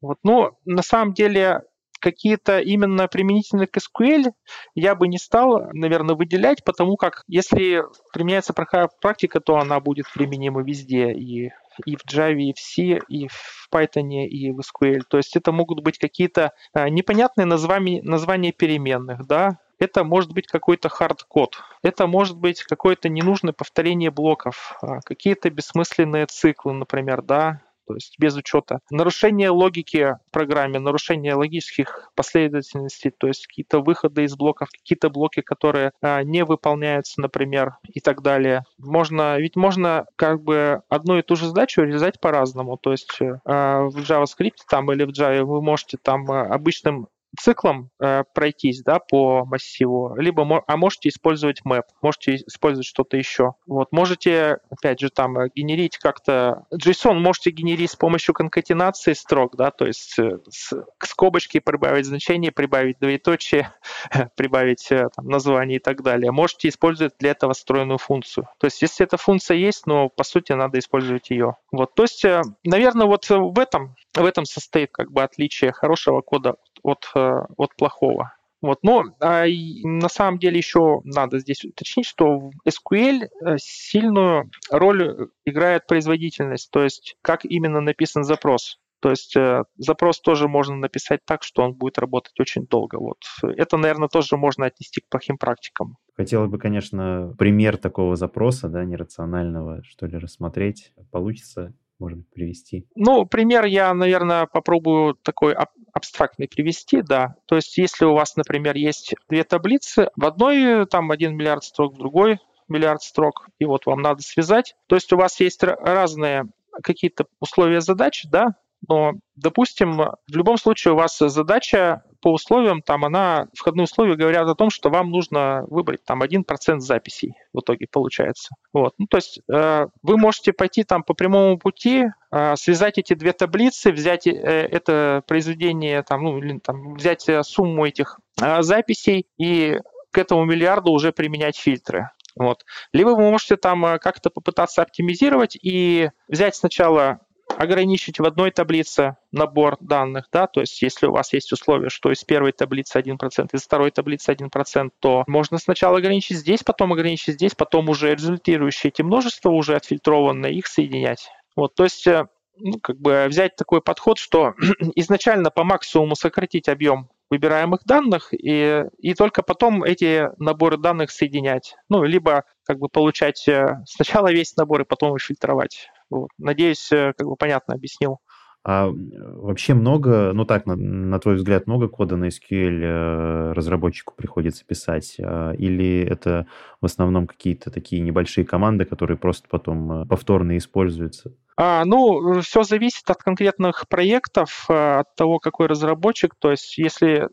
Вот. 0.00 0.18
Но 0.22 0.58
на 0.64 0.82
самом 0.82 1.12
деле 1.12 1.62
какие-то 2.00 2.58
именно 2.58 3.06
применительные 3.06 3.66
к 3.66 3.76
SQL 3.76 4.32
я 4.74 4.94
бы 4.94 5.06
не 5.06 5.18
стал, 5.18 5.68
наверное, 5.72 6.16
выделять, 6.16 6.64
потому 6.64 6.96
как 6.96 7.22
если 7.28 7.84
применяется 8.12 8.52
практика, 8.52 9.40
то 9.40 9.58
она 9.58 9.78
будет 9.80 10.06
применима 10.12 10.62
везде, 10.62 11.12
и, 11.12 11.52
и 11.84 11.96
в 11.96 12.04
Java, 12.06 12.40
и 12.40 12.52
в 12.52 12.58
C, 12.58 13.00
и 13.08 13.28
в 13.28 13.68
Python, 13.72 14.24
и 14.24 14.50
в 14.50 14.60
SQL. 14.60 15.02
То 15.08 15.18
есть 15.18 15.36
это 15.36 15.52
могут 15.52 15.82
быть 15.82 15.98
какие-то 15.98 16.52
а, 16.72 16.88
непонятные 16.88 17.44
названия, 17.44 18.02
названия 18.02 18.52
переменных, 18.52 19.26
да, 19.26 19.58
это 19.78 20.04
может 20.04 20.32
быть 20.32 20.46
какой-то 20.46 20.88
hardcode, 20.88 21.58
это 21.82 22.06
может 22.06 22.36
быть 22.36 22.62
какое-то 22.62 23.08
ненужное 23.08 23.52
повторение 23.52 24.10
блоков, 24.10 24.76
а, 24.82 25.00
какие-то 25.00 25.50
бессмысленные 25.50 26.26
циклы, 26.26 26.72
например, 26.72 27.22
да, 27.22 27.62
то 27.90 27.94
есть 27.96 28.14
без 28.20 28.36
учета 28.36 28.78
нарушения 28.88 29.50
логики 29.50 30.14
в 30.28 30.30
программе, 30.30 30.78
нарушения 30.78 31.34
логических 31.34 32.12
последовательностей, 32.14 33.10
то 33.10 33.26
есть 33.26 33.48
какие-то 33.48 33.80
выходы 33.80 34.22
из 34.22 34.36
блоков, 34.36 34.68
какие-то 34.70 35.10
блоки, 35.10 35.40
которые 35.40 35.90
а, 36.00 36.22
не 36.22 36.44
выполняются, 36.44 37.20
например, 37.20 37.78
и 37.92 37.98
так 37.98 38.22
далее. 38.22 38.62
Можно, 38.78 39.38
ведь 39.38 39.56
можно 39.56 40.06
как 40.14 40.40
бы 40.42 40.82
одну 40.88 41.18
и 41.18 41.22
ту 41.22 41.34
же 41.34 41.48
задачу 41.48 41.82
реализовать 41.82 42.20
по-разному. 42.20 42.76
То 42.76 42.92
есть 42.92 43.18
а, 43.44 43.82
в 43.82 43.96
JavaScript 43.96 44.62
там 44.68 44.92
или 44.92 45.02
в 45.02 45.10
Java 45.10 45.42
вы 45.42 45.60
можете 45.60 45.98
там 46.00 46.30
а, 46.30 46.42
обычным 46.42 47.08
циклом 47.38 47.90
э, 48.00 48.24
пройтись 48.34 48.82
да, 48.82 48.98
по 48.98 49.44
массиву, 49.44 50.14
либо 50.16 50.64
а 50.66 50.76
можете 50.76 51.08
использовать 51.08 51.62
map, 51.66 51.84
можете 52.02 52.36
использовать 52.36 52.86
что-то 52.86 53.16
еще. 53.16 53.54
Вот, 53.66 53.92
можете, 53.92 54.58
опять 54.70 55.00
же, 55.00 55.10
там 55.10 55.38
э, 55.38 55.48
генерить 55.54 55.98
как-то... 55.98 56.66
JSON 56.72 57.14
можете 57.14 57.50
генерить 57.50 57.92
с 57.92 57.96
помощью 57.96 58.34
конкатенации 58.34 59.12
строк, 59.12 59.56
да, 59.56 59.70
то 59.70 59.86
есть 59.86 60.18
э, 60.18 60.38
с, 60.48 60.72
к 60.98 61.06
скобочке 61.06 61.60
прибавить 61.60 62.06
значение, 62.06 62.52
прибавить 62.52 62.98
двоеточие, 62.98 63.72
прибавить 64.36 64.90
э, 64.90 65.08
там, 65.14 65.26
название 65.26 65.76
и 65.76 65.80
так 65.80 66.02
далее. 66.02 66.32
Можете 66.32 66.68
использовать 66.68 67.14
для 67.18 67.30
этого 67.30 67.54
встроенную 67.54 67.98
функцию. 67.98 68.48
То 68.58 68.66
есть 68.66 68.82
если 68.82 69.06
эта 69.06 69.16
функция 69.16 69.56
есть, 69.56 69.86
но 69.86 70.08
по 70.08 70.24
сути 70.24 70.52
надо 70.52 70.78
использовать 70.78 71.30
ее. 71.30 71.56
Вот, 71.70 71.94
то 71.94 72.02
есть, 72.02 72.24
наверное, 72.64 73.06
вот 73.06 73.28
в 73.28 73.58
этом, 73.58 73.94
в 74.14 74.24
этом 74.24 74.44
состоит 74.44 74.90
как 74.92 75.12
бы 75.12 75.22
отличие 75.22 75.72
хорошего 75.72 76.20
кода 76.20 76.56
от, 76.82 77.10
э, 77.14 77.40
от 77.56 77.76
плохого. 77.76 78.32
Вот. 78.62 78.80
Но 78.82 79.04
а, 79.20 79.46
на 79.46 80.08
самом 80.08 80.38
деле 80.38 80.58
еще 80.58 81.00
надо 81.04 81.38
здесь 81.38 81.64
уточнить, 81.64 82.06
что 82.06 82.38
в 82.38 82.52
SQL 82.66 83.22
э, 83.24 83.56
сильную 83.58 84.50
роль 84.70 85.30
играет 85.44 85.86
производительность, 85.86 86.70
то 86.70 86.82
есть 86.82 87.16
как 87.22 87.44
именно 87.44 87.80
написан 87.80 88.24
запрос. 88.24 88.78
То 89.00 89.08
есть 89.10 89.34
э, 89.34 89.64
запрос 89.78 90.20
тоже 90.20 90.46
можно 90.46 90.76
написать 90.76 91.20
так, 91.24 91.42
что 91.42 91.62
он 91.62 91.72
будет 91.72 91.98
работать 91.98 92.38
очень 92.38 92.66
долго. 92.66 92.96
Вот. 92.96 93.18
Это, 93.42 93.78
наверное, 93.78 94.08
тоже 94.08 94.36
можно 94.36 94.66
отнести 94.66 95.00
к 95.00 95.08
плохим 95.08 95.38
практикам. 95.38 95.96
Хотелось 96.14 96.50
бы, 96.50 96.58
конечно, 96.58 97.34
пример 97.38 97.78
такого 97.78 98.16
запроса, 98.16 98.68
да, 98.68 98.84
нерационального, 98.84 99.82
что 99.84 100.04
ли, 100.06 100.18
рассмотреть. 100.18 100.92
Получится 101.10 101.72
может 102.00 102.18
быть, 102.18 102.30
привести? 102.30 102.86
Ну, 102.96 103.26
пример 103.26 103.64
я, 103.66 103.92
наверное, 103.94 104.46
попробую 104.46 105.14
такой 105.14 105.52
аб- 105.52 105.70
абстрактный 105.92 106.48
привести, 106.48 107.02
да. 107.02 107.36
То 107.46 107.56
есть, 107.56 107.76
если 107.78 108.04
у 108.04 108.14
вас, 108.14 108.36
например, 108.36 108.76
есть 108.76 109.14
две 109.28 109.44
таблицы, 109.44 110.08
в 110.16 110.24
одной 110.24 110.86
там 110.86 111.10
1 111.10 111.36
миллиард 111.36 111.62
строк, 111.62 111.94
в 111.94 111.98
другой 111.98 112.38
миллиард 112.68 113.02
строк, 113.02 113.48
и 113.58 113.64
вот 113.64 113.86
вам 113.86 114.00
надо 114.00 114.22
связать. 114.22 114.74
То 114.86 114.96
есть 114.96 115.12
у 115.12 115.16
вас 115.16 115.38
есть 115.40 115.62
разные 115.62 116.44
какие-то 116.82 117.26
условия 117.40 117.80
задачи, 117.80 118.28
да, 118.30 118.54
но, 118.88 119.12
допустим, 119.36 119.96
в 119.96 120.36
любом 120.36 120.56
случае 120.56 120.94
у 120.94 120.96
вас 120.96 121.18
задача 121.18 122.02
по 122.20 122.32
условиям, 122.32 122.82
там 122.82 123.04
она, 123.04 123.48
входные 123.54 123.84
условия 123.84 124.16
говорят 124.16 124.46
о 124.48 124.54
том, 124.54 124.70
что 124.70 124.90
вам 124.90 125.10
нужно 125.10 125.64
выбрать 125.68 126.04
там 126.04 126.22
1% 126.22 126.78
записей 126.78 127.34
в 127.52 127.60
итоге 127.60 127.86
получается. 127.90 128.54
Вот. 128.72 128.94
Ну, 128.98 129.06
то 129.06 129.18
есть 129.18 129.40
э, 129.50 129.86
вы 130.02 130.18
можете 130.18 130.52
пойти 130.52 130.84
там 130.84 131.02
по 131.02 131.14
прямому 131.14 131.58
пути, 131.58 132.06
э, 132.30 132.56
связать 132.56 132.98
эти 132.98 133.14
две 133.14 133.32
таблицы, 133.32 133.92
взять 133.92 134.26
э, 134.26 134.32
это 134.32 135.22
произведение, 135.26 136.02
там, 136.02 136.24
ну, 136.24 136.38
или 136.38 136.58
там, 136.58 136.94
взять 136.94 137.28
э, 137.28 137.42
сумму 137.42 137.86
этих 137.86 138.18
записей 138.60 139.26
и 139.38 139.80
к 140.10 140.18
этому 140.18 140.44
миллиарду 140.44 140.92
уже 140.92 141.12
применять 141.12 141.56
фильтры. 141.56 142.10
Вот. 142.36 142.64
Либо 142.92 143.10
вы 143.10 143.30
можете 143.30 143.56
там 143.56 143.98
как-то 144.00 144.30
попытаться 144.30 144.82
оптимизировать 144.82 145.58
и 145.60 146.10
взять 146.28 146.54
сначала 146.54 147.20
ограничить 147.56 148.18
в 148.18 148.24
одной 148.24 148.50
таблице 148.50 149.16
набор 149.32 149.76
данных, 149.80 150.26
да, 150.32 150.46
то 150.46 150.60
есть 150.60 150.80
если 150.82 151.06
у 151.06 151.12
вас 151.12 151.32
есть 151.32 151.52
условие, 151.52 151.90
что 151.90 152.10
из 152.10 152.24
первой 152.24 152.52
таблицы 152.52 152.98
1%, 152.98 153.48
из 153.52 153.62
второй 153.62 153.90
таблицы 153.90 154.32
1%, 154.32 154.90
то 154.98 155.24
можно 155.26 155.58
сначала 155.58 155.98
ограничить 155.98 156.38
здесь, 156.38 156.62
потом 156.62 156.92
ограничить 156.92 157.34
здесь, 157.34 157.54
потом 157.54 157.88
уже 157.88 158.14
результирующие 158.14 158.90
эти 158.90 159.02
множества, 159.02 159.50
уже 159.50 159.76
отфильтрованные, 159.76 160.54
их 160.54 160.66
соединять. 160.66 161.28
Вот, 161.56 161.74
то 161.74 161.84
есть 161.84 162.06
э, 162.06 162.26
ну, 162.58 162.78
как 162.80 162.98
бы 162.98 163.26
взять 163.28 163.56
такой 163.56 163.80
подход, 163.80 164.18
что 164.18 164.54
изначально 164.94 165.50
по 165.50 165.64
максимуму 165.64 166.14
сократить 166.14 166.68
объем 166.68 167.08
выбираемых 167.30 167.84
данных 167.84 168.32
и, 168.32 168.84
и 168.98 169.14
только 169.14 169.42
потом 169.42 169.84
эти 169.84 170.28
наборы 170.42 170.76
данных 170.76 171.10
соединять. 171.10 171.76
Ну, 171.88 172.02
либо 172.02 172.44
как 172.64 172.78
бы 172.78 172.88
получать 172.88 173.46
э, 173.48 173.78
сначала 173.86 174.32
весь 174.32 174.56
набор 174.56 174.82
и 174.82 174.84
потом 174.84 175.16
фильтровать. 175.18 175.88
Вот. 176.10 176.28
Надеюсь, 176.38 176.90
э, 176.92 177.12
как 177.16 177.26
бы 177.26 177.36
понятно 177.36 177.74
объяснил. 177.74 178.18
А 178.62 178.90
вообще 178.90 179.72
много, 179.72 180.32
ну 180.34 180.44
так, 180.44 180.66
на, 180.66 180.76
на 180.76 181.18
твой 181.18 181.36
взгляд, 181.36 181.66
много 181.66 181.88
кода 181.88 182.16
на 182.16 182.26
SQL 182.26 182.82
э, 182.82 183.52
разработчику 183.52 184.12
приходится 184.14 184.66
писать? 184.66 185.16
Э, 185.18 185.54
или 185.56 186.04
это 186.06 186.46
в 186.82 186.84
основном 186.84 187.26
какие-то 187.26 187.70
такие 187.70 188.02
небольшие 188.02 188.44
команды, 188.44 188.84
которые 188.84 189.16
просто 189.16 189.48
потом 189.48 190.02
э, 190.02 190.06
повторно 190.06 190.58
используются? 190.58 191.34
А, 191.56 191.86
ну, 191.86 192.40
все 192.42 192.62
зависит 192.62 193.08
от 193.08 193.22
конкретных 193.22 193.88
проектов, 193.88 194.66
от 194.68 195.14
того, 195.14 195.38
какой 195.38 195.66
разработчик. 195.66 196.34
То 196.38 196.50
есть, 196.50 196.76
если 196.76 197.28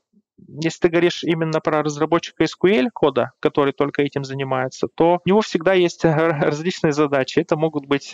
если 0.48 0.82
ты 0.82 0.90
говоришь 0.90 1.24
именно 1.24 1.60
про 1.60 1.82
разработчика 1.82 2.44
SQL 2.44 2.90
кода, 2.94 3.32
который 3.40 3.74
только 3.74 4.04
этим 4.04 4.24
занимается, 4.24 4.88
то 4.94 5.20
у 5.26 5.28
него 5.30 5.42
всегда 5.42 5.74
есть 5.74 6.06
различные 6.06 6.94
задачи. 6.94 7.40
Это 7.40 7.58
могут 7.58 7.86
быть 7.86 8.14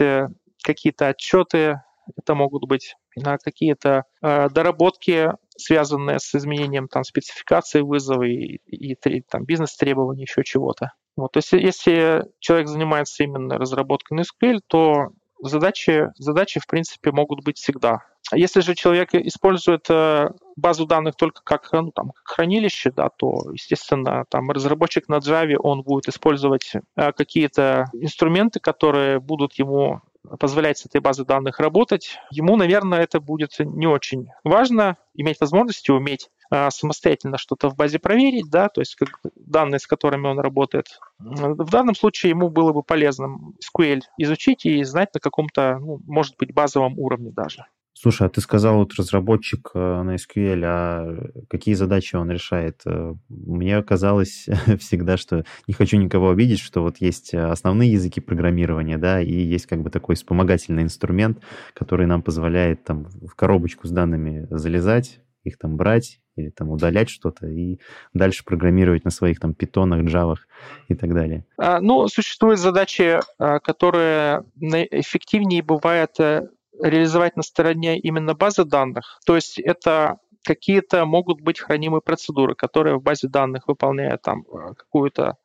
какие-то 0.63 1.09
отчеты, 1.09 1.81
это 2.17 2.35
могут 2.35 2.67
быть 2.67 2.95
какие-то 3.43 4.03
э, 4.21 4.49
доработки, 4.49 5.31
связанные 5.55 6.19
с 6.19 6.33
изменением 6.35 6.87
там, 6.87 7.03
спецификации 7.03 7.81
вызова 7.81 8.23
и, 8.23 8.57
и, 8.65 8.93
и 8.93 9.21
там, 9.21 9.45
бизнес-требований, 9.45 10.23
еще 10.23 10.43
чего-то. 10.43 10.93
Вот, 11.15 11.33
то 11.33 11.37
есть 11.37 11.51
если 11.51 12.25
человек 12.39 12.67
занимается 12.67 13.23
именно 13.23 13.59
разработкой 13.59 14.17
на 14.17 14.21
SQL, 14.21 14.61
то 14.65 15.09
задачи, 15.39 16.09
задачи 16.17 16.59
в 16.59 16.67
принципе 16.67 17.11
могут 17.11 17.43
быть 17.43 17.57
всегда. 17.57 17.99
Если 18.33 18.61
же 18.61 18.73
человек 18.73 19.13
использует 19.13 19.85
э, 19.89 20.29
базу 20.55 20.85
данных 20.85 21.15
только 21.15 21.41
как, 21.43 21.71
ну, 21.73 21.91
там, 21.91 22.13
хранилище, 22.23 22.91
да, 22.91 23.09
то, 23.09 23.51
естественно, 23.51 24.25
там 24.29 24.49
разработчик 24.49 25.07
на 25.09 25.17
Java, 25.17 25.55
он 25.59 25.83
будет 25.83 26.07
использовать 26.07 26.71
э, 26.73 27.11
какие-то 27.11 27.85
инструменты, 27.93 28.59
которые 28.59 29.19
будут 29.19 29.53
ему 29.55 30.01
позволять 30.39 30.77
с 30.77 30.85
этой 30.85 31.01
базой 31.01 31.25
данных 31.25 31.59
работать. 31.59 32.17
Ему, 32.31 32.55
наверное, 32.55 33.01
это 33.01 33.19
будет 33.19 33.55
не 33.59 33.87
очень 33.87 34.27
важно, 34.43 34.97
иметь 35.13 35.39
возможность 35.39 35.89
уметь 35.89 36.29
а, 36.49 36.69
самостоятельно 36.71 37.37
что-то 37.37 37.69
в 37.69 37.75
базе 37.75 37.99
проверить, 37.99 38.49
да, 38.49 38.69
то 38.69 38.81
есть 38.81 38.95
как 38.95 39.19
данные, 39.35 39.79
с 39.79 39.87
которыми 39.87 40.27
он 40.27 40.39
работает. 40.39 40.99
В 41.19 41.69
данном 41.69 41.95
случае 41.95 42.31
ему 42.31 42.49
было 42.49 42.73
бы 42.73 42.83
полезно 42.83 43.37
SQL 43.59 44.01
изучить 44.17 44.65
и 44.65 44.83
знать 44.83 45.13
на 45.13 45.19
каком-то, 45.19 45.79
ну, 45.79 45.99
может 46.05 46.35
быть, 46.37 46.53
базовом 46.53 46.97
уровне 46.99 47.31
даже. 47.31 47.65
Слушай, 48.03 48.27
а 48.27 48.29
ты 48.29 48.41
сказал, 48.41 48.79
вот 48.79 48.95
разработчик 48.95 49.71
э, 49.73 49.79
на 49.79 50.15
SQL, 50.15 50.61
а 50.65 51.29
какие 51.49 51.73
задачи 51.73 52.17
он 52.17 52.29
решает? 52.29 52.81
Э, 52.85 53.13
мне 53.29 53.81
казалось 53.81 54.49
всегда, 54.81 55.15
что 55.15 55.45
не 55.67 55.73
хочу 55.73 55.95
никого 55.95 56.29
обидеть, 56.29 56.59
что 56.59 56.81
вот 56.81 56.97
есть 56.97 57.33
основные 57.33 57.93
языки 57.93 58.19
программирования, 58.19 58.97
да, 58.97 59.21
и 59.21 59.31
есть 59.31 59.67
как 59.67 59.83
бы 59.83 59.89
такой 59.89 60.15
вспомогательный 60.15 60.83
инструмент, 60.83 61.41
который 61.73 62.05
нам 62.05 62.21
позволяет 62.21 62.83
там 62.83 63.05
в 63.05 63.35
коробочку 63.35 63.87
с 63.87 63.91
данными 63.91 64.47
залезать, 64.49 65.21
их 65.45 65.57
там 65.57 65.77
брать 65.77 66.19
или 66.35 66.49
там 66.49 66.71
удалять 66.71 67.09
что-то 67.09 67.47
и 67.47 67.79
дальше 68.13 68.43
программировать 68.43 69.05
на 69.05 69.11
своих 69.11 69.39
там 69.39 69.53
питонах, 69.53 70.03
джавах 70.03 70.45
и 70.89 70.95
так 70.95 71.13
далее? 71.13 71.45
А, 71.57 71.79
ну, 71.79 72.09
существуют 72.09 72.59
задачи, 72.59 73.21
которые 73.37 74.43
эффективнее 74.59 75.63
бывает 75.63 76.19
э, 76.19 76.49
реализовать 76.81 77.35
на 77.35 77.43
стороне 77.43 77.99
именно 77.99 78.33
базы 78.33 78.65
данных. 78.65 79.19
То 79.25 79.35
есть 79.35 79.59
это 79.59 80.17
какие-то 80.43 81.05
могут 81.05 81.41
быть 81.41 81.59
хранимые 81.59 82.01
процедуры, 82.01 82.55
которые 82.55 82.97
в 82.97 83.01
базе 83.01 83.27
данных 83.27 83.67
выполняют 83.67 84.21
там 84.21 84.41
э, 84.41 84.73
какую-то 84.75 85.37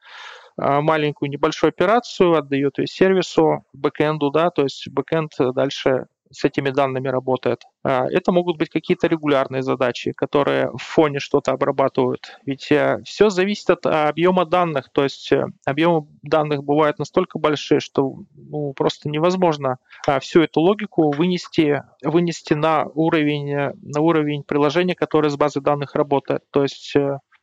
а, 0.56 0.80
маленькую 0.80 1.30
небольшую 1.30 1.68
операцию, 1.68 2.36
отдает 2.36 2.78
ее 2.78 2.88
сервису, 2.88 3.64
бэкэнду, 3.72 4.30
да, 4.30 4.50
то 4.50 4.64
есть 4.64 4.88
бэкэнд 4.90 5.32
дальше 5.54 6.06
с 6.30 6.44
этими 6.44 6.70
данными 6.70 7.08
работает. 7.08 7.62
А, 7.82 8.06
это 8.10 8.32
могут 8.32 8.58
быть 8.58 8.70
какие-то 8.70 9.06
регулярные 9.06 9.62
задачи, 9.62 10.12
которые 10.12 10.70
в 10.72 10.82
фоне 10.82 11.18
что-то 11.18 11.52
обрабатывают. 11.52 12.38
Ведь 12.44 12.70
э, 12.70 13.00
все 13.04 13.30
зависит 13.30 13.70
от 13.70 13.86
объема 13.86 14.44
данных, 14.44 14.90
то 14.92 15.04
есть 15.04 15.32
э, 15.32 15.46
объемы 15.64 16.06
данных 16.22 16.64
бывают 16.64 16.98
настолько 16.98 17.38
большие, 17.38 17.80
что 17.80 18.18
ну, 18.34 18.72
просто 18.74 19.08
невозможно 19.08 19.78
а, 20.06 20.20
всю 20.20 20.42
эту 20.42 20.60
логику 20.60 21.10
вынести, 21.10 21.82
вынести 22.02 22.54
на 22.54 22.84
уровень, 22.94 23.52
э, 23.52 23.72
на 23.82 24.00
уровень 24.00 24.42
приложения, 24.42 24.94
которое 24.94 25.30
с 25.30 25.36
базой 25.36 25.62
данных 25.62 25.94
работает. 25.94 26.42
То 26.50 26.62
есть 26.62 26.94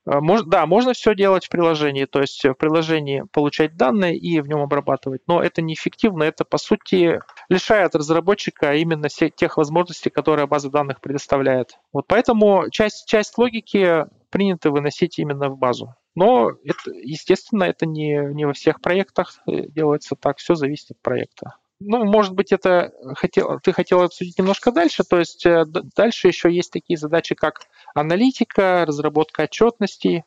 мож, 0.05 0.43
да, 0.43 0.65
можно 0.65 0.93
все 0.93 1.15
делать 1.15 1.45
в 1.45 1.49
приложении, 1.49 2.05
то 2.05 2.21
есть 2.21 2.43
в 2.43 2.53
приложении 2.53 3.23
получать 3.31 3.75
данные 3.75 4.15
и 4.15 4.39
в 4.39 4.47
нем 4.47 4.61
обрабатывать, 4.61 5.21
но 5.27 5.41
это 5.41 5.61
неэффективно, 5.61 6.23
это 6.23 6.45
по 6.45 6.57
сути 6.57 7.19
лишает 7.49 7.95
разработчика 7.95 8.73
именно 8.75 9.09
тех 9.09 9.57
возможностей, 9.57 10.09
которые 10.09 10.47
база 10.47 10.69
данных 10.69 11.01
предоставляет. 11.01 11.77
Вот 11.93 12.05
поэтому 12.07 12.69
часть, 12.71 13.07
часть 13.07 13.37
логики 13.37 14.05
принято 14.29 14.71
выносить 14.71 15.17
именно 15.19 15.49
в 15.49 15.57
базу. 15.57 15.95
Но, 16.15 16.51
это, 16.63 16.91
естественно, 16.91 17.63
это 17.63 17.85
не, 17.85 18.33
не 18.33 18.45
во 18.45 18.53
всех 18.53 18.79
проектах 18.79 19.39
э, 19.47 19.67
делается 19.67 20.15
так, 20.15 20.37
все 20.37 20.55
зависит 20.55 20.91
от 20.91 21.01
проекта 21.01 21.55
ну, 21.85 22.05
может 22.05 22.33
быть, 22.33 22.51
это 22.51 22.91
хотел, 23.15 23.59
ты 23.61 23.71
хотел 23.71 24.01
обсудить 24.01 24.37
немножко 24.37 24.71
дальше. 24.71 25.03
То 25.03 25.19
есть 25.19 25.45
э, 25.45 25.65
дальше 25.95 26.27
еще 26.27 26.51
есть 26.51 26.71
такие 26.71 26.97
задачи, 26.97 27.35
как 27.35 27.61
аналитика, 27.93 28.85
разработка 28.85 29.43
отчетностей 29.43 30.23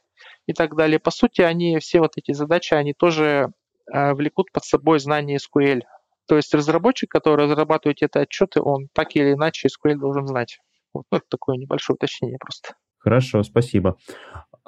и 0.47 0.53
так 0.53 0.77
далее. 0.77 0.99
По 0.99 1.11
сути, 1.11 1.43
они 1.43 1.79
все 1.79 2.01
вот 2.01 2.13
эти 2.17 2.33
задачи, 2.33 2.75
они 2.75 2.95
тоже 2.95 3.53
э, 3.93 4.15
влекут 4.15 4.53
под 4.53 4.65
собой 4.65 4.99
знание 5.01 5.39
SQL. 5.39 5.83
То 6.27 6.37
есть 6.37 6.55
разработчик, 6.55 7.11
который 7.11 7.47
разрабатывает 7.47 8.03
эти 8.03 8.19
отчеты, 8.19 8.61
он 8.63 8.89
так 8.93 9.17
или 9.17 9.33
иначе 9.33 9.69
SQL 9.69 9.97
должен 9.97 10.27
знать. 10.27 10.59
Вот 10.95 11.05
ну, 11.11 11.19
это 11.19 11.27
такое 11.29 11.57
небольшое 11.57 11.97
уточнение 11.97 12.39
просто. 12.39 12.75
Хорошо, 12.99 13.43
спасибо. 13.43 13.97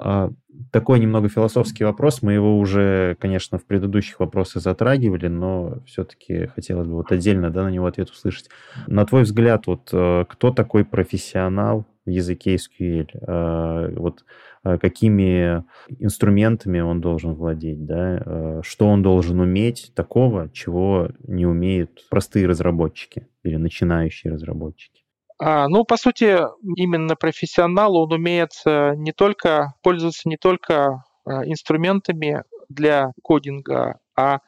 А, 0.01 0.31
такой 0.71 0.99
немного 0.99 1.29
философский 1.29 1.83
вопрос. 1.83 2.21
Мы 2.21 2.33
его 2.33 2.57
уже, 2.57 3.15
конечно, 3.19 3.57
в 3.57 3.65
предыдущих 3.65 4.19
вопросах 4.19 4.63
затрагивали, 4.63 5.27
но 5.27 5.79
все-таки 5.85 6.47
хотелось 6.47 6.87
бы 6.87 6.95
вот 6.95 7.11
отдельно 7.11 7.49
да, 7.49 7.63
на 7.63 7.69
него 7.69 7.85
ответ 7.85 8.09
услышать. 8.09 8.49
На 8.87 9.05
твой 9.05 9.23
взгляд, 9.23 9.67
вот 9.67 9.89
э, 9.93 10.25
кто 10.27 10.51
такой 10.51 10.83
профессионал 10.83 11.85
в 12.05 12.09
языке 12.09 12.55
SQL? 12.55 13.09
А, 13.27 13.91
вот 13.95 14.25
э, 14.63 14.77
какими 14.79 15.63
инструментами 15.99 16.79
он 16.79 16.99
должен 16.99 17.33
владеть, 17.33 17.85
да? 17.85 18.23
Э, 18.25 18.61
что 18.63 18.87
он 18.87 19.03
должен 19.03 19.39
уметь 19.39 19.91
такого, 19.95 20.49
чего 20.51 21.09
не 21.27 21.45
умеют 21.45 22.07
простые 22.09 22.47
разработчики 22.47 23.27
или 23.43 23.55
начинающие 23.55 24.33
разработчики? 24.33 25.00
А, 25.43 25.67
ну, 25.67 25.83
по 25.85 25.97
сути, 25.97 26.39
именно 26.75 27.15
профессионал, 27.15 27.95
он 27.95 28.13
умеет 28.13 28.51
э, 28.63 28.93
не 28.95 29.11
только 29.11 29.73
пользоваться 29.81 30.29
не 30.29 30.37
только 30.37 31.03
э, 31.25 31.31
инструментами 31.45 32.43
для 32.69 33.11
кодинга, 33.23 33.97
а 34.15 34.41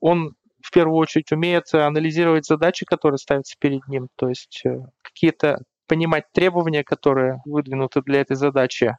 он 0.00 0.34
в 0.60 0.72
первую 0.72 0.96
очередь 0.96 1.30
умеет 1.30 1.72
анализировать 1.72 2.46
задачи, 2.46 2.84
которые 2.84 3.18
ставятся 3.18 3.54
перед 3.60 3.86
ним, 3.86 4.08
то 4.16 4.28
есть 4.28 4.62
э, 4.66 4.80
какие-то 5.02 5.58
понимать 5.86 6.24
требования, 6.32 6.82
которые 6.82 7.40
выдвинуты 7.44 8.02
для 8.02 8.20
этой 8.20 8.34
задачи, 8.34 8.96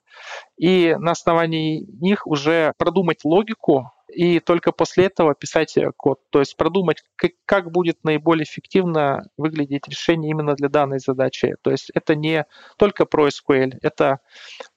и 0.58 0.96
на 1.00 1.12
основании 1.12 1.86
них 2.02 2.26
уже 2.28 2.72
продумать 2.78 3.26
логику 3.26 3.92
и 4.12 4.40
только 4.40 4.72
после 4.72 5.06
этого 5.06 5.34
писать 5.34 5.78
э, 5.78 5.92
код. 5.96 6.20
То 6.30 6.40
есть 6.40 6.58
продумать, 6.58 7.04
как, 7.16 7.32
как 7.46 7.72
будет 7.72 8.04
наиболее 8.04 8.44
эффективно 8.44 9.24
выглядеть 9.38 9.88
решение 9.88 10.32
именно 10.32 10.56
для 10.56 10.70
данной 10.70 11.00
задачи. 11.00 11.56
То 11.62 11.72
есть 11.72 11.92
это 11.94 12.16
не 12.16 12.46
только 12.78 13.06
про 13.06 13.28
SQL, 13.28 13.74
это 13.82 14.20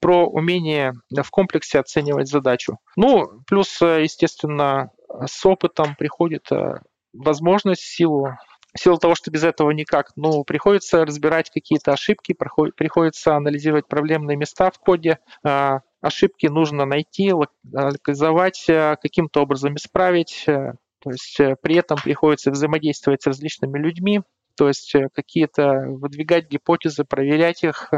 про 0.01 0.27
умение 0.27 0.93
в 1.11 1.31
комплексе 1.31 1.81
оценивать 1.81 2.29
задачу. 2.29 2.79
Ну, 2.97 3.43
плюс, 3.47 3.81
э, 3.83 4.03
естественно, 4.03 4.91
с 5.27 5.45
опытом 5.45 5.97
приходит 5.97 6.51
э, 6.53 6.81
возможность, 7.13 7.83
силу 7.83 8.31
в 8.75 8.81
силу 8.81 8.99
того, 8.99 9.15
что 9.15 9.31
без 9.31 9.45
этого 9.45 9.71
никак, 9.71 10.11
ну, 10.17 10.43
приходится 10.43 11.05
разбирать 11.05 11.49
какие-то 11.51 11.93
ошибки, 11.93 12.35
приходится 12.35 13.37
анализировать 13.37 13.87
проблемные 13.87 14.37
места 14.37 14.71
в 14.71 14.79
коде, 14.81 15.21
а, 15.45 15.81
ошибки 16.05 16.47
нужно 16.47 16.85
найти, 16.85 17.33
локализовать, 17.33 18.65
э, 18.69 18.97
каким-то 19.01 19.43
образом 19.43 19.77
исправить. 19.77 20.45
Э, 20.47 20.75
то 21.01 21.11
есть 21.11 21.41
э, 21.41 21.57
при 21.63 21.77
этом 21.77 21.99
приходится 22.03 22.51
взаимодействовать 22.51 23.23
с 23.23 23.27
различными 23.27 23.79
людьми, 23.79 24.21
то 24.57 24.69
есть 24.69 24.95
какие-то 25.15 25.87
выдвигать 25.89 26.51
гипотезы, 26.51 27.05
проверять 27.05 27.65
их 27.65 27.91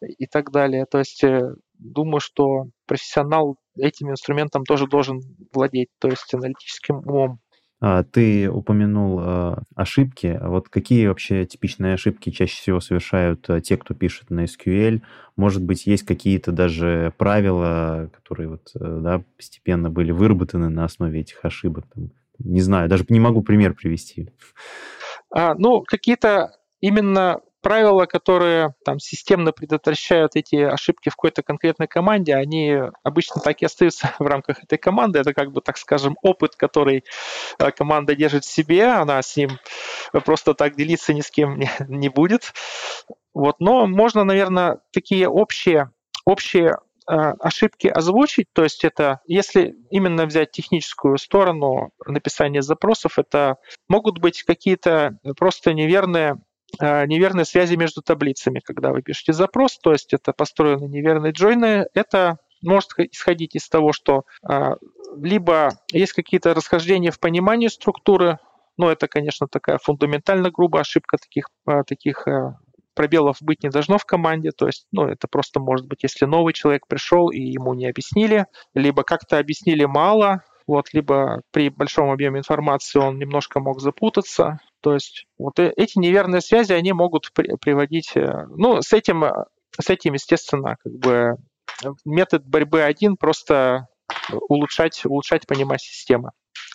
и 0.00 0.26
так 0.26 0.50
далее. 0.50 0.84
То 0.90 0.98
есть 0.98 1.22
думаю, 1.78 2.20
что 2.20 2.66
профессионал 2.86 3.56
этим 3.78 4.10
инструментом 4.10 4.64
тоже 4.64 4.86
должен 4.86 5.20
владеть, 5.52 5.88
то 5.98 6.08
есть 6.08 6.34
аналитическим 6.34 6.96
умом. 6.96 7.38
А, 7.84 8.04
ты 8.04 8.48
упомянул 8.48 9.18
э, 9.20 9.56
ошибки. 9.74 10.38
А 10.40 10.50
вот 10.50 10.68
какие 10.68 11.08
вообще 11.08 11.44
типичные 11.44 11.94
ошибки 11.94 12.30
чаще 12.30 12.54
всего 12.54 12.78
совершают 12.78 13.50
э, 13.50 13.60
те, 13.60 13.76
кто 13.76 13.92
пишет 13.92 14.30
на 14.30 14.44
SQL? 14.44 15.02
Может 15.34 15.64
быть, 15.64 15.84
есть 15.88 16.04
какие-то 16.04 16.52
даже 16.52 17.12
правила, 17.18 18.08
которые 18.14 18.50
вот, 18.50 18.70
э, 18.76 19.00
да, 19.02 19.24
постепенно 19.36 19.90
были 19.90 20.12
выработаны 20.12 20.68
на 20.68 20.84
основе 20.84 21.22
этих 21.22 21.44
ошибок? 21.44 21.86
Не 22.38 22.60
знаю, 22.60 22.88
даже 22.88 23.04
не 23.08 23.18
могу 23.18 23.42
пример 23.42 23.74
привести. 23.74 24.30
А, 25.34 25.56
ну, 25.56 25.82
какие-то 25.82 26.52
именно 26.80 27.40
правила, 27.62 28.06
которые 28.06 28.74
там 28.84 28.98
системно 28.98 29.52
предотвращают 29.52 30.36
эти 30.36 30.56
ошибки 30.56 31.08
в 31.08 31.16
какой-то 31.16 31.42
конкретной 31.42 31.86
команде, 31.86 32.34
они 32.34 32.78
обычно 33.02 33.40
так 33.40 33.62
и 33.62 33.66
остаются 33.66 34.14
в 34.18 34.26
рамках 34.26 34.62
этой 34.62 34.78
команды. 34.78 35.20
Это 35.20 35.32
как 35.32 35.52
бы, 35.52 35.60
так 35.60 35.78
скажем, 35.78 36.16
опыт, 36.22 36.56
который 36.56 37.04
э, 37.58 37.70
команда 37.70 38.14
держит 38.14 38.44
в 38.44 38.52
себе, 38.52 38.86
она 38.86 39.22
с 39.22 39.36
ним 39.36 39.58
просто 40.24 40.54
так 40.54 40.76
делиться 40.76 41.14
ни 41.14 41.20
с 41.20 41.30
кем 41.30 41.58
не, 41.58 41.70
не 41.88 42.08
будет. 42.08 42.52
Вот. 43.32 43.60
Но 43.60 43.86
можно, 43.86 44.24
наверное, 44.24 44.80
такие 44.92 45.28
общие 45.28 45.90
общие 46.24 46.76
ошибки 47.06 47.88
озвучить, 47.88 48.46
то 48.52 48.62
есть 48.62 48.84
это, 48.84 49.20
если 49.26 49.74
именно 49.90 50.24
взять 50.24 50.52
техническую 50.52 51.18
сторону 51.18 51.90
написания 52.06 52.62
запросов, 52.62 53.18
это 53.18 53.56
могут 53.88 54.18
быть 54.18 54.44
какие-то 54.44 55.18
просто 55.36 55.74
неверные 55.74 56.36
неверные 56.80 57.44
связи 57.44 57.74
между 57.74 58.02
таблицами, 58.02 58.60
когда 58.60 58.90
вы 58.90 59.02
пишете 59.02 59.32
запрос, 59.32 59.78
то 59.78 59.92
есть 59.92 60.12
это 60.14 60.32
построены 60.32 60.86
неверные 60.86 61.32
джойны, 61.32 61.86
это 61.94 62.38
может 62.62 62.90
исходить 62.98 63.54
из 63.56 63.68
того, 63.68 63.92
что 63.92 64.22
а, 64.42 64.76
либо 65.16 65.70
есть 65.92 66.12
какие-то 66.12 66.54
расхождения 66.54 67.10
в 67.10 67.20
понимании 67.20 67.68
структуры, 67.68 68.38
но 68.76 68.90
это, 68.90 69.08
конечно, 69.08 69.48
такая 69.48 69.78
фундаментально 69.82 70.50
грубая 70.50 70.82
ошибка, 70.82 71.18
таких, 71.18 71.46
а, 71.66 71.82
таких 71.82 72.26
пробелов 72.94 73.38
быть 73.40 73.62
не 73.62 73.70
должно 73.70 73.98
в 73.98 74.04
команде, 74.04 74.50
то 74.52 74.66
есть, 74.66 74.86
ну, 74.92 75.06
это 75.06 75.26
просто 75.28 75.60
может 75.60 75.86
быть, 75.86 76.02
если 76.02 76.26
новый 76.26 76.52
человек 76.52 76.86
пришел 76.86 77.30
и 77.30 77.40
ему 77.40 77.74
не 77.74 77.86
объяснили, 77.86 78.46
либо 78.74 79.02
как-то 79.02 79.38
объяснили 79.38 79.84
мало, 79.84 80.42
вот, 80.66 80.92
либо 80.92 81.42
при 81.50 81.70
большом 81.70 82.10
объеме 82.10 82.40
информации 82.40 82.98
он 82.98 83.18
немножко 83.18 83.60
мог 83.60 83.80
запутаться, 83.80 84.58
то 84.82 84.94
есть 84.94 85.26
вот 85.38 85.58
э, 85.58 85.72
эти 85.76 85.98
неверные 85.98 86.40
связи, 86.40 86.72
они 86.72 86.92
могут 86.92 87.32
при, 87.32 87.56
приводить, 87.56 88.12
э, 88.16 88.46
ну, 88.56 88.82
с 88.82 88.92
этим, 88.92 89.24
с 89.78 89.88
этим, 89.88 90.14
естественно, 90.14 90.76
как 90.82 90.92
бы 90.92 91.36
метод 92.04 92.44
борьбы 92.44 92.82
один 92.82 93.16
просто 93.16 93.88
улучшать, 94.48 95.04
улучшать 95.06 95.46
понимание 95.46 95.78
системы. 95.78 96.30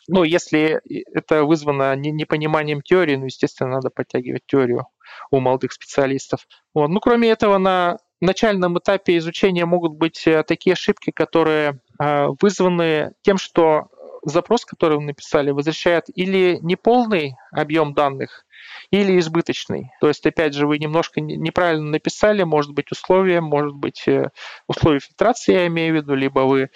Ну, 0.08 0.24
если 0.24 0.82
это 1.14 1.43
вызвано 1.43 1.95
непониманием 1.95 2.82
теории, 2.82 3.18
ну, 3.18 3.26
естественно, 3.26 3.72
надо 3.72 3.89
подтягивать 3.89 4.43
теорию 4.45 4.88
у 5.32 5.39
молодых 5.39 5.74
специалистов. 5.74 6.47
Вот. 6.74 6.88
Ну, 6.88 6.99
кроме 6.99 7.30
этого, 7.30 7.58
на 7.58 7.97
начальном 8.22 8.80
этапе 8.80 9.18
изучения 9.18 9.66
могут 9.66 9.93
быть 9.93 10.26
э, 10.26 10.43
такие 10.43 10.74
ошибки, 10.74 11.12
которые 11.12 11.82
э, 12.01 12.28
вызваны 12.41 13.14
тем, 13.22 13.38
что 13.38 13.89
запрос, 14.30 14.65
который 14.65 14.97
вы 14.97 15.03
написали, 15.03 15.51
возвращает 15.51 16.05
или 16.13 16.59
неполный 16.61 17.36
объем 17.51 17.93
данных, 17.93 18.45
или 18.91 19.19
избыточный. 19.19 19.91
То 20.01 20.07
есть, 20.07 20.25
опять 20.25 20.53
же, 20.53 20.67
вы 20.67 20.80
немножко 20.80 21.21
неправильно 21.21 21.89
написали, 21.89 22.43
может 22.43 22.73
быть, 22.73 22.91
условия, 22.91 23.41
может 23.41 23.73
быть, 23.73 24.07
э, 24.07 24.30
условия 24.67 24.99
фильтрации, 24.99 25.53
я 25.53 25.67
имею 25.67 25.93
в 25.93 25.97
виду, 25.97 26.15
либо 26.15 26.41
вы 26.41 26.69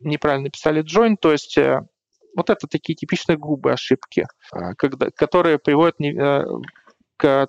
неправильно 0.00 0.44
написали 0.44 0.82
join, 0.82 1.16
то 1.20 1.32
есть 1.32 1.58
э, 1.58 1.82
вот 2.36 2.50
это 2.50 2.66
такие 2.66 2.94
типичные 2.94 3.38
грубые 3.38 3.74
ошибки, 3.74 4.26
э, 4.54 4.74
когда, 4.76 5.10
которые 5.10 5.58
приводят 5.58 5.96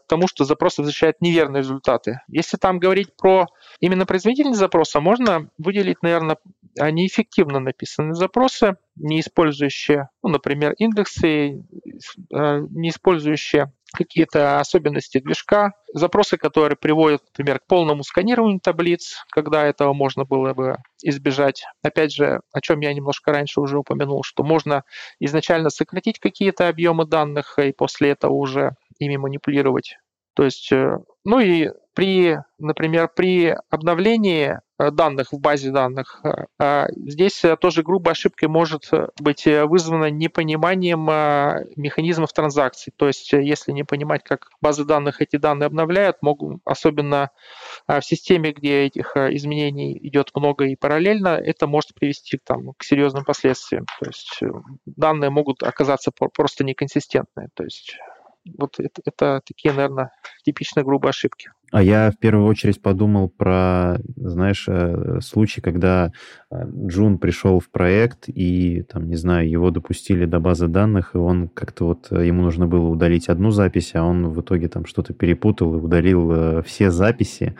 тому, 0.07 0.27
что 0.27 0.45
запрос 0.45 0.77
возвращает 0.77 1.21
неверные 1.21 1.61
результаты. 1.61 2.19
Если 2.27 2.57
там 2.57 2.79
говорить 2.79 3.15
про 3.15 3.47
именно 3.79 4.05
производительность 4.05 4.59
запроса, 4.59 4.99
можно 4.99 5.49
выделить, 5.57 6.01
наверное, 6.01 6.37
неэффективно 6.77 7.59
написанные 7.59 8.15
запросы, 8.15 8.77
не 8.95 9.19
использующие, 9.19 10.09
ну, 10.21 10.29
например, 10.29 10.73
индексы, 10.77 11.63
не 12.29 12.89
использующие 12.89 13.71
какие-то 13.95 14.59
особенности 14.59 15.19
движка, 15.19 15.73
запросы, 15.93 16.37
которые 16.37 16.75
приводят, 16.75 17.21
например, 17.27 17.59
к 17.59 17.67
полному 17.67 18.03
сканированию 18.03 18.59
таблиц, 18.59 19.23
когда 19.29 19.65
этого 19.65 19.93
можно 19.93 20.25
было 20.25 20.55
бы 20.55 20.77
избежать. 21.03 21.63
Опять 21.83 22.11
же, 22.11 22.41
о 22.51 22.61
чем 22.61 22.79
я 22.79 22.91
немножко 22.91 23.31
раньше 23.31 23.61
уже 23.61 23.77
упомянул, 23.77 24.23
что 24.23 24.43
можно 24.43 24.83
изначально 25.19 25.69
сократить 25.69 26.17
какие-то 26.17 26.69
объемы 26.69 27.05
данных 27.05 27.59
и 27.59 27.71
после 27.71 28.09
этого 28.09 28.33
уже 28.33 28.75
ими 29.05 29.17
манипулировать. 29.17 29.97
То 30.35 30.43
есть, 30.43 30.71
э, 30.71 30.97
ну 31.25 31.39
и 31.39 31.69
при, 31.93 32.39
например, 32.57 33.09
при 33.15 33.55
обновлении 33.69 34.59
Э, 34.83 34.91
данных 34.91 35.31
в 35.31 35.39
базе 35.39 35.71
данных. 35.71 36.21
Э, 36.59 36.87
здесь 36.95 37.43
тоже 37.59 37.83
грубая 37.83 38.13
ошибка 38.13 38.49
может 38.49 38.89
быть 39.19 39.45
вызвана 39.45 40.09
непониманием 40.09 41.05
механизмов 41.75 42.33
транзакций. 42.33 42.93
То 42.95 43.07
есть 43.07 43.31
если 43.33 43.71
не 43.71 43.83
понимать, 43.83 44.23
как 44.23 44.49
базы 44.61 44.85
данных 44.85 45.21
эти 45.21 45.37
данные 45.37 45.67
обновляют, 45.67 46.17
могут, 46.21 46.61
особенно 46.65 47.29
в 47.87 48.01
системе, 48.01 48.51
где 48.51 48.85
этих 48.85 49.15
изменений 49.15 49.97
идет 50.01 50.31
много 50.35 50.65
и 50.65 50.75
параллельно, 50.75 51.29
это 51.29 51.67
может 51.67 51.93
привести 51.93 52.39
там, 52.43 52.73
к 52.77 52.83
серьезным 52.83 53.25
последствиям. 53.25 53.85
То 53.99 54.07
есть 54.07 54.39
данные 54.85 55.29
могут 55.29 55.63
оказаться 55.63 56.11
просто 56.11 56.63
неконсистентные. 56.63 57.49
То 57.53 57.63
есть 57.63 57.97
вот 58.45 58.79
это, 58.79 59.01
это 59.05 59.41
такие, 59.45 59.73
наверное, 59.73 60.11
типичные 60.43 60.83
грубые 60.83 61.11
ошибки. 61.11 61.51
А 61.73 61.81
я 61.81 62.11
в 62.11 62.19
первую 62.19 62.45
очередь 62.45 62.79
подумал 62.83 63.29
про, 63.29 63.97
знаешь, 64.15 64.65
э, 64.67 65.17
случай, 65.21 65.59
когда 65.59 66.11
э, 66.51 66.65
Джун 66.85 67.17
пришел 67.17 67.59
в 67.59 67.71
проект, 67.71 68.25
и, 68.27 68.83
там, 68.83 69.09
не 69.09 69.15
знаю, 69.15 69.49
его 69.49 69.71
допустили 69.71 70.25
до 70.25 70.39
базы 70.39 70.67
данных, 70.67 71.15
и 71.15 71.17
он 71.17 71.47
как-то 71.47 71.87
вот, 71.87 72.09
э, 72.11 72.27
ему 72.27 72.43
нужно 72.43 72.67
было 72.67 72.87
удалить 72.89 73.27
одну 73.27 73.49
запись, 73.49 73.95
а 73.95 74.03
он 74.03 74.29
в 74.29 74.39
итоге 74.41 74.67
там 74.67 74.85
что-то 74.85 75.13
перепутал 75.13 75.73
и 75.73 75.79
удалил 75.79 76.61
все 76.61 76.91
записи. 76.91 77.55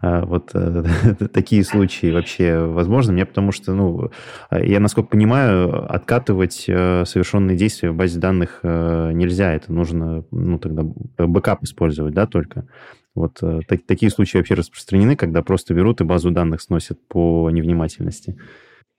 А 0.00 0.24
вот 0.24 0.52
такие 1.32 1.64
случаи 1.64 2.12
вообще 2.12 2.60
возможны 2.60 3.14
мне, 3.14 3.26
потому 3.26 3.50
что, 3.50 3.74
ну, 3.74 4.12
я, 4.52 4.78
насколько 4.78 5.08
понимаю, 5.08 5.92
откатывать 5.92 6.52
совершенные 6.52 7.56
действия 7.56 7.90
в 7.90 7.96
базе 7.96 8.20
данных 8.20 8.60
нельзя, 8.62 9.54
это 9.54 9.72
нужно, 9.72 10.24
ну, 10.30 10.60
тогда 10.60 10.84
бэкап 11.18 11.64
использовать, 11.64 12.14
да, 12.14 12.28
только. 12.28 12.68
Вот 13.16 13.42
э, 13.42 13.60
так, 13.66 13.80
такие 13.86 14.10
случаи 14.10 14.36
вообще 14.36 14.54
распространены, 14.54 15.16
когда 15.16 15.42
просто 15.42 15.72
берут 15.72 16.00
и 16.00 16.04
базу 16.04 16.30
данных 16.30 16.60
сносят 16.60 16.98
по 17.08 17.50
невнимательности. 17.50 18.36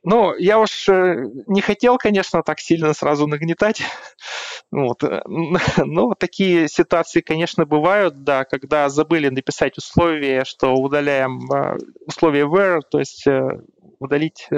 Ну, 0.03 0.35
я 0.35 0.59
уж 0.59 0.89
э, 0.89 1.23
не 1.47 1.61
хотел, 1.61 1.97
конечно, 1.97 2.41
так 2.41 2.59
сильно 2.59 2.93
сразу 2.93 3.27
нагнетать. 3.27 3.81
Вот. 4.69 5.01
Э, 5.01 5.21
но 5.85 6.13
такие 6.13 6.67
ситуации, 6.67 7.21
конечно, 7.21 7.65
бывают, 7.65 8.23
да, 8.25 8.43
когда 8.43 8.89
забыли 8.89 9.29
написать 9.29 9.77
условие, 9.77 10.43
что 10.43 10.73
удаляем 10.73 11.39
условие 12.05 12.45
where, 12.45 12.81
то 12.91 12.99
есть 12.99 13.25
удалить 13.99 14.49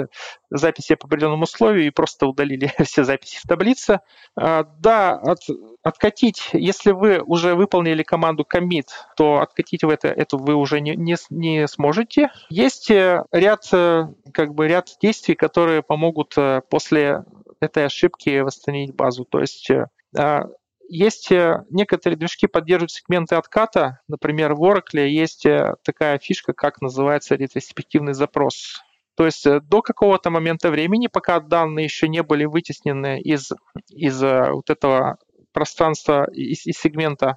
записи 0.50 0.94
по 0.94 1.06
определенному 1.06 1.44
условию 1.44 1.86
и 1.86 1.90
просто 1.90 2.26
удалили 2.26 2.72
все 2.84 3.04
записи 3.04 3.38
в 3.42 3.48
таблице. 3.48 4.00
А, 4.36 4.64
да, 4.78 5.12
от, 5.14 5.40
откатить, 5.82 6.50
если 6.52 6.92
вы 6.92 7.20
уже 7.20 7.54
выполнили 7.54 8.02
команду 8.02 8.46
commit, 8.50 8.86
то 9.16 9.40
откатить 9.40 9.82
в 9.84 9.88
это, 9.88 10.08
это 10.08 10.36
вы 10.36 10.54
уже 10.54 10.80
не, 10.80 10.94
не, 10.96 11.16
не 11.30 11.68
сможете. 11.68 12.30
Есть 12.48 12.90
э, 12.90 13.24
ряд, 13.32 13.68
э, 13.72 14.06
как 14.32 14.54
бы 14.54 14.68
ряд 14.68 14.96
действий, 15.00 15.34
которые 15.34 15.82
помогут 15.82 16.34
э, 16.36 16.62
после 16.68 17.24
этой 17.60 17.86
ошибки 17.86 18.40
восстановить 18.40 18.94
базу. 18.94 19.24
То 19.24 19.40
есть 19.40 19.68
а, 20.16 20.46
есть 20.88 21.30
некоторые 21.30 22.16
движки 22.16 22.46
поддерживают 22.46 22.90
сегменты 22.90 23.36
отката. 23.36 24.00
Например, 24.08 24.54
в 24.54 24.64
Oracle 24.64 25.06
есть 25.06 25.46
такая 25.84 26.18
фишка, 26.18 26.52
как 26.52 26.80
называется 26.80 27.36
ретроспективный 27.36 28.14
запрос. 28.14 28.82
То 29.20 29.26
есть 29.26 29.46
э, 29.46 29.60
до 29.60 29.82
какого-то 29.82 30.30
момента 30.30 30.70
времени, 30.70 31.06
пока 31.06 31.40
данные 31.40 31.84
еще 31.84 32.08
не 32.08 32.22
были 32.22 32.46
вытеснены 32.46 33.20
из, 33.20 33.52
из 33.90 34.22
э, 34.22 34.50
вот 34.50 34.70
этого 34.70 35.18
пространства, 35.52 36.26
из, 36.32 36.64
из 36.64 36.78
сегмента 36.78 37.36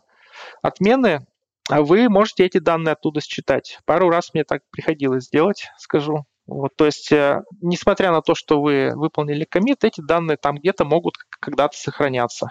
отмены, 0.62 1.28
а 1.70 1.82
вы 1.82 2.08
можете 2.08 2.46
эти 2.46 2.60
данные 2.60 2.94
оттуда 2.94 3.20
считать. 3.20 3.80
Пару 3.84 4.10
раз 4.10 4.34
мне 4.34 4.46
так 4.46 4.62
приходилось 4.72 5.26
сделать, 5.26 5.72
скажу. 5.78 6.24
Вот, 6.46 6.72
то 6.76 6.86
есть, 6.86 7.12
э, 7.12 7.42
несмотря 7.62 8.12
на 8.12 8.22
то, 8.22 8.36
что 8.36 8.62
вы 8.62 8.92
выполнили 8.96 9.46
комит, 9.46 9.84
эти 9.84 10.02
данные 10.02 10.38
там 10.38 10.56
где-то 10.56 10.84
могут 10.84 11.16
когда-то 11.40 11.78
сохраняться. 11.78 12.48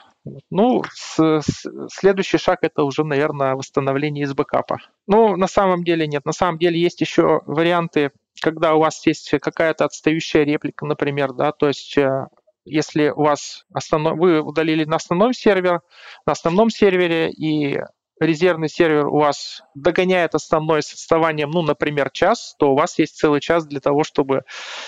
Ну, 0.50 0.82
с, 0.92 1.18
с, 1.18 1.66
следующий 1.92 2.38
шаг 2.38 2.60
это 2.62 2.84
уже, 2.84 3.04
наверное, 3.04 3.54
восстановление 3.54 4.24
из 4.24 4.32
бэкапа. 4.32 4.78
Ну, 5.06 5.36
на 5.36 5.46
самом 5.46 5.84
деле 5.84 6.06
нет. 6.06 6.24
На 6.24 6.32
самом 6.32 6.58
деле 6.58 6.80
есть 6.80 7.00
еще 7.00 7.40
варианты 7.46 8.12
когда 8.40 8.74
у 8.74 8.80
вас 8.80 9.06
есть 9.06 9.30
какая-то 9.40 9.84
отстающая 9.84 10.42
реплика, 10.44 10.86
например, 10.86 11.32
да, 11.32 11.52
то 11.52 11.68
есть 11.68 11.96
э, 11.98 12.26
если 12.64 13.10
у 13.10 13.22
вас 13.22 13.64
основной, 13.72 14.16
вы 14.16 14.40
удалили 14.40 14.84
на 14.84 14.96
основной 14.96 15.34
сервер, 15.34 15.80
на 16.26 16.32
основном 16.32 16.70
сервере 16.70 17.30
и 17.30 17.80
резервный 18.22 18.68
сервер 18.68 19.06
у 19.06 19.18
вас 19.18 19.62
догоняет 19.74 20.34
основной 20.34 20.82
с 20.82 20.92
отставанием, 20.92 21.50
ну, 21.50 21.62
например, 21.62 22.10
час, 22.10 22.54
то 22.58 22.72
у 22.72 22.76
вас 22.76 22.98
есть 22.98 23.16
целый 23.16 23.40
час 23.40 23.66
для 23.66 23.80
того, 23.80 24.04
чтобы 24.04 24.42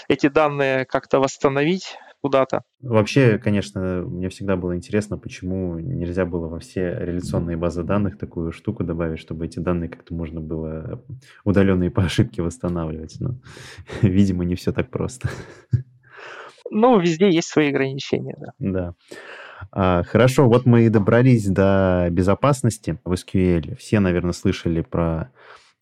эти 0.08 0.28
данные 0.28 0.84
как-то 0.86 1.20
восстановить, 1.20 1.96
куда-то. 2.24 2.62
Вообще, 2.80 3.36
конечно, 3.36 4.02
мне 4.06 4.30
всегда 4.30 4.56
было 4.56 4.74
интересно, 4.74 5.18
почему 5.18 5.78
нельзя 5.78 6.24
было 6.24 6.48
во 6.48 6.58
все 6.58 6.96
реляционные 6.98 7.58
базы 7.58 7.82
данных 7.82 8.16
такую 8.16 8.50
штуку 8.50 8.82
добавить, 8.82 9.18
чтобы 9.18 9.44
эти 9.44 9.58
данные 9.58 9.90
как-то 9.90 10.14
можно 10.14 10.40
было 10.40 11.04
удаленные 11.44 11.90
по 11.90 12.02
ошибке 12.02 12.40
восстанавливать. 12.40 13.16
Но, 13.20 13.34
видимо, 14.00 14.46
не 14.46 14.54
все 14.54 14.72
так 14.72 14.88
просто. 14.88 15.28
Ну, 16.70 16.98
везде 16.98 17.28
есть 17.28 17.48
свои 17.48 17.68
ограничения, 17.68 18.36
да. 18.38 18.52
Да. 18.58 18.94
А, 19.72 20.02
хорошо, 20.04 20.48
вот 20.48 20.66
мы 20.66 20.86
и 20.86 20.88
добрались 20.88 21.46
до 21.46 22.08
безопасности 22.10 22.98
в 23.04 23.12
SQL. 23.12 23.76
Все, 23.76 24.00
наверное, 24.00 24.32
слышали 24.32 24.80
про 24.82 25.30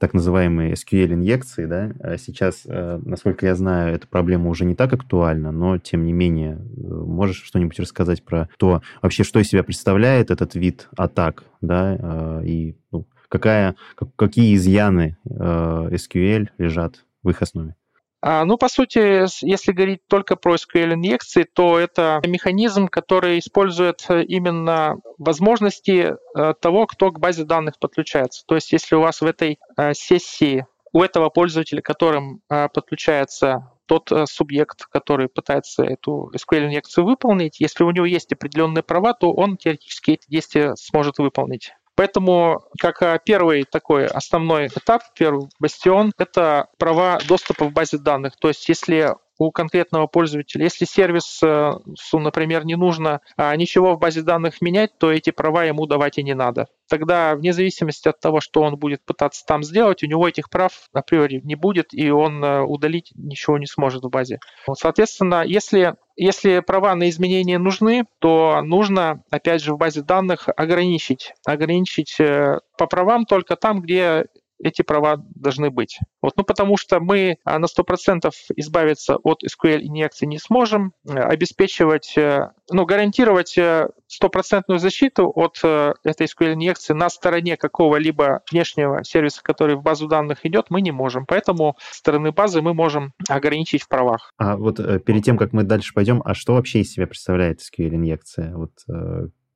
так 0.02 0.14
называемые 0.14 0.72
SQL-инъекции, 0.72 1.64
да, 1.64 1.92
а 2.00 2.18
сейчас, 2.18 2.62
э, 2.66 3.00
насколько 3.04 3.46
я 3.46 3.54
знаю, 3.54 3.94
эта 3.94 4.08
проблема 4.08 4.50
уже 4.50 4.64
не 4.64 4.74
так 4.74 4.92
актуальна, 4.92 5.52
но, 5.52 5.78
тем 5.78 6.04
не 6.04 6.12
менее, 6.12 6.54
э, 6.54 6.58
можешь 6.82 7.44
что-нибудь 7.44 7.78
рассказать 7.78 8.24
про 8.24 8.48
то, 8.58 8.82
вообще, 9.00 9.22
что 9.22 9.38
из 9.38 9.46
себя 9.46 9.62
представляет 9.62 10.32
этот 10.32 10.56
вид 10.56 10.88
атак, 10.96 11.44
да, 11.60 11.96
э, 11.96 12.46
и 12.46 12.76
ну, 12.90 13.06
какая, 13.28 13.76
какие 14.16 14.56
изъяны 14.56 15.16
SQL 15.24 16.48
лежат 16.58 17.04
в 17.22 17.30
их 17.30 17.40
основе? 17.40 17.76
А, 18.24 18.44
ну, 18.44 18.56
по 18.56 18.68
сути, 18.68 19.26
если 19.44 19.72
говорить 19.72 20.02
только 20.08 20.36
про 20.36 20.54
SQL-инъекции, 20.54 21.42
то 21.42 21.76
это 21.76 22.22
механизм, 22.24 22.86
который 22.86 23.40
использует 23.40 24.04
э, 24.08 24.22
именно 24.22 24.94
возможности 25.18 26.14
э, 26.14 26.54
того, 26.60 26.86
кто 26.86 27.10
к 27.10 27.18
базе 27.18 27.42
данных 27.42 27.80
подключается. 27.80 28.44
То 28.46 28.54
есть, 28.54 28.70
если 28.70 28.94
у 28.94 29.00
вас 29.00 29.22
в 29.22 29.26
этой 29.26 29.58
э, 29.76 29.92
сессии 29.94 30.66
у 30.92 31.02
этого 31.02 31.30
пользователя, 31.30 31.80
которым 31.80 32.42
подключается 32.48 33.70
тот 33.86 34.12
субъект, 34.26 34.84
который 34.90 35.30
пытается 35.30 35.84
эту 35.84 36.30
SQL-инъекцию 36.36 37.06
выполнить, 37.06 37.60
если 37.60 37.82
у 37.84 37.90
него 37.90 38.04
есть 38.04 38.30
определенные 38.30 38.82
права, 38.82 39.14
то 39.14 39.32
он 39.32 39.56
теоретически 39.56 40.10
эти 40.10 40.28
действия 40.28 40.74
сможет 40.76 41.16
выполнить. 41.16 41.72
Поэтому, 41.94 42.64
как 42.78 43.02
а, 43.02 43.18
первый 43.18 43.64
такой 43.64 44.06
основной 44.06 44.68
этап, 44.68 45.02
первый 45.14 45.48
бастион, 45.58 46.12
это 46.18 46.68
права 46.78 47.18
доступа 47.26 47.64
в 47.66 47.72
базе 47.72 47.98
данных. 47.98 48.34
То 48.38 48.48
есть, 48.48 48.68
если 48.68 49.14
у 49.46 49.50
конкретного 49.50 50.06
пользователя. 50.06 50.64
Если 50.64 50.84
сервису, 50.84 51.46
э, 51.46 52.18
например, 52.18 52.64
не 52.64 52.76
нужно 52.76 53.20
а, 53.36 53.54
ничего 53.56 53.94
в 53.94 53.98
базе 53.98 54.22
данных 54.22 54.60
менять, 54.60 54.98
то 54.98 55.10
эти 55.10 55.30
права 55.30 55.64
ему 55.64 55.86
давать 55.86 56.18
и 56.18 56.22
не 56.22 56.34
надо. 56.34 56.66
Тогда, 56.88 57.34
вне 57.34 57.52
зависимости 57.52 58.08
от 58.08 58.20
того, 58.20 58.40
что 58.40 58.62
он 58.62 58.76
будет 58.76 59.04
пытаться 59.04 59.44
там 59.46 59.62
сделать, 59.62 60.02
у 60.02 60.06
него 60.06 60.28
этих 60.28 60.50
прав 60.50 60.72
априори 60.92 61.40
не 61.42 61.54
будет, 61.54 61.88
и 61.92 62.10
он 62.10 62.44
э, 62.44 62.60
удалить 62.60 63.12
ничего 63.14 63.58
не 63.58 63.66
сможет 63.66 64.04
в 64.04 64.10
базе. 64.10 64.38
Соответственно, 64.74 65.42
если 65.44 65.94
если 66.14 66.60
права 66.60 66.94
на 66.94 67.08
изменения 67.08 67.58
нужны, 67.58 68.04
то 68.18 68.60
нужно, 68.62 69.22
опять 69.30 69.62
же, 69.62 69.72
в 69.72 69.78
базе 69.78 70.02
данных 70.02 70.48
ограничить. 70.54 71.32
Ограничить 71.46 72.20
э, 72.20 72.58
по 72.76 72.86
правам 72.86 73.24
только 73.24 73.56
там, 73.56 73.80
где 73.80 74.26
эти 74.62 74.82
права 74.82 75.16
должны 75.34 75.70
быть. 75.70 75.98
Вот, 76.22 76.34
ну, 76.36 76.44
потому 76.44 76.76
что 76.76 77.00
мы 77.00 77.36
а, 77.44 77.58
на 77.58 77.66
100% 77.66 78.30
избавиться 78.56 79.16
от 79.16 79.42
SQL-инъекции 79.42 80.26
не 80.26 80.38
сможем, 80.38 80.92
э, 81.06 81.14
обеспечивать, 81.14 82.16
э, 82.16 82.50
ну, 82.70 82.86
гарантировать 82.86 83.58
э, 83.58 83.88
стопроцентную 84.06 84.78
защиту 84.78 85.30
от 85.34 85.58
этой 85.58 86.26
SQL-инъекции 86.26 86.92
на 86.92 87.08
стороне 87.08 87.56
какого-либо 87.56 88.42
внешнего 88.50 89.02
сервиса, 89.04 89.42
который 89.42 89.76
в 89.76 89.82
базу 89.82 90.06
данных 90.06 90.44
идет, 90.44 90.66
мы 90.68 90.80
не 90.82 90.92
можем. 90.92 91.24
Поэтому 91.26 91.76
стороны 91.90 92.30
базы 92.30 92.60
мы 92.60 92.74
можем 92.74 93.14
ограничить 93.28 93.82
в 93.82 93.88
правах. 93.88 94.32
А 94.36 94.56
вот 94.56 94.76
перед 95.04 95.24
тем, 95.24 95.38
как 95.38 95.52
мы 95.52 95.62
дальше 95.62 95.94
пойдем, 95.94 96.22
а 96.24 96.34
что 96.34 96.54
вообще 96.54 96.80
из 96.80 96.92
себя 96.92 97.06
представляет 97.06 97.60
SQL-инъекция? 97.60 98.54
Вот 98.54 98.72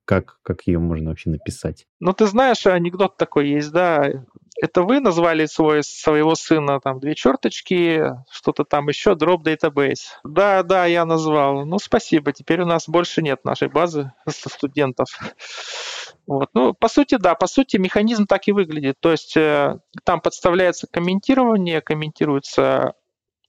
как, 0.07 0.39
как 0.41 0.65
ее 0.65 0.79
можно 0.79 1.09
вообще 1.09 1.29
написать? 1.29 1.85
Ну, 1.99 2.13
ты 2.13 2.27
знаешь, 2.27 2.65
анекдот 2.65 3.17
такой 3.17 3.49
есть, 3.49 3.71
да. 3.71 4.23
Это 4.59 4.81
вы 4.81 4.99
назвали 4.99 5.45
свой, 5.45 5.83
своего 5.83 6.33
сына 6.33 6.79
там 6.79 6.99
две 6.99 7.13
черточки, 7.13 8.11
что-то 8.31 8.63
там 8.63 8.87
еще, 8.87 9.11
drop 9.11 9.43
database. 9.43 10.01
Да, 10.23 10.63
да, 10.63 10.85
я 10.85 11.05
назвал. 11.05 11.65
Ну, 11.65 11.77
спасибо. 11.77 12.33
Теперь 12.33 12.61
у 12.61 12.65
нас 12.65 12.89
больше 12.89 13.21
нет 13.21 13.45
нашей 13.45 13.67
базы 13.67 14.11
студентов. 14.27 15.07
Вот. 16.25 16.49
Ну, 16.53 16.73
по 16.73 16.87
сути, 16.87 17.17
да, 17.19 17.35
по 17.35 17.47
сути, 17.47 17.77
механизм 17.77 18.25
так 18.25 18.47
и 18.47 18.51
выглядит. 18.51 18.95
То 18.99 19.11
есть 19.11 19.37
э, 19.37 19.77
там 20.03 20.21
подставляется 20.21 20.87
комментирование, 20.87 21.81
комментируется 21.81 22.93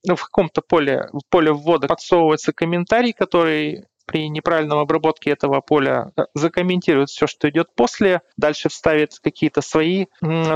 ну, 0.05 0.15
в 0.15 0.25
каком-то 0.25 0.61
поле, 0.61 1.09
в 1.13 1.21
поле 1.29 1.53
ввода 1.53 1.87
подсовывается 1.87 2.53
комментарий, 2.53 3.13
который 3.13 3.87
при 4.09 4.29
неправильном 4.31 4.79
обработке 4.79 5.31
этого 5.31 5.61
поля 5.61 6.11
э, 6.17 6.23
закомментирует 6.35 7.11
все, 7.11 7.27
что 7.27 7.49
идет 7.51 7.69
после, 7.77 8.23
дальше 8.39 8.71
вставит 8.71 9.19
какие-то 9.23 9.61
свои, 9.61 10.07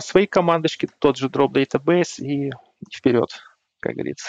свои 0.00 0.26
командочки, 0.26 0.88
тот 0.98 1.18
же 1.18 1.28
drop 1.28 1.52
database 1.52 2.24
и 2.24 2.50
вперед, 2.92 3.28
как 3.78 3.92
говорится. 3.92 4.28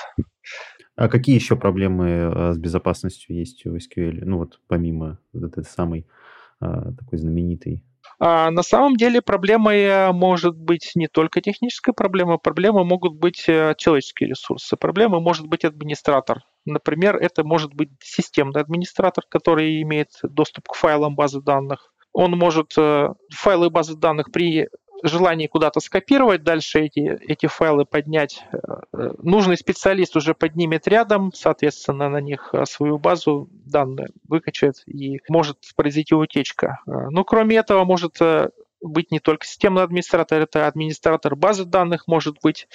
А 0.95 1.07
какие 1.07 1.35
еще 1.35 1.55
проблемы 1.55 2.09
э, 2.09 2.51
с 2.51 2.57
безопасностью 2.57 3.35
есть 3.35 3.65
у 3.65 3.75
SQL? 3.77 4.25
Ну 4.25 4.39
вот 4.39 4.59
помимо 4.67 5.19
вот 5.31 5.43
этой 5.43 5.63
самой 5.63 6.05
а, 6.59 6.91
такой 6.91 7.17
знаменитой 7.17 7.81
а 8.19 8.51
на 8.51 8.63
самом 8.63 8.95
деле 8.95 9.21
проблемой 9.21 9.81
э, 9.81 10.11
может 10.11 10.55
быть 10.55 10.91
не 10.95 11.07
только 11.07 11.41
техническая 11.41 11.93
проблема, 11.93 12.37
проблемы 12.37 12.85
могут 12.85 13.15
быть 13.15 13.37
человеческие 13.37 14.29
ресурсы, 14.29 14.77
проблемы 14.77 15.19
может 15.19 15.47
быть 15.47 15.65
администратор. 15.65 16.43
Например, 16.65 17.17
это 17.17 17.43
может 17.43 17.73
быть 17.73 17.89
системный 18.01 18.61
администратор, 18.61 19.25
который 19.27 19.81
имеет 19.81 20.09
доступ 20.23 20.69
к 20.69 20.75
файлам 20.75 21.15
базы 21.15 21.41
данных. 21.41 21.93
Он 22.13 22.31
может 22.31 22.73
э, 22.77 23.09
файлы 23.31 23.69
базы 23.69 23.95
данных 23.95 24.31
при 24.31 24.69
желании 25.01 25.47
куда-то 25.47 25.81
скопировать, 25.81 26.43
дальше 26.43 26.81
эти, 26.81 26.99
эти 26.99 27.47
файлы 27.47 27.85
поднять. 27.85 28.45
Э, 28.53 29.11
нужный 29.21 29.57
специалист 29.57 30.15
уже 30.15 30.33
поднимет 30.33 30.87
рядом, 30.87 31.31
соответственно, 31.33 32.09
на 32.09 32.21
них 32.21 32.49
э, 32.53 32.65
свою 32.65 32.99
базу 32.99 33.49
данных 33.51 34.09
выкачает 34.27 34.75
и 34.85 35.19
может 35.27 35.57
произойти 35.75 36.15
утечка. 36.15 36.79
Ну, 36.85 37.25
кроме 37.25 37.57
этого, 37.57 37.83
может 37.83 38.19
быть 38.83 39.11
не 39.11 39.19
только 39.19 39.45
системный 39.45 39.83
администратор, 39.83 40.41
это 40.41 40.67
администратор 40.67 41.35
базы 41.35 41.65
данных 41.65 42.07
может 42.07 42.37
быть, 42.43 42.67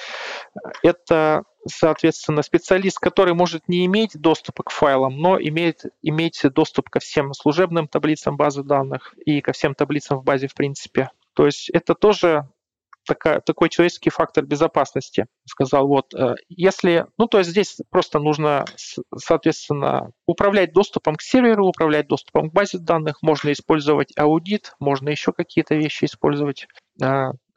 это, 0.83 1.45
соответственно, 1.69 2.43
специалист, 2.43 2.99
который 2.99 3.35
может 3.35 3.69
не 3.69 3.87
иметь 3.87 4.13
доступа 4.15 4.63
к 4.63 4.71
файлам, 4.71 5.17
но 5.17 5.41
имеет 5.41 5.85
иметь 6.03 6.43
доступ 6.55 6.91
ко 6.91 7.01
всем 7.01 7.33
служебным 7.33 7.89
таблицам 7.89 8.37
базы 8.37 8.63
данных 8.63 9.15
и 9.25 9.41
ко 9.41 9.53
всем 9.53 9.75
таблицам 9.75 10.19
в 10.19 10.25
базе 10.25 10.49
в 10.49 10.55
принципе. 10.55 11.11
То 11.35 11.47
есть 11.47 11.71
это 11.71 11.95
тоже 11.95 12.49
такая, 13.09 13.41
такой 13.41 13.71
человеческий 13.71 14.11
фактор 14.11 14.45
безопасности. 14.45 15.27
Сказал, 15.47 15.89
вот, 15.89 16.15
э, 16.15 16.35
если, 16.49 17.07
ну, 17.17 17.27
то 17.27 17.39
есть 17.39 17.51
здесь 17.51 17.79
просто 17.91 18.19
нужно, 18.19 18.67
соответственно, 19.17 20.11
управлять 20.27 20.73
доступом 20.73 21.17
к 21.17 21.23
серверу, 21.23 21.67
управлять 21.67 22.07
доступом 22.07 22.51
к 22.51 22.53
базе 22.53 22.79
данных, 22.79 23.23
можно 23.23 23.51
использовать 23.51 24.17
аудит, 24.17 24.75
можно 24.79 25.09
еще 25.09 25.33
какие-то 25.33 25.75
вещи 25.75 26.05
использовать. 26.05 26.69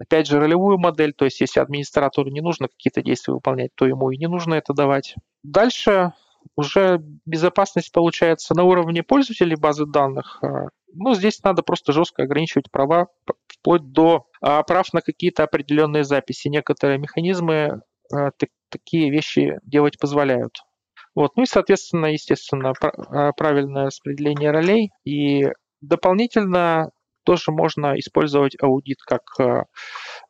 Опять 0.02 0.28
же, 0.28 0.39
ролевую 0.39 0.80
модель, 0.80 1.14
то 1.14 1.26
есть 1.26 1.41
если 1.41 1.60
администратору 1.60 2.30
не 2.32 2.41
нужно 2.41 2.68
какие-то 2.68 3.04
действия 3.04 3.36
выполнять, 3.36 3.70
то 3.76 3.86
ему 3.86 4.10
и 4.10 4.18
не 4.18 4.28
нужно 4.28 4.56
это 4.56 4.74
давать. 4.74 5.16
Дальше 5.43 6.14
уже 6.56 6.99
безопасность 7.26 7.91
получается 7.91 8.56
на 8.56 8.64
уровне 8.64 9.04
пользователей 9.04 9.56
базы 9.56 9.86
данных. 9.86 10.39
А, 10.41 10.70
ну, 10.93 11.14
здесь 11.14 11.43
надо 11.43 11.62
просто 11.62 11.93
жестко 11.93 12.24
ограничивать 12.24 12.72
права 12.72 13.10
вплоть 13.47 13.91
до 13.91 14.26
а, 14.41 14.64
прав 14.64 14.91
на 14.91 15.02
какие-то 15.02 15.43
определенные 15.43 16.04
записи. 16.04 16.47
Некоторые 16.47 16.97
механизмы 16.97 17.82
а, 18.12 18.32
такие 18.70 19.12
вещи 19.12 19.60
делать 19.64 19.99
позволяют. 19.99 20.64
Вот. 21.14 21.36
Ну 21.36 21.43
и, 21.43 21.45
соответственно, 21.45 22.08
естественно, 22.08 22.74
а, 22.82 23.34
правильное 23.34 23.86
распределение 23.86 24.49
ролей. 24.49 24.89
И 25.06 25.47
дополнительно 25.82 26.89
тоже 27.24 27.52
можно 27.52 27.98
использовать 28.00 28.56
аудит 28.62 28.98
как 29.02 29.22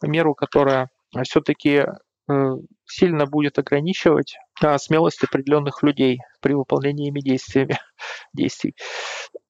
меру, 0.02 0.36
которая 0.36 0.89
все-таки 1.24 1.86
э, 2.30 2.34
сильно 2.86 3.26
будет 3.26 3.60
ограничивать 3.60 4.38
смелость 4.78 5.24
определенных 5.24 5.84
людей 5.84 6.20
при 6.39 6.54
выполнении 6.54 7.08
ими 7.08 7.22
действиями, 7.22 7.80
действий. 8.34 8.76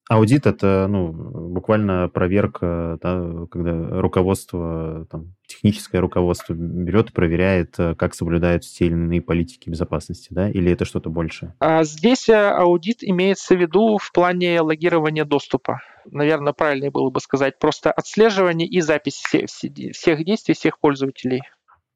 Аудит 0.08 0.46
это 0.46 0.86
ну, 0.88 1.12
буквально 1.12 2.08
проверка, 2.08 2.98
да, 3.00 3.46
когда 3.50 4.00
руководство, 4.00 5.06
там, 5.10 5.34
техническое 5.46 6.00
руководство 6.00 6.54
берет 6.54 7.10
и 7.10 7.12
проверяет, 7.12 7.78
э, 7.78 7.94
как 7.94 8.14
соблюдаются 8.14 8.74
те 8.74 8.86
или 8.86 8.94
иные 8.94 9.22
политики 9.22 9.70
безопасности, 9.70 10.28
да, 10.30 10.50
или 10.50 10.72
это 10.72 10.84
что-то 10.84 11.08
большее? 11.08 11.54
А 11.60 11.84
здесь 11.84 12.28
э, 12.28 12.34
аудит 12.34 12.98
имеется 13.00 13.54
в 13.54 13.60
виду 13.60 13.98
в 13.98 14.12
плане 14.12 14.60
логирования 14.60 15.24
доступа. 15.24 15.80
Наверное, 16.10 16.52
правильнее 16.52 16.90
было 16.90 17.10
бы 17.10 17.20
сказать 17.20 17.60
просто 17.60 17.92
отслеживание 17.92 18.66
и 18.66 18.80
запись 18.80 19.22
всех, 19.24 19.48
всех 19.48 20.24
действий 20.24 20.54
всех 20.54 20.80
пользователей. 20.80 21.42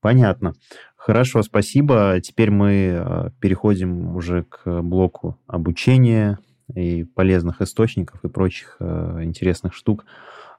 Понятно. 0.01 0.53
Хорошо, 0.95 1.43
спасибо. 1.43 2.21
Теперь 2.23 2.51
мы 2.51 2.73
э, 2.73 3.31
переходим 3.41 4.15
уже 4.15 4.45
к 4.45 4.81
блоку 4.83 5.39
обучения, 5.49 6.39
и 6.75 7.05
полезных 7.05 7.62
источников 7.62 8.25
и 8.25 8.29
прочих 8.29 8.77
э, 8.81 9.21
интересных 9.23 9.75
штук. 9.75 10.05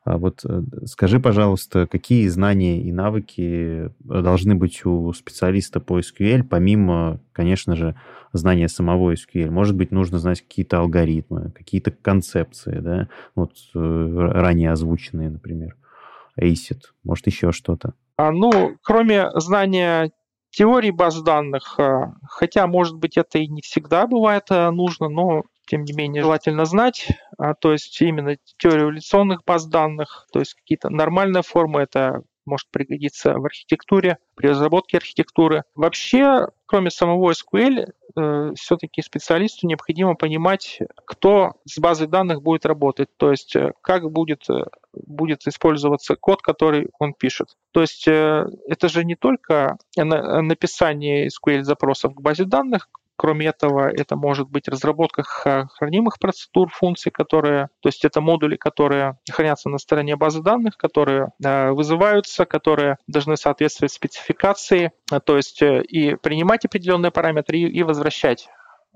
А 0.03 0.18
вот 0.18 0.45
э, 0.45 0.62
скажи, 0.86 1.20
пожалуйста, 1.20 1.86
какие 1.86 2.28
знания 2.28 2.82
и 2.82 2.91
навыки 2.93 3.91
должны 3.99 4.55
быть 4.55 4.86
у 4.86 5.12
специалиста 5.12 5.82
по 5.82 5.99
SQL, 5.99 6.43
помимо, 6.43 7.20
конечно 7.34 7.76
же, 7.76 7.99
знания 8.32 8.70
самого 8.70 9.14
SQL? 9.14 9.49
Может 9.49 9.76
быть, 9.76 9.91
нужно 9.91 10.20
знать 10.20 10.41
какие-то 10.41 10.80
алгоритмы, 10.80 11.51
какие-то 11.51 11.91
концепции, 11.91 12.80
да, 12.80 13.10
вот 13.36 13.51
э, 13.76 14.30
ранее 14.32 14.72
озвученные, 14.72 15.30
например, 15.30 15.76
ACID, 16.39 16.84
может, 17.03 17.28
еще 17.28 17.51
что-то. 17.51 17.93
А, 18.16 18.32
ну, 18.32 18.78
кроме 18.84 19.30
знания 19.36 20.12
теории 20.51 20.91
баз 20.91 21.22
данных, 21.22 21.78
хотя, 22.24 22.66
может 22.66 22.95
быть, 22.95 23.18
это 23.18 23.39
и 23.39 23.47
не 23.47 23.62
всегда 23.62 24.08
бывает 24.08 24.45
нужно, 24.49 25.10
но 25.10 25.43
тем 25.68 25.84
не 25.84 25.93
менее, 25.93 26.24
желательно 26.24 26.65
знать, 26.65 27.07
а, 27.38 27.53
то 27.53 27.72
есть 27.74 28.01
именно 28.01 28.38
теорию 28.57 28.86
эволюционных 28.86 29.43
баз 29.45 29.68
данных, 29.68 30.26
то 30.32 30.39
есть 30.39 30.53
какие-то 30.55 30.89
нормальные 30.89 31.43
формы, 31.43 31.82
это 31.82 32.24
может 32.47 32.68
пригодиться 32.72 33.34
в 33.34 33.45
архитектуре, 33.45 34.18
при 34.36 34.47
разработке 34.47 34.97
архитектуры. 34.97 35.63
Вообще, 35.76 36.47
кроме 36.65 36.89
самого 36.89 37.32
SQL, 37.32 37.91
э, 38.15 38.51
все-таки 38.55 39.01
специалисту 39.01 39.68
необходимо 39.68 40.15
понимать, 40.15 40.80
кто 41.05 41.55
с 41.65 41.78
базой 41.78 42.07
данных 42.07 42.41
будет 42.41 42.65
работать, 42.65 43.09
то 43.18 43.32
есть 43.32 43.55
э, 43.55 43.74
как 43.82 44.09
будет, 44.09 44.49
э, 44.49 44.63
будет 44.93 45.45
использоваться 45.45 46.15
код, 46.15 46.41
который 46.41 46.89
он 46.97 47.13
пишет. 47.13 47.49
То 47.72 47.82
есть 47.82 48.07
э, 48.07 48.45
это 48.68 48.88
же 48.88 49.03
не 49.03 49.15
только 49.15 49.78
написание 49.95 51.28
SQL-запросов 51.28 52.15
к 52.15 52.22
базе 52.22 52.45
данных, 52.45 52.89
Кроме 53.18 53.47
этого, 53.47 53.89
это 53.89 54.15
может 54.15 54.47
быть 54.49 54.68
разработка 54.68 55.24
хранимых 55.24 56.20
процедур, 56.20 56.70
функций, 56.70 57.11
которые, 57.11 57.70
то 57.82 57.89
есть 57.89 58.05
это 58.05 58.22
модули, 58.22 58.57
которые 58.57 59.18
хранятся 59.30 59.70
на 59.70 59.80
стороне 59.80 60.15
базы 60.15 60.41
данных, 60.43 60.78
которые 60.78 61.30
э, 61.43 61.72
вызываются, 61.72 62.45
которые 62.45 62.97
должны 63.07 63.36
соответствовать 63.36 63.91
спецификации, 63.91 64.91
э, 65.11 65.20
то 65.20 65.36
есть 65.36 65.61
э, 65.63 65.82
и 65.82 66.15
принимать 66.15 66.65
определенные 66.65 67.11
параметры, 67.11 67.57
и 67.57 67.84
возвращать 67.84 68.47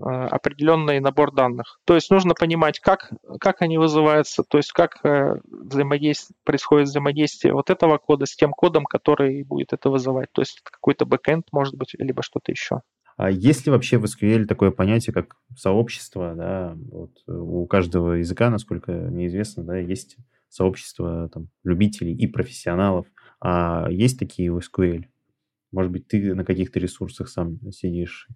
определенный 0.04 1.00
набор 1.00 1.32
данных. 1.32 1.80
То 1.86 1.94
есть 1.94 2.10
нужно 2.10 2.34
понимать, 2.34 2.80
как, 2.80 3.12
как 3.40 3.62
они 3.62 3.78
вызываются, 3.78 4.42
то 4.42 4.58
есть 4.58 4.72
как 4.72 5.00
взаимодействие, 5.04 6.36
происходит 6.44 6.88
взаимодействие 6.88 7.54
вот 7.54 7.70
этого 7.70 8.00
кода 8.00 8.26
с 8.26 8.36
тем 8.36 8.52
кодом, 8.52 8.86
который 8.86 9.44
будет 9.44 9.74
это 9.74 9.92
вызывать. 9.92 10.32
То 10.32 10.42
есть 10.42 10.62
какой-то 10.64 11.06
бэкэнд, 11.06 11.50
может 11.52 11.76
быть, 11.76 11.94
либо 12.00 12.24
что-то 12.24 12.52
еще. 12.52 12.82
А 13.18 13.30
есть 13.30 13.66
ли 13.66 13.72
вообще 13.72 13.98
в 13.98 14.06
SQL 14.06 14.46
такое 14.46 14.72
понятие, 14.72 15.14
как 15.14 15.38
сообщество? 15.56 16.34
Да? 16.36 16.78
Вот 16.92 17.12
у 17.28 17.66
каждого 17.68 18.14
языка, 18.14 18.50
насколько 18.50 18.92
мне 18.92 19.28
известно, 19.28 19.64
да, 19.64 19.78
есть 19.78 20.18
сообщество 20.50 21.30
там, 21.34 21.48
любителей 21.64 22.14
и 22.16 22.28
профессионалов. 22.28 23.08
А 23.40 23.88
есть 23.90 24.20
такие 24.20 24.52
в 24.52 24.60
SQL? 24.60 25.06
Может 25.72 25.92
быть, 25.92 26.08
ты 26.08 26.36
на 26.36 26.44
каких-то 26.44 26.80
ресурсах 26.80 27.30
сам 27.30 27.60
сидишь? 27.72 28.28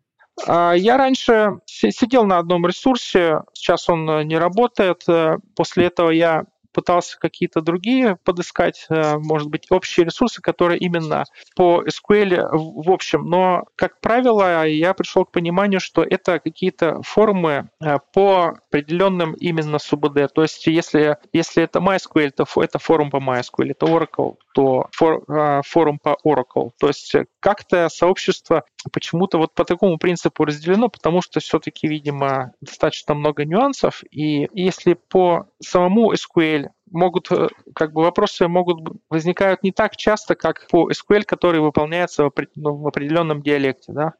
А, 0.47 0.73
я 0.73 0.97
раньше 0.97 1.59
сидел 1.65 2.25
на 2.25 2.39
одном 2.39 2.65
ресурсе, 2.65 3.41
сейчас 3.53 3.89
он 3.89 4.09
э, 4.09 4.23
не 4.23 4.37
работает. 4.37 5.03
Э, 5.07 5.37
после 5.55 5.85
этого 5.85 6.09
я 6.09 6.45
пытался 6.75 7.17
какие-то 7.17 7.61
другие 7.61 8.17
подыскать, 8.25 8.85
э, 8.89 9.17
может 9.17 9.49
быть, 9.49 9.67
общие 9.69 10.05
ресурсы, 10.05 10.41
которые 10.41 10.77
именно 10.77 11.23
по 11.55 11.83
SQL 11.83 12.49
в 12.51 12.91
общем. 12.91 13.29
Но, 13.29 13.63
как 13.77 14.01
правило, 14.01 14.67
я 14.67 14.93
пришел 14.93 15.23
к 15.23 15.31
пониманию, 15.31 15.79
что 15.79 16.03
это 16.03 16.39
какие-то 16.39 17.01
формы 17.01 17.69
э, 17.79 17.97
по 18.13 18.57
определенным 18.67 19.33
именно 19.35 19.79
СУБД. 19.79 20.33
То 20.33 20.41
есть, 20.41 20.67
если, 20.67 21.17
если 21.31 21.63
это 21.63 21.79
MySQL, 21.79 22.31
то 22.31 22.45
это 22.61 22.77
форум 22.77 23.09
по 23.09 23.17
MySQL, 23.17 23.71
это 23.71 23.85
Oracle, 23.85 24.35
то 24.55 24.87
фор, 24.93 25.21
э, 25.27 25.61
форум 25.65 25.99
по 25.99 26.17
Oracle. 26.25 26.71
То 26.79 26.87
есть, 26.87 27.13
как-то 27.41 27.89
сообщество 27.89 28.63
почему-то 28.93 29.37
вот 29.37 29.53
по 29.53 29.65
такому 29.65 29.97
принципу 29.97 30.45
разделено, 30.45 30.87
потому 30.87 31.21
что 31.21 31.41
все-таки, 31.41 31.89
видимо, 31.89 32.53
достаточно 32.61 33.15
много 33.15 33.43
нюансов. 33.43 34.01
И 34.11 34.47
если 34.53 34.93
по 34.93 35.47
самому 35.61 36.13
SQL 36.13 36.69
могут, 36.89 37.29
э, 37.33 37.49
как 37.75 37.91
бы 37.91 38.03
вопросы 38.03 38.47
могут 38.47 38.97
возникают 39.09 39.61
не 39.61 39.73
так 39.73 39.97
часто, 39.97 40.35
как 40.35 40.67
по 40.69 40.89
SQL, 40.89 41.23
который 41.25 41.59
выполняется 41.59 42.23
в, 42.23 42.31
ну, 42.55 42.77
в 42.77 42.87
определенном 42.87 43.41
диалекте, 43.41 43.91
да. 43.91 44.13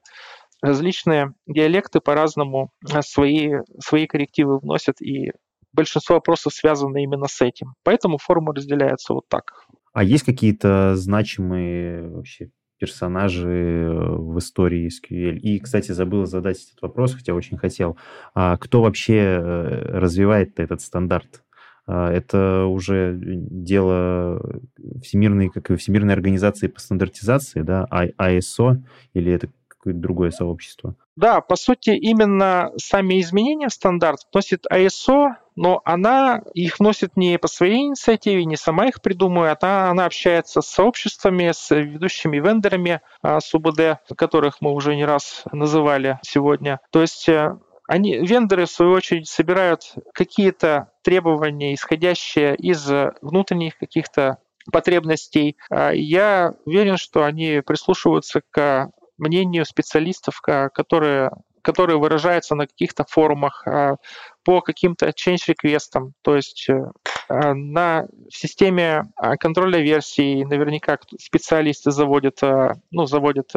Различные 0.62 1.34
диалекты 1.48 2.02
по-разному 2.02 2.72
э, 2.94 3.02
свои, 3.04 3.54
свои 3.80 4.06
коррективы 4.06 4.60
вносят, 4.60 5.02
и 5.02 5.32
большинство 5.72 6.16
вопросов 6.16 6.54
связано 6.54 6.98
именно 6.98 7.28
с 7.30 7.40
этим. 7.40 7.76
Поэтому 7.84 8.18
формы 8.18 8.54
разделяются 8.54 9.14
вот 9.14 9.30
так. 9.30 9.66
А 9.96 10.04
есть 10.04 10.26
какие-то 10.26 10.98
значимые 10.98 12.10
вообще 12.10 12.50
персонажи 12.80 13.50
э, 13.50 13.89
в 13.89 14.38
истории 14.38 14.89
SQL? 14.89 15.38
И, 15.38 15.58
кстати, 15.60 15.93
забыл 15.93 16.26
задать 16.26 16.58
этот 16.58 16.82
вопрос, 16.82 17.14
хотя 17.16 17.34
очень 17.34 17.58
хотел. 17.58 17.98
А 18.34 18.58
кто 18.58 18.82
вообще 18.82 19.38
развивает 19.39 20.60
этот 20.60 20.82
стандарт? 20.82 21.43
А, 21.88 22.12
это 22.12 22.66
уже 22.66 23.18
дело 23.18 24.41
всемирной, 25.02 25.50
как 25.50 25.72
и 25.72 25.78
Всемирной 25.78 26.14
организации 26.14 26.68
по 26.68 26.82
стандартизации, 26.82 27.62
да, 27.62 27.88
ISO, 28.20 28.84
или 29.14 29.32
это 29.32 29.48
какое-то 29.86 30.00
другое 30.00 30.32
сообщество? 30.32 30.96
Да, 31.16 31.42
по 31.42 31.56
сути, 31.56 31.92
именно 31.92 32.72
сами 32.78 33.22
изменения 33.22 33.70
в 33.70 33.74
стандарт 33.74 34.22
вносит 34.34 34.66
ISO, 34.72 35.30
но 35.56 35.82
она 35.86 36.42
их 36.54 36.80
вносит 36.80 37.16
не 37.16 37.38
по 37.38 37.48
своей 37.48 37.86
инициативе, 37.86 38.46
не 38.46 38.58
сама 38.58 38.88
их 38.88 39.02
придумывает, 39.02 39.60
а 39.62 39.92
она 39.92 40.06
общается 40.06 40.62
с 40.62 40.68
сообществами, 40.68 41.52
с 41.54 41.74
ведущими 41.74 42.38
вендорами 42.38 43.02
а, 43.22 43.40
с 43.40 43.54
УБД, 43.54 44.00
которых 44.18 44.58
мы 44.60 44.74
уже 44.74 44.96
не 44.96 45.06
раз 45.06 45.44
называли 45.52 46.20
сегодня. 46.24 46.82
То 46.90 47.02
есть 47.02 47.30
э, 47.30 47.56
они, 47.88 48.18
вендоры, 48.18 48.66
в 48.66 48.72
свою 48.72 48.92
очередь, 48.94 49.30
собирают 49.30 49.94
какие-то 50.14 50.90
требования, 51.04 51.76
исходящие 51.76 52.56
из 52.56 52.90
внутренних 53.22 53.78
каких-то 53.78 54.40
потребностей. 54.72 55.58
А 55.70 55.92
я 55.92 56.56
уверен, 56.66 56.98
что 56.98 57.24
они 57.24 57.62
прислушиваются 57.66 58.42
к 58.50 58.92
мнению 59.18 59.66
специалистов, 59.66 60.41
которые 60.41 61.32
которые 61.61 61.97
выражаются 61.97 62.53
на 62.53 62.68
каких-то 62.68 63.05
форумах, 63.09 63.68
а, 63.68 63.95
по 64.43 64.61
каким-то 64.61 65.07
change 65.07 65.45
реквестам 65.47 66.13
то 66.22 66.36
есть 66.36 66.70
э, 66.70 66.91
а, 67.28 67.55
на 67.55 68.05
в 68.30 68.38
системе 68.38 69.05
контроля 69.39 69.80
версий 69.82 70.45
наверняка 70.45 70.99
специалисты 71.20 71.89
заводят, 71.89 72.39
ну, 72.91 73.05
заводят 73.05 73.51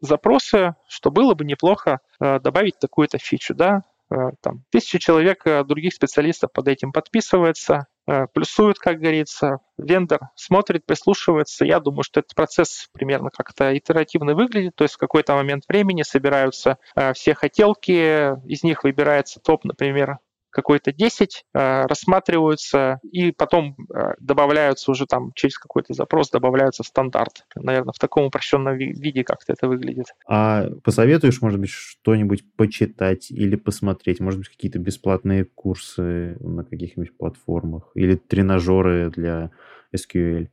запросы, 0.00 0.76
что 0.88 1.10
было 1.10 1.34
бы 1.34 1.44
неплохо 1.44 1.98
добавить 2.20 2.78
такую-то 2.78 3.18
фичу, 3.18 3.54
да, 3.54 3.82
там, 4.08 4.64
тысячи 4.70 4.98
человек 4.98 5.44
других 5.66 5.94
специалистов 5.94 6.52
под 6.52 6.68
этим 6.68 6.92
подписывается, 6.92 7.86
плюсуют, 8.32 8.78
как 8.78 8.98
говорится, 8.98 9.58
вендор 9.76 10.30
смотрит, 10.34 10.86
прислушивается. 10.86 11.64
Я 11.64 11.80
думаю, 11.80 12.02
что 12.02 12.20
этот 12.20 12.34
процесс 12.34 12.88
примерно 12.92 13.30
как-то 13.30 13.76
итеративно 13.76 14.34
выглядит, 14.34 14.74
то 14.76 14.84
есть 14.84 14.94
в 14.94 14.98
какой-то 14.98 15.34
момент 15.34 15.64
времени 15.68 16.02
собираются 16.02 16.78
все 17.14 17.34
хотелки, 17.34 18.36
из 18.48 18.62
них 18.62 18.84
выбирается 18.84 19.40
топ, 19.40 19.64
например, 19.64 20.18
какой-то 20.58 20.92
10 20.92 21.44
э, 21.54 21.82
рассматриваются 21.86 22.98
и 23.04 23.30
потом 23.30 23.76
э, 23.94 24.14
добавляются 24.18 24.90
уже 24.90 25.06
там 25.06 25.30
через 25.36 25.56
какой-то 25.56 25.94
запрос, 25.94 26.30
добавляются 26.30 26.82
в 26.82 26.86
стандарт. 26.86 27.44
Наверное, 27.54 27.92
в 27.92 27.98
таком 28.00 28.24
упрощенном 28.24 28.76
виде 28.76 29.22
как-то 29.22 29.52
это 29.52 29.68
выглядит. 29.68 30.06
А 30.26 30.66
посоветуешь, 30.82 31.40
может 31.40 31.60
быть, 31.60 31.70
что-нибудь 31.70 32.42
почитать 32.56 33.30
или 33.30 33.54
посмотреть? 33.54 34.18
Может 34.18 34.40
быть, 34.40 34.48
какие-то 34.48 34.80
бесплатные 34.80 35.44
курсы 35.44 36.36
на 36.40 36.64
каких-нибудь 36.64 37.16
платформах 37.16 37.92
или 37.94 38.16
тренажеры 38.16 39.10
для 39.10 39.52
SQL? 39.94 40.48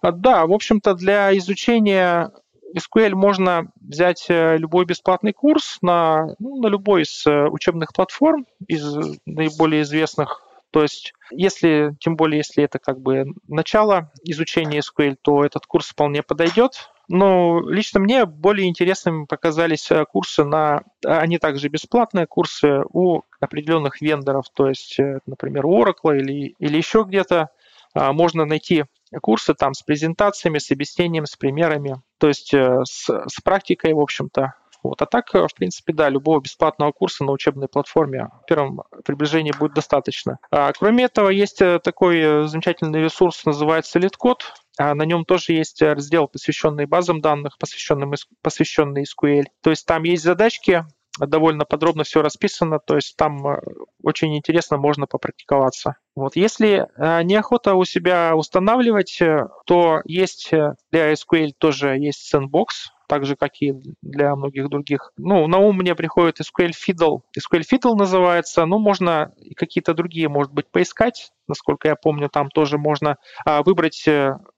А, 0.00 0.12
да, 0.12 0.46
в 0.46 0.52
общем-то, 0.52 0.94
для 0.94 1.36
изучения 1.36 2.30
SQL 2.76 3.14
можно 3.14 3.70
взять 3.80 4.26
э, 4.28 4.56
любой 4.56 4.84
бесплатный 4.84 5.32
курс 5.32 5.78
на, 5.82 6.34
ну, 6.38 6.60
на 6.60 6.68
любой 6.68 7.02
из 7.02 7.26
э, 7.26 7.48
учебных 7.48 7.92
платформ, 7.92 8.46
из 8.66 8.84
наиболее 9.26 9.82
известных. 9.82 10.42
То 10.70 10.82
есть, 10.82 11.14
если, 11.32 11.96
тем 11.98 12.16
более, 12.16 12.38
если 12.38 12.62
это 12.62 12.78
как 12.78 13.00
бы 13.00 13.26
начало 13.48 14.12
изучения 14.22 14.80
SQL, 14.80 15.16
то 15.20 15.44
этот 15.44 15.66
курс 15.66 15.88
вполне 15.88 16.22
подойдет. 16.22 16.90
Но 17.08 17.60
лично 17.68 17.98
мне 17.98 18.24
более 18.24 18.68
интересными 18.68 19.24
показались 19.24 19.90
э, 19.90 20.04
курсы 20.04 20.44
на, 20.44 20.82
они 21.04 21.38
также 21.38 21.68
бесплатные 21.68 22.26
курсы 22.26 22.82
у 22.92 23.22
определенных 23.40 24.00
вендоров, 24.00 24.44
то 24.54 24.68
есть, 24.68 24.98
например, 25.26 25.66
у 25.66 25.82
Oracle 25.82 26.16
или, 26.18 26.54
или 26.58 26.76
еще 26.76 27.04
где-то. 27.06 27.50
А, 27.92 28.12
можно 28.12 28.44
найти 28.44 28.84
курсы 29.20 29.54
там 29.54 29.74
с 29.74 29.82
презентациями, 29.82 30.58
с 30.58 30.70
объяснением, 30.70 31.26
с 31.26 31.34
примерами, 31.36 32.00
то 32.20 32.28
есть 32.28 32.54
э, 32.54 32.82
с, 32.84 33.08
с 33.08 33.40
практикой, 33.42 33.94
в 33.94 34.00
общем-то. 34.00 34.54
Вот. 34.82 35.02
А 35.02 35.06
так, 35.06 35.34
э, 35.34 35.46
в 35.46 35.54
принципе, 35.54 35.92
да, 35.92 36.08
любого 36.08 36.40
бесплатного 36.40 36.92
курса 36.92 37.24
на 37.24 37.32
учебной 37.32 37.68
платформе 37.68 38.28
в 38.42 38.46
первом 38.46 38.82
приближении 39.04 39.52
будет 39.58 39.74
достаточно. 39.74 40.38
А, 40.50 40.72
кроме 40.72 41.04
этого, 41.04 41.30
есть 41.30 41.60
э, 41.62 41.80
такой 41.82 42.46
замечательный 42.46 43.02
ресурс, 43.02 43.44
называется 43.44 43.98
LeetCode. 43.98 44.42
А 44.78 44.94
на 44.94 45.02
нем 45.02 45.24
тоже 45.24 45.52
есть 45.52 45.82
раздел, 45.82 46.28
посвященный 46.28 46.86
базам 46.86 47.20
данных, 47.20 47.58
посвященный, 47.58 48.06
посвященный 48.42 49.04
SQL. 49.04 49.44
То 49.62 49.70
есть 49.70 49.84
там 49.84 50.04
есть 50.04 50.22
задачки, 50.22 50.84
довольно 51.18 51.64
подробно 51.64 52.04
все 52.04 52.22
расписано, 52.22 52.78
то 52.78 52.96
есть 52.96 53.16
там 53.16 53.46
э, 53.46 53.60
очень 54.02 54.36
интересно, 54.36 54.76
можно 54.76 55.06
попрактиковаться. 55.06 55.96
Вот. 56.14 56.36
Если 56.36 56.86
э, 56.96 57.22
неохота 57.22 57.74
у 57.74 57.84
себя 57.84 58.34
устанавливать, 58.36 59.20
э, 59.20 59.48
то 59.66 60.00
есть 60.04 60.50
для 60.50 61.12
SQL 61.12 61.52
тоже 61.58 61.98
есть 61.98 62.32
Sandbox, 62.32 62.66
так 63.08 63.24
же, 63.24 63.34
как 63.34 63.60
и 63.60 63.74
для 64.02 64.36
многих 64.36 64.68
других. 64.68 65.10
Ну, 65.16 65.48
на 65.48 65.58
ум 65.58 65.78
мне 65.78 65.96
приходит 65.96 66.38
SQL 66.40 66.70
Fiddle. 66.70 67.22
SQL 67.36 67.62
Fiddle 67.68 67.96
называется. 67.96 68.64
Ну, 68.66 68.78
можно 68.78 69.34
какие-то 69.56 69.94
другие, 69.94 70.28
может 70.28 70.52
быть, 70.52 70.70
поискать. 70.70 71.32
Насколько 71.48 71.88
я 71.88 71.96
помню, 71.96 72.28
там 72.28 72.50
тоже 72.50 72.78
можно 72.78 73.16
а, 73.44 73.64
выбрать 73.64 74.08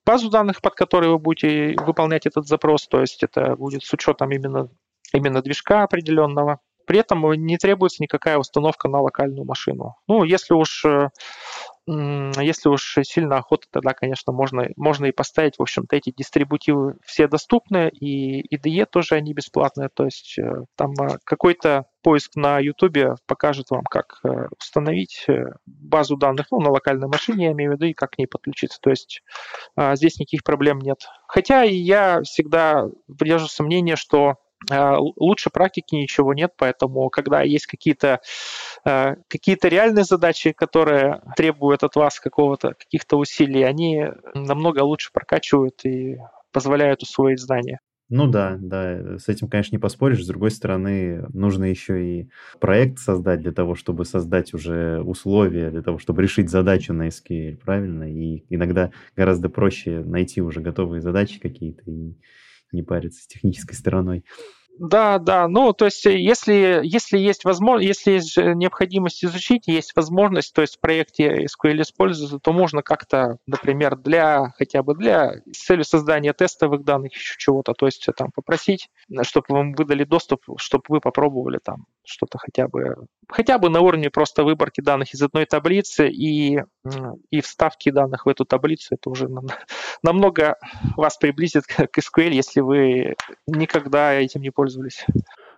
базу 0.05 0.29
данных, 0.29 0.61
под 0.61 0.75
которой 0.75 1.09
вы 1.09 1.19
будете 1.19 1.75
выполнять 1.83 2.27
этот 2.27 2.47
запрос. 2.47 2.87
То 2.89 3.01
есть 3.01 3.23
это 3.23 3.57
будет 3.57 3.85
с 3.85 3.93
учетом 3.95 4.31
именно 4.31 4.69
именно 5.13 5.43
движка 5.43 5.83
определенного. 5.83 6.61
При 6.87 6.99
этом 6.99 7.33
не 7.35 7.59
требуется 7.59 8.03
никакая 8.03 8.39
установка 8.39 8.89
на 8.89 9.01
локальную 9.01 9.45
машину. 9.45 9.95
Ну, 10.09 10.25
если 10.25 10.55
уж 10.55 10.85
э, 10.85 11.11
если 11.87 12.69
уж 12.69 12.99
сильно 13.03 13.39
охота, 13.39 13.67
тогда, 13.71 13.93
конечно, 13.93 14.33
можно, 14.33 14.69
можно 14.77 15.07
и 15.07 15.13
поставить, 15.13 15.57
в 15.59 15.63
общем-то, 15.63 15.97
эти 15.97 16.13
дистрибутивы 16.17 16.97
все 17.05 17.27
доступны, 17.27 17.89
и 17.89 18.55
IDE 18.55 18.87
тоже 18.87 19.17
они 19.17 19.35
бесплатные, 19.35 19.89
то 19.93 20.05
есть 20.05 20.39
э, 20.39 20.65
там 20.77 20.93
э, 20.93 21.19
какой-то 21.25 21.87
поиск 22.03 22.37
на 22.37 22.59
YouTube 22.59 23.17
покажет 23.27 23.71
вам, 23.71 23.85
как 23.85 24.21
установить 24.59 25.25
базу 25.67 26.17
данных 26.17 26.47
ну, 26.51 26.61
на 26.61 26.71
локальной 26.71 27.07
машине, 27.07 27.47
я 27.47 27.53
имею 27.53 27.71
в 27.71 27.75
виду, 27.75 27.87
и 27.87 27.93
как 27.93 28.13
к 28.13 28.19
ней 28.19 28.27
подключиться. 28.27 28.79
То 28.83 28.91
есть 28.91 29.23
здесь 29.77 30.19
никаких 30.19 30.43
проблем 30.43 30.81
нет. 30.81 30.99
Хотя 31.29 31.63
я 31.63 32.23
всегда 32.23 32.89
придерживаюсь 33.17 33.61
мнения, 33.61 33.95
что 33.95 34.35
лучше 34.71 35.51
практики 35.51 35.95
ничего 35.95 36.35
нет, 36.35 36.53
поэтому 36.57 37.09
когда 37.11 37.43
есть 37.43 37.67
какие-то 37.67 38.21
а, 38.85 39.17
какие-то 39.29 39.69
реальные 39.69 40.05
задачи, 40.05 40.53
которые 40.53 41.23
требуют 41.37 41.83
от 41.83 41.97
вас 41.97 42.21
какого-то 42.21 42.75
каких-то 42.75 43.17
усилий, 43.17 43.63
они 43.63 44.07
намного 44.35 44.81
лучше 44.81 45.11
прокачивают 45.13 45.85
и 45.85 46.19
позволяют 46.53 47.03
усвоить 47.03 47.41
знания. 47.41 47.81
Ну 48.15 48.27
да, 48.27 48.59
да, 48.61 49.19
с 49.19 49.31
этим, 49.31 49.49
конечно, 49.49 49.75
не 49.75 49.81
поспоришь. 49.81 50.23
С 50.23 50.27
другой 50.27 50.51
стороны, 50.51 51.25
нужно 51.33 51.65
еще 51.65 52.05
и 52.05 52.29
проект 52.61 52.99
создать 52.99 53.41
для 53.41 53.53
того, 53.53 53.75
чтобы 53.75 54.05
создать 54.05 54.53
уже 54.53 55.01
условия, 55.01 55.71
для 55.71 55.81
того, 55.81 55.97
чтобы 55.97 56.21
решить 56.21 56.51
задачу 56.51 56.93
на 56.93 57.09
SQL, 57.09 57.57
правильно? 57.57 58.13
И 58.13 58.45
иногда 58.51 58.91
гораздо 59.17 59.49
проще 59.49 60.03
найти 60.05 60.43
уже 60.43 60.61
готовые 60.61 61.01
задачи 61.01 61.41
какие-то 61.41 61.91
и 61.91 62.19
не 62.73 62.83
париться 62.83 63.23
с 63.23 63.27
технической 63.27 63.77
стороной. 63.77 64.25
Да, 64.79 65.19
да. 65.19 65.49
Ну, 65.49 65.73
то 65.75 65.85
есть, 65.85 66.05
если, 66.07 66.81
если 66.83 67.19
есть 67.19 67.45
возможность, 67.45 67.87
если 67.89 68.13
есть 68.13 68.37
необходимость 68.37 69.25
изучить, 69.25 69.69
есть 69.69 69.95
возможность, 69.95 70.55
то 70.55 70.63
есть 70.63 70.77
в 70.77 70.81
проекте 70.81 71.45
SQL 71.45 71.83
используется, 71.83 72.39
то 72.39 72.53
можно 72.53 72.83
как-то, 72.83 73.37
например, 73.47 73.97
для 73.97 74.53
хотя 74.57 74.83
бы 74.83 74.95
для 74.95 75.43
с 75.53 75.67
целью 75.67 75.85
создания 75.85 76.33
тестовых 76.33 76.85
данных 76.85 77.13
еще 77.13 77.35
чего-то, 77.39 77.75
то 77.75 77.87
есть 77.87 78.07
там 78.17 78.31
попросить, 78.35 78.89
чтобы 79.23 79.47
вам 79.51 79.73
выдали 79.75 80.05
доступ, 80.05 80.43
чтобы 80.57 80.85
вы 80.89 81.01
попробовали 81.01 81.59
там 81.63 81.85
что-то 82.05 82.39
хотя 82.39 82.69
бы 82.69 83.07
хотя 83.29 83.59
бы 83.59 83.69
на 83.71 83.81
уровне 83.81 84.11
просто 84.11 84.45
выборки 84.45 84.81
данных 84.81 85.15
из 85.15 85.23
одной 85.23 85.47
таблицы 85.47 86.09
и, 86.09 86.61
и 87.31 87.41
вставки 87.41 87.91
данных 87.91 88.27
в 88.27 88.29
эту 88.29 88.45
таблицу. 88.45 88.95
Это 88.95 89.11
уже 89.11 89.29
намного 90.03 90.57
вас 90.97 91.17
приблизит 91.17 91.65
к 91.67 91.99
SQL, 91.99 92.31
если 92.31 92.61
вы 92.61 93.15
никогда 93.47 94.13
этим 94.15 94.43
не 94.43 94.51
пользовались. 94.51 95.05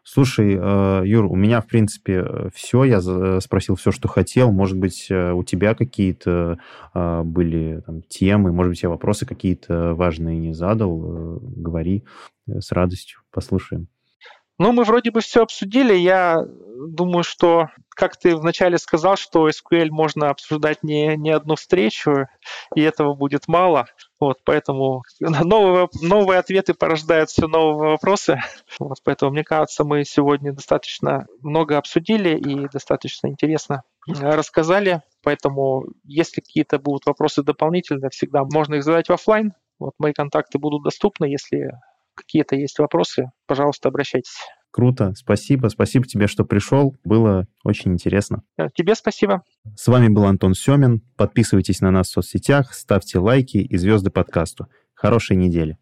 Слушай, 0.06 0.58
э, 0.60 1.02
Юр, 1.06 1.24
у 1.24 1.34
меня, 1.34 1.62
в 1.62 1.66
принципе, 1.66 2.50
все. 2.54 2.84
Я 2.84 3.00
спросил 3.40 3.74
все, 3.74 3.90
что 3.90 4.06
хотел. 4.06 4.52
Может 4.52 4.76
быть, 4.76 5.06
э, 5.10 5.32
у 5.32 5.42
тебя 5.44 5.74
какие-то 5.74 6.58
э, 6.92 7.22
были 7.22 7.82
там, 7.86 8.02
темы, 8.02 8.52
может 8.52 8.70
быть, 8.70 8.82
я 8.82 8.90
вопросы 8.90 9.24
какие-то 9.24 9.94
важные 9.94 10.38
не 10.38 10.52
задал. 10.52 11.40
Говори 11.40 12.04
с 12.46 12.70
радостью, 12.70 13.20
послушаем. 13.30 13.88
Ну, 14.58 14.70
мы 14.72 14.84
вроде 14.84 15.10
бы 15.10 15.20
все 15.20 15.42
обсудили. 15.42 15.94
Я 15.94 16.44
думаю, 16.88 17.24
что, 17.24 17.70
как 17.90 18.16
ты 18.16 18.36
вначале 18.36 18.78
сказал, 18.78 19.16
что 19.16 19.48
SQL 19.48 19.88
можно 19.90 20.30
обсуждать 20.30 20.82
не, 20.84 21.16
не 21.16 21.30
одну 21.30 21.56
встречу, 21.56 22.28
и 22.74 22.80
этого 22.80 23.14
будет 23.14 23.48
мало. 23.48 23.86
Вот, 24.20 24.38
поэтому 24.44 25.02
новые, 25.20 25.88
новые 26.00 26.38
ответы 26.38 26.72
порождают 26.74 27.30
все 27.30 27.48
новые 27.48 27.90
вопросы. 27.90 28.40
Вот, 28.78 28.98
поэтому, 29.02 29.32
мне 29.32 29.42
кажется, 29.42 29.84
мы 29.84 30.04
сегодня 30.04 30.52
достаточно 30.52 31.26
много 31.42 31.76
обсудили 31.76 32.36
и 32.38 32.68
достаточно 32.68 33.28
интересно 33.28 33.82
рассказали. 34.06 35.02
Поэтому, 35.22 35.84
если 36.04 36.40
какие-то 36.40 36.78
будут 36.78 37.06
вопросы 37.06 37.42
дополнительные, 37.42 38.10
всегда 38.10 38.44
можно 38.44 38.76
их 38.76 38.84
задать 38.84 39.08
в 39.08 39.12
офлайн. 39.12 39.52
Вот 39.80 39.94
мои 39.98 40.12
контакты 40.12 40.58
будут 40.58 40.84
доступны, 40.84 41.24
если 41.24 41.72
какие-то 42.14 42.56
есть 42.56 42.78
вопросы, 42.78 43.26
пожалуйста, 43.46 43.88
обращайтесь. 43.88 44.36
Круто, 44.74 45.12
спасибо. 45.14 45.68
Спасибо 45.68 46.04
тебе, 46.04 46.26
что 46.26 46.44
пришел. 46.44 46.96
Было 47.04 47.46
очень 47.62 47.92
интересно. 47.92 48.42
Э, 48.58 48.66
тебе 48.74 48.96
спасибо. 48.96 49.44
С 49.76 49.86
вами 49.86 50.08
был 50.08 50.24
Антон 50.24 50.54
Семин. 50.54 51.00
Подписывайтесь 51.16 51.80
на 51.80 51.92
нас 51.92 52.08
в 52.08 52.12
соцсетях, 52.12 52.74
ставьте 52.74 53.20
лайки 53.20 53.58
и 53.58 53.76
звезды 53.76 54.10
подкасту. 54.10 54.66
Хорошей 54.94 55.36
недели. 55.36 55.78